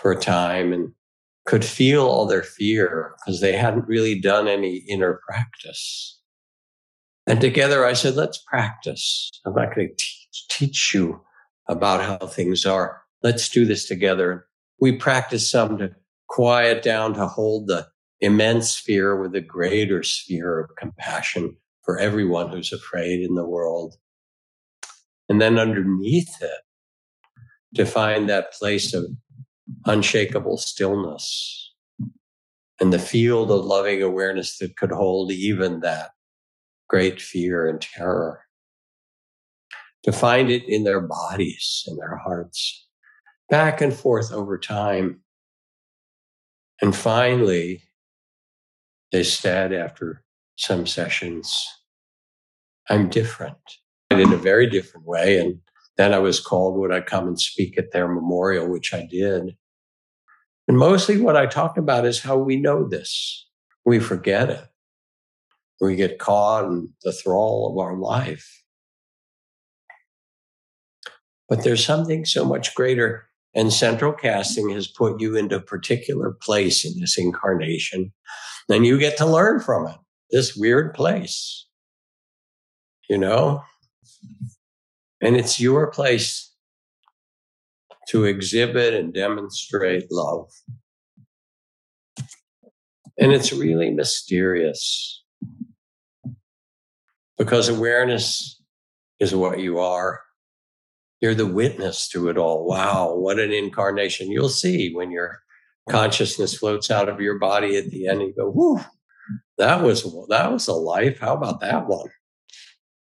for 0.01 0.11
a 0.11 0.19
time 0.19 0.73
and 0.73 0.91
could 1.45 1.63
feel 1.63 2.07
all 2.07 2.25
their 2.25 2.43
fear 2.43 3.13
because 3.17 3.39
they 3.39 3.53
hadn't 3.53 3.87
really 3.87 4.19
done 4.19 4.47
any 4.47 4.77
inner 4.87 5.21
practice. 5.27 6.19
And 7.27 7.39
together 7.39 7.85
I 7.85 7.93
said, 7.93 8.15
let's 8.15 8.43
practice. 8.47 9.29
I'm 9.45 9.53
not 9.53 9.75
going 9.75 9.89
to 9.89 9.93
teach, 9.93 10.47
teach 10.49 10.93
you 10.93 11.21
about 11.67 12.01
how 12.01 12.27
things 12.27 12.65
are. 12.65 13.01
Let's 13.23 13.47
do 13.47 13.65
this 13.65 13.87
together. 13.87 14.47
We 14.79 14.93
practiced 14.93 15.51
some 15.51 15.77
to 15.77 15.91
quiet 16.27 16.81
down, 16.81 17.13
to 17.13 17.27
hold 17.27 17.67
the 17.67 17.87
immense 18.19 18.75
fear 18.75 19.19
with 19.19 19.35
a 19.35 19.41
greater 19.41 20.01
sphere 20.03 20.59
of 20.59 20.75
compassion 20.77 21.55
for 21.83 21.99
everyone 21.99 22.49
who's 22.49 22.73
afraid 22.73 23.21
in 23.21 23.35
the 23.35 23.45
world. 23.45 23.95
And 25.29 25.41
then 25.41 25.59
underneath 25.59 26.41
it, 26.41 26.61
to 27.75 27.85
find 27.85 28.29
that 28.29 28.53
place 28.53 28.93
of 28.93 29.05
unshakable 29.85 30.57
stillness 30.57 31.73
and 32.79 32.91
the 32.91 32.99
field 32.99 33.51
of 33.51 33.63
loving 33.63 34.01
awareness 34.01 34.57
that 34.57 34.75
could 34.75 34.91
hold 34.91 35.31
even 35.31 35.81
that 35.81 36.09
great 36.89 37.21
fear 37.21 37.69
and 37.69 37.79
terror. 37.79 38.41
To 40.03 40.11
find 40.11 40.49
it 40.49 40.63
in 40.67 40.83
their 40.83 40.99
bodies 40.99 41.83
and 41.87 41.97
their 41.99 42.17
hearts, 42.17 42.87
back 43.49 43.81
and 43.81 43.93
forth 43.93 44.31
over 44.31 44.57
time. 44.57 45.21
And 46.81 46.95
finally, 46.95 47.83
they 49.11 49.23
said 49.23 49.73
after 49.73 50.23
some 50.55 50.87
sessions, 50.87 51.67
I'm 52.89 53.09
different 53.09 53.57
in 54.09 54.33
a 54.33 54.37
very 54.37 54.67
different 54.67 55.05
way. 55.05 55.37
And 55.37 55.59
then 55.97 56.13
I 56.13 56.19
was 56.19 56.39
called, 56.39 56.79
would 56.79 56.91
I 56.91 57.01
come 57.01 57.27
and 57.27 57.39
speak 57.39 57.77
at 57.77 57.91
their 57.91 58.07
memorial, 58.07 58.67
which 58.67 58.93
I 58.93 59.05
did. 59.05 59.55
And 60.67 60.77
mostly 60.77 61.19
what 61.19 61.35
I 61.35 61.45
talk 61.45 61.77
about 61.77 62.05
is 62.05 62.21
how 62.21 62.37
we 62.37 62.55
know 62.55 62.87
this. 62.87 63.47
We 63.85 63.99
forget 63.99 64.49
it. 64.49 64.63
We 65.79 65.95
get 65.95 66.19
caught 66.19 66.65
in 66.65 66.89
the 67.03 67.11
thrall 67.11 67.71
of 67.71 67.83
our 67.83 67.97
life. 67.97 68.63
But 71.49 71.63
there's 71.63 71.83
something 71.83 72.25
so 72.25 72.45
much 72.45 72.75
greater. 72.75 73.27
And 73.53 73.73
central 73.73 74.13
casting 74.13 74.69
has 74.69 74.87
put 74.87 75.19
you 75.19 75.35
into 75.35 75.57
a 75.57 75.61
particular 75.61 76.31
place 76.31 76.85
in 76.85 76.97
this 76.99 77.17
incarnation. 77.17 78.13
And 78.69 78.85
you 78.85 78.97
get 78.97 79.17
to 79.17 79.25
learn 79.25 79.59
from 79.59 79.87
it, 79.87 79.97
this 80.29 80.55
weird 80.55 80.93
place. 80.93 81.67
You 83.09 83.17
know, 83.17 83.61
and 85.19 85.35
it's 85.35 85.59
your 85.59 85.91
place 85.91 86.50
to 88.11 88.25
exhibit 88.25 88.93
and 88.93 89.13
demonstrate 89.13 90.11
love. 90.11 90.51
And 93.17 93.31
it's 93.31 93.53
really 93.53 93.89
mysterious 93.89 95.23
because 97.37 97.69
awareness 97.69 98.61
is 99.21 99.33
what 99.33 99.59
you 99.59 99.79
are. 99.79 100.21
You're 101.21 101.35
the 101.35 101.47
witness 101.47 102.09
to 102.09 102.27
it 102.27 102.37
all. 102.37 102.65
Wow, 102.65 103.15
what 103.15 103.39
an 103.39 103.53
incarnation. 103.53 104.29
You'll 104.29 104.49
see 104.49 104.93
when 104.93 105.11
your 105.11 105.39
consciousness 105.89 106.57
floats 106.57 106.91
out 106.91 107.07
of 107.07 107.21
your 107.21 107.39
body 107.39 107.77
at 107.77 107.91
the 107.91 108.07
end, 108.07 108.21
you 108.21 108.33
go, 108.35 108.49
whoo, 108.49 108.79
that 109.57 109.81
was 109.81 110.03
that 110.27 110.51
was 110.51 110.67
a 110.67 110.73
life. 110.73 111.19
How 111.19 111.35
about 111.35 111.61
that 111.61 111.87
one? 111.87 112.09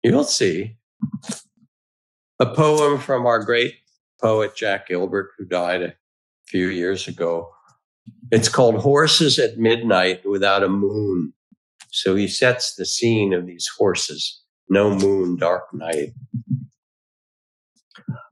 You'll 0.04 0.24
see. 0.24 0.76
A 2.38 2.46
poem 2.46 2.98
from 2.98 3.26
our 3.26 3.42
great 3.44 3.74
poet 4.20 4.54
Jack 4.54 4.88
Gilbert, 4.88 5.30
who 5.36 5.44
died 5.44 5.82
a 5.82 5.94
few 6.46 6.68
years 6.68 7.08
ago. 7.08 7.50
It's 8.30 8.48
called 8.48 8.76
Horses 8.76 9.38
at 9.38 9.58
Midnight 9.58 10.28
Without 10.28 10.62
a 10.62 10.68
Moon. 10.68 11.32
So 11.90 12.14
he 12.14 12.28
sets 12.28 12.74
the 12.74 12.86
scene 12.86 13.32
of 13.32 13.46
these 13.46 13.68
horses. 13.78 14.40
No 14.68 14.94
moon, 14.94 15.36
dark 15.36 15.64
night. 15.72 16.12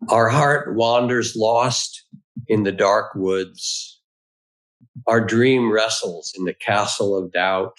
Our 0.08 0.28
heart 0.28 0.76
wanders 0.76 1.34
lost 1.36 2.04
in 2.46 2.62
the 2.62 2.72
dark 2.72 3.14
woods. 3.14 4.00
Our 5.06 5.20
dream 5.20 5.72
wrestles 5.72 6.32
in 6.36 6.44
the 6.44 6.54
castle 6.54 7.16
of 7.16 7.32
doubt. 7.32 7.78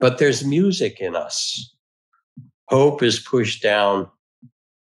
But 0.00 0.18
there's 0.18 0.44
music 0.44 1.00
in 1.00 1.14
us. 1.14 1.74
Hope 2.68 3.02
is 3.02 3.20
pushed 3.20 3.62
down, 3.62 4.08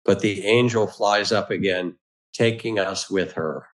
but 0.06 0.20
the 0.20 0.46
angel 0.46 0.88
flies 0.88 1.32
up 1.32 1.50
again, 1.50 1.96
taking 2.34 2.80
us 2.80 3.10
with 3.10 3.34
her. 3.34 3.68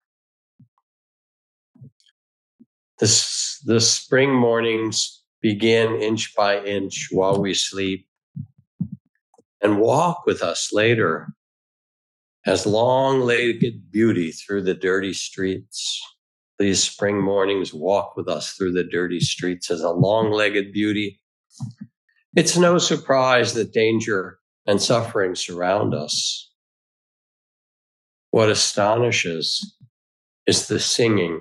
The, 3.00 3.60
the 3.64 3.80
spring 3.80 4.32
mornings 4.32 5.22
begin 5.40 5.96
inch 5.96 6.34
by 6.36 6.62
inch 6.62 7.08
while 7.10 7.40
we 7.40 7.54
sleep 7.54 8.06
and 9.62 9.78
walk 9.78 10.24
with 10.26 10.42
us 10.42 10.70
later 10.72 11.28
as 12.46 12.66
long 12.66 13.20
legged 13.20 13.90
beauty 13.90 14.32
through 14.32 14.62
the 14.62 14.74
dirty 14.74 15.12
streets. 15.12 16.00
These 16.58 16.82
spring 16.82 17.20
mornings 17.20 17.72
walk 17.72 18.16
with 18.16 18.28
us 18.28 18.52
through 18.52 18.72
the 18.72 18.84
dirty 18.84 19.20
streets 19.20 19.70
as 19.70 19.80
a 19.80 19.90
long 19.90 20.30
legged 20.30 20.72
beauty. 20.72 21.20
It's 22.36 22.56
no 22.56 22.78
surprise 22.78 23.54
that 23.54 23.72
danger 23.72 24.39
and 24.70 24.80
suffering 24.80 25.34
surround 25.34 25.92
us. 25.94 26.48
What 28.30 28.48
astonishes 28.48 29.76
is 30.46 30.68
the 30.68 30.78
singing. 30.78 31.40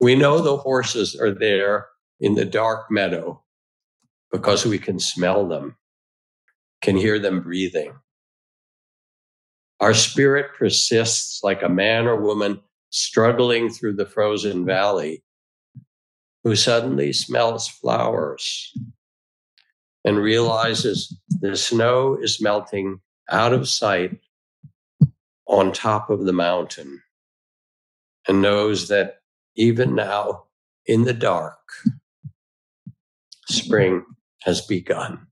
We 0.00 0.16
know 0.16 0.42
the 0.42 0.58
horses 0.58 1.16
are 1.18 1.30
there 1.32 1.86
in 2.20 2.34
the 2.34 2.44
dark 2.44 2.90
meadow 2.90 3.42
because 4.30 4.66
we 4.66 4.78
can 4.78 4.98
smell 4.98 5.48
them, 5.48 5.76
can 6.82 6.94
hear 6.94 7.18
them 7.18 7.40
breathing. 7.40 7.94
Our 9.80 9.94
spirit 9.94 10.48
persists 10.58 11.42
like 11.42 11.62
a 11.62 11.70
man 11.70 12.06
or 12.06 12.20
woman 12.20 12.60
struggling 12.90 13.70
through 13.70 13.94
the 13.94 14.04
frozen 14.04 14.66
valley 14.66 15.24
who 16.44 16.54
suddenly 16.54 17.14
smells 17.14 17.66
flowers 17.66 18.74
and 20.04 20.18
realizes 20.18 21.18
the 21.40 21.56
snow 21.56 22.16
is 22.20 22.40
melting 22.40 23.00
out 23.30 23.52
of 23.52 23.68
sight 23.68 24.18
on 25.46 25.72
top 25.72 26.10
of 26.10 26.24
the 26.24 26.32
mountain 26.32 27.02
and 28.28 28.42
knows 28.42 28.88
that 28.88 29.16
even 29.56 29.94
now 29.94 30.44
in 30.86 31.04
the 31.04 31.12
dark, 31.12 31.58
spring 33.48 34.04
has 34.42 34.60
begun. 34.60 35.26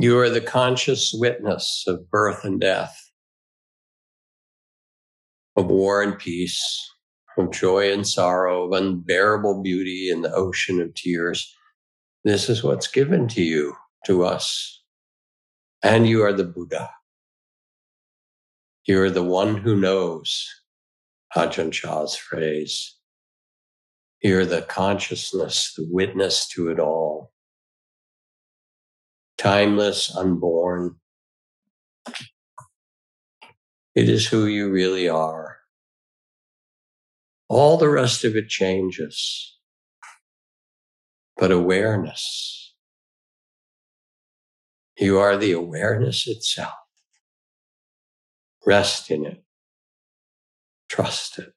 You 0.00 0.18
are 0.20 0.30
the 0.30 0.40
conscious 0.40 1.12
witness 1.12 1.84
of 1.86 2.10
birth 2.10 2.42
and 2.42 2.58
death, 2.58 3.10
of 5.56 5.66
war 5.66 6.00
and 6.00 6.18
peace, 6.18 6.64
of 7.36 7.50
joy 7.50 7.92
and 7.92 8.08
sorrow, 8.08 8.64
of 8.64 8.72
unbearable 8.72 9.62
beauty 9.62 10.08
in 10.08 10.22
the 10.22 10.32
ocean 10.32 10.80
of 10.80 10.94
tears. 10.94 11.54
This 12.24 12.48
is 12.48 12.64
what's 12.64 12.86
given 12.86 13.28
to 13.28 13.42
you, 13.42 13.74
to 14.06 14.24
us. 14.24 14.82
And 15.82 16.08
you 16.08 16.24
are 16.24 16.32
the 16.32 16.44
Buddha. 16.44 16.88
You 18.86 19.02
are 19.02 19.10
the 19.10 19.22
one 19.22 19.58
who 19.58 19.76
knows, 19.76 20.48
Ajahn 21.36 21.72
Chah's 21.72 22.16
phrase. 22.16 22.96
You're 24.22 24.46
the 24.46 24.62
consciousness, 24.62 25.74
the 25.76 25.86
witness 25.90 26.48
to 26.54 26.70
it 26.70 26.80
all 26.80 27.32
timeless, 29.40 30.14
unborn. 30.14 30.96
It 33.94 34.08
is 34.08 34.26
who 34.26 34.44
you 34.44 34.70
really 34.70 35.08
are. 35.08 35.56
All 37.48 37.78
the 37.78 37.88
rest 37.88 38.22
of 38.24 38.36
it 38.36 38.48
changes. 38.48 39.56
But 41.38 41.50
awareness, 41.50 42.74
you 44.98 45.18
are 45.18 45.38
the 45.38 45.52
awareness 45.52 46.28
itself. 46.28 46.74
Rest 48.66 49.10
in 49.10 49.24
it. 49.24 49.42
Trust 50.90 51.38
it. 51.38 51.54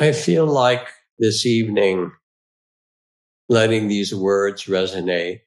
I 0.00 0.12
feel 0.12 0.46
like 0.46 0.86
this 1.18 1.44
evening, 1.44 2.12
letting 3.48 3.88
these 3.88 4.14
words 4.14 4.66
resonate, 4.66 5.40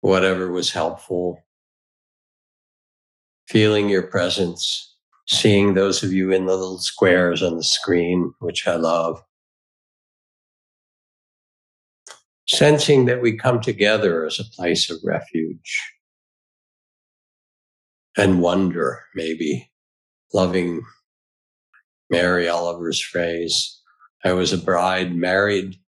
whatever 0.00 0.50
was 0.50 0.70
helpful, 0.70 1.44
feeling 3.46 3.90
your 3.90 4.04
presence, 4.06 4.96
seeing 5.28 5.74
those 5.74 6.02
of 6.02 6.14
you 6.14 6.32
in 6.32 6.46
the 6.46 6.56
little 6.56 6.78
squares 6.78 7.42
on 7.42 7.58
the 7.58 7.64
screen, 7.64 8.32
which 8.38 8.66
I 8.66 8.76
love. 8.76 9.22
Sensing 12.48 13.04
that 13.04 13.20
we 13.20 13.36
come 13.36 13.60
together 13.60 14.24
as 14.24 14.40
a 14.40 14.44
place 14.56 14.88
of 14.88 14.96
refuge 15.04 15.92
and 18.16 18.40
wonder, 18.40 19.02
maybe 19.14 19.70
loving 20.32 20.80
Mary 22.14 22.48
Oliver's 22.48 23.00
phrase. 23.00 23.80
I 24.24 24.34
was 24.34 24.52
a 24.52 24.58
bride 24.58 25.16
married 25.16 25.80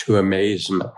to 0.00 0.16
amazement. 0.16 0.90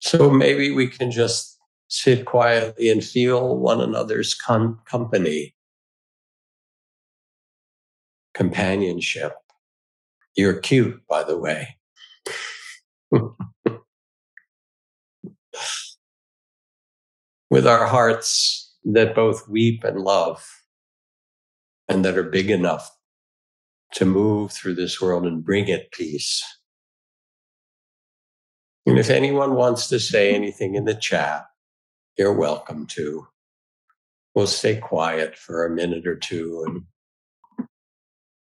So 0.00 0.28
maybe 0.28 0.70
we 0.70 0.88
can 0.88 1.10
just 1.10 1.56
sit 1.88 2.26
quietly 2.26 2.90
and 2.90 3.02
feel 3.02 3.56
one 3.56 3.80
another's 3.80 4.34
com- 4.34 4.80
company, 4.84 5.54
companionship. 8.34 9.32
You're 10.36 10.60
cute, 10.60 11.00
by 11.08 11.24
the 11.24 11.38
way. 11.38 11.78
With 17.48 17.66
our 17.66 17.86
hearts 17.86 18.65
that 18.94 19.14
both 19.14 19.48
weep 19.48 19.84
and 19.84 20.00
love 20.00 20.46
and 21.88 22.04
that 22.04 22.16
are 22.16 22.22
big 22.22 22.50
enough 22.50 22.90
to 23.92 24.04
move 24.04 24.52
through 24.52 24.74
this 24.74 25.00
world 25.00 25.26
and 25.26 25.44
bring 25.44 25.68
it 25.68 25.90
peace. 25.92 26.42
And 28.84 28.98
if 28.98 29.10
anyone 29.10 29.54
wants 29.54 29.88
to 29.88 29.98
say 29.98 30.34
anything 30.34 30.74
in 30.74 30.84
the 30.84 30.94
chat, 30.94 31.46
you're 32.16 32.32
welcome 32.32 32.86
to. 32.88 33.26
We'll 34.34 34.46
stay 34.46 34.76
quiet 34.76 35.36
for 35.36 35.64
a 35.64 35.70
minute 35.70 36.06
or 36.06 36.16
two 36.16 36.64
and 36.66 36.82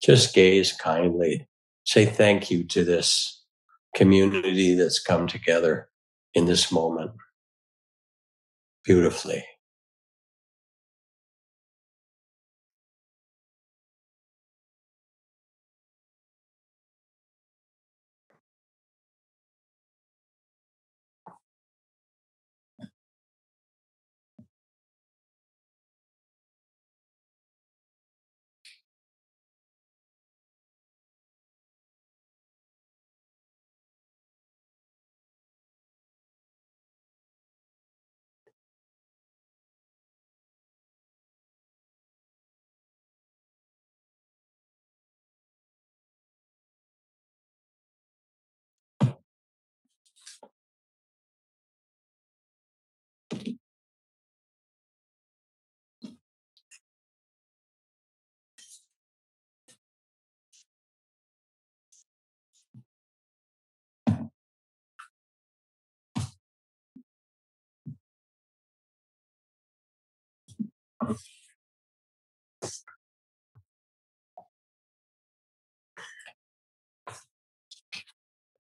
just 0.02 0.34
gaze 0.34 0.72
kindly. 0.72 1.48
Say 1.84 2.04
thank 2.04 2.50
you 2.50 2.64
to 2.64 2.84
this 2.84 3.42
community 3.94 4.74
that's 4.74 4.98
come 4.98 5.26
together 5.26 5.88
in 6.34 6.46
this 6.46 6.70
moment 6.72 7.12
beautifully. 8.84 9.44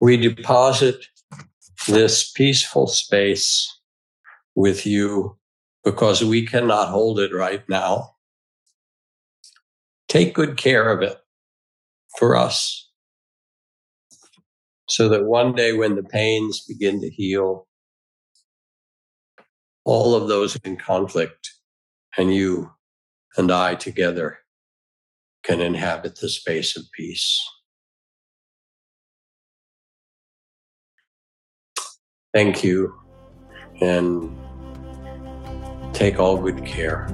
We 0.01 0.17
deposit 0.17 1.07
this 1.89 2.31
peaceful 2.31 2.87
space 2.87 3.81
with 4.55 4.87
you 4.87 5.37
because 5.85 6.23
we 6.23 6.47
cannot 6.47 6.89
hold 6.89 7.19
it 7.19 7.33
right 7.35 7.67
now. 7.69 8.15
Take 10.09 10.35
good 10.35 10.57
care 10.57 10.91
of 10.91 11.03
it 11.03 11.19
for 12.19 12.37
us 12.37 12.91
so 14.89 15.09
that 15.09 15.25
one 15.25 15.55
day 15.55 15.73
when 15.73 15.97
the 15.97 16.03
pains 16.03 16.65
begin 16.67 17.01
to 17.01 17.11
heal, 17.11 17.67
all 19.85 20.15
of 20.15 20.29
those 20.29 20.57
in 20.65 20.77
conflict 20.77 21.51
and 22.19 22.35
you 22.35 22.73
and 23.37 23.51
I 23.51 23.77
together 23.77 24.39
can 25.45 25.61
inhabit 25.61 26.17
the 26.21 26.29
space 26.29 26.77
of 26.77 26.85
peace. 26.93 27.41
Thank 32.35 32.63
you 32.63 32.95
and 33.81 34.37
take 35.95 36.19
all 36.19 36.37
good 36.37 36.67
care. 36.67 37.09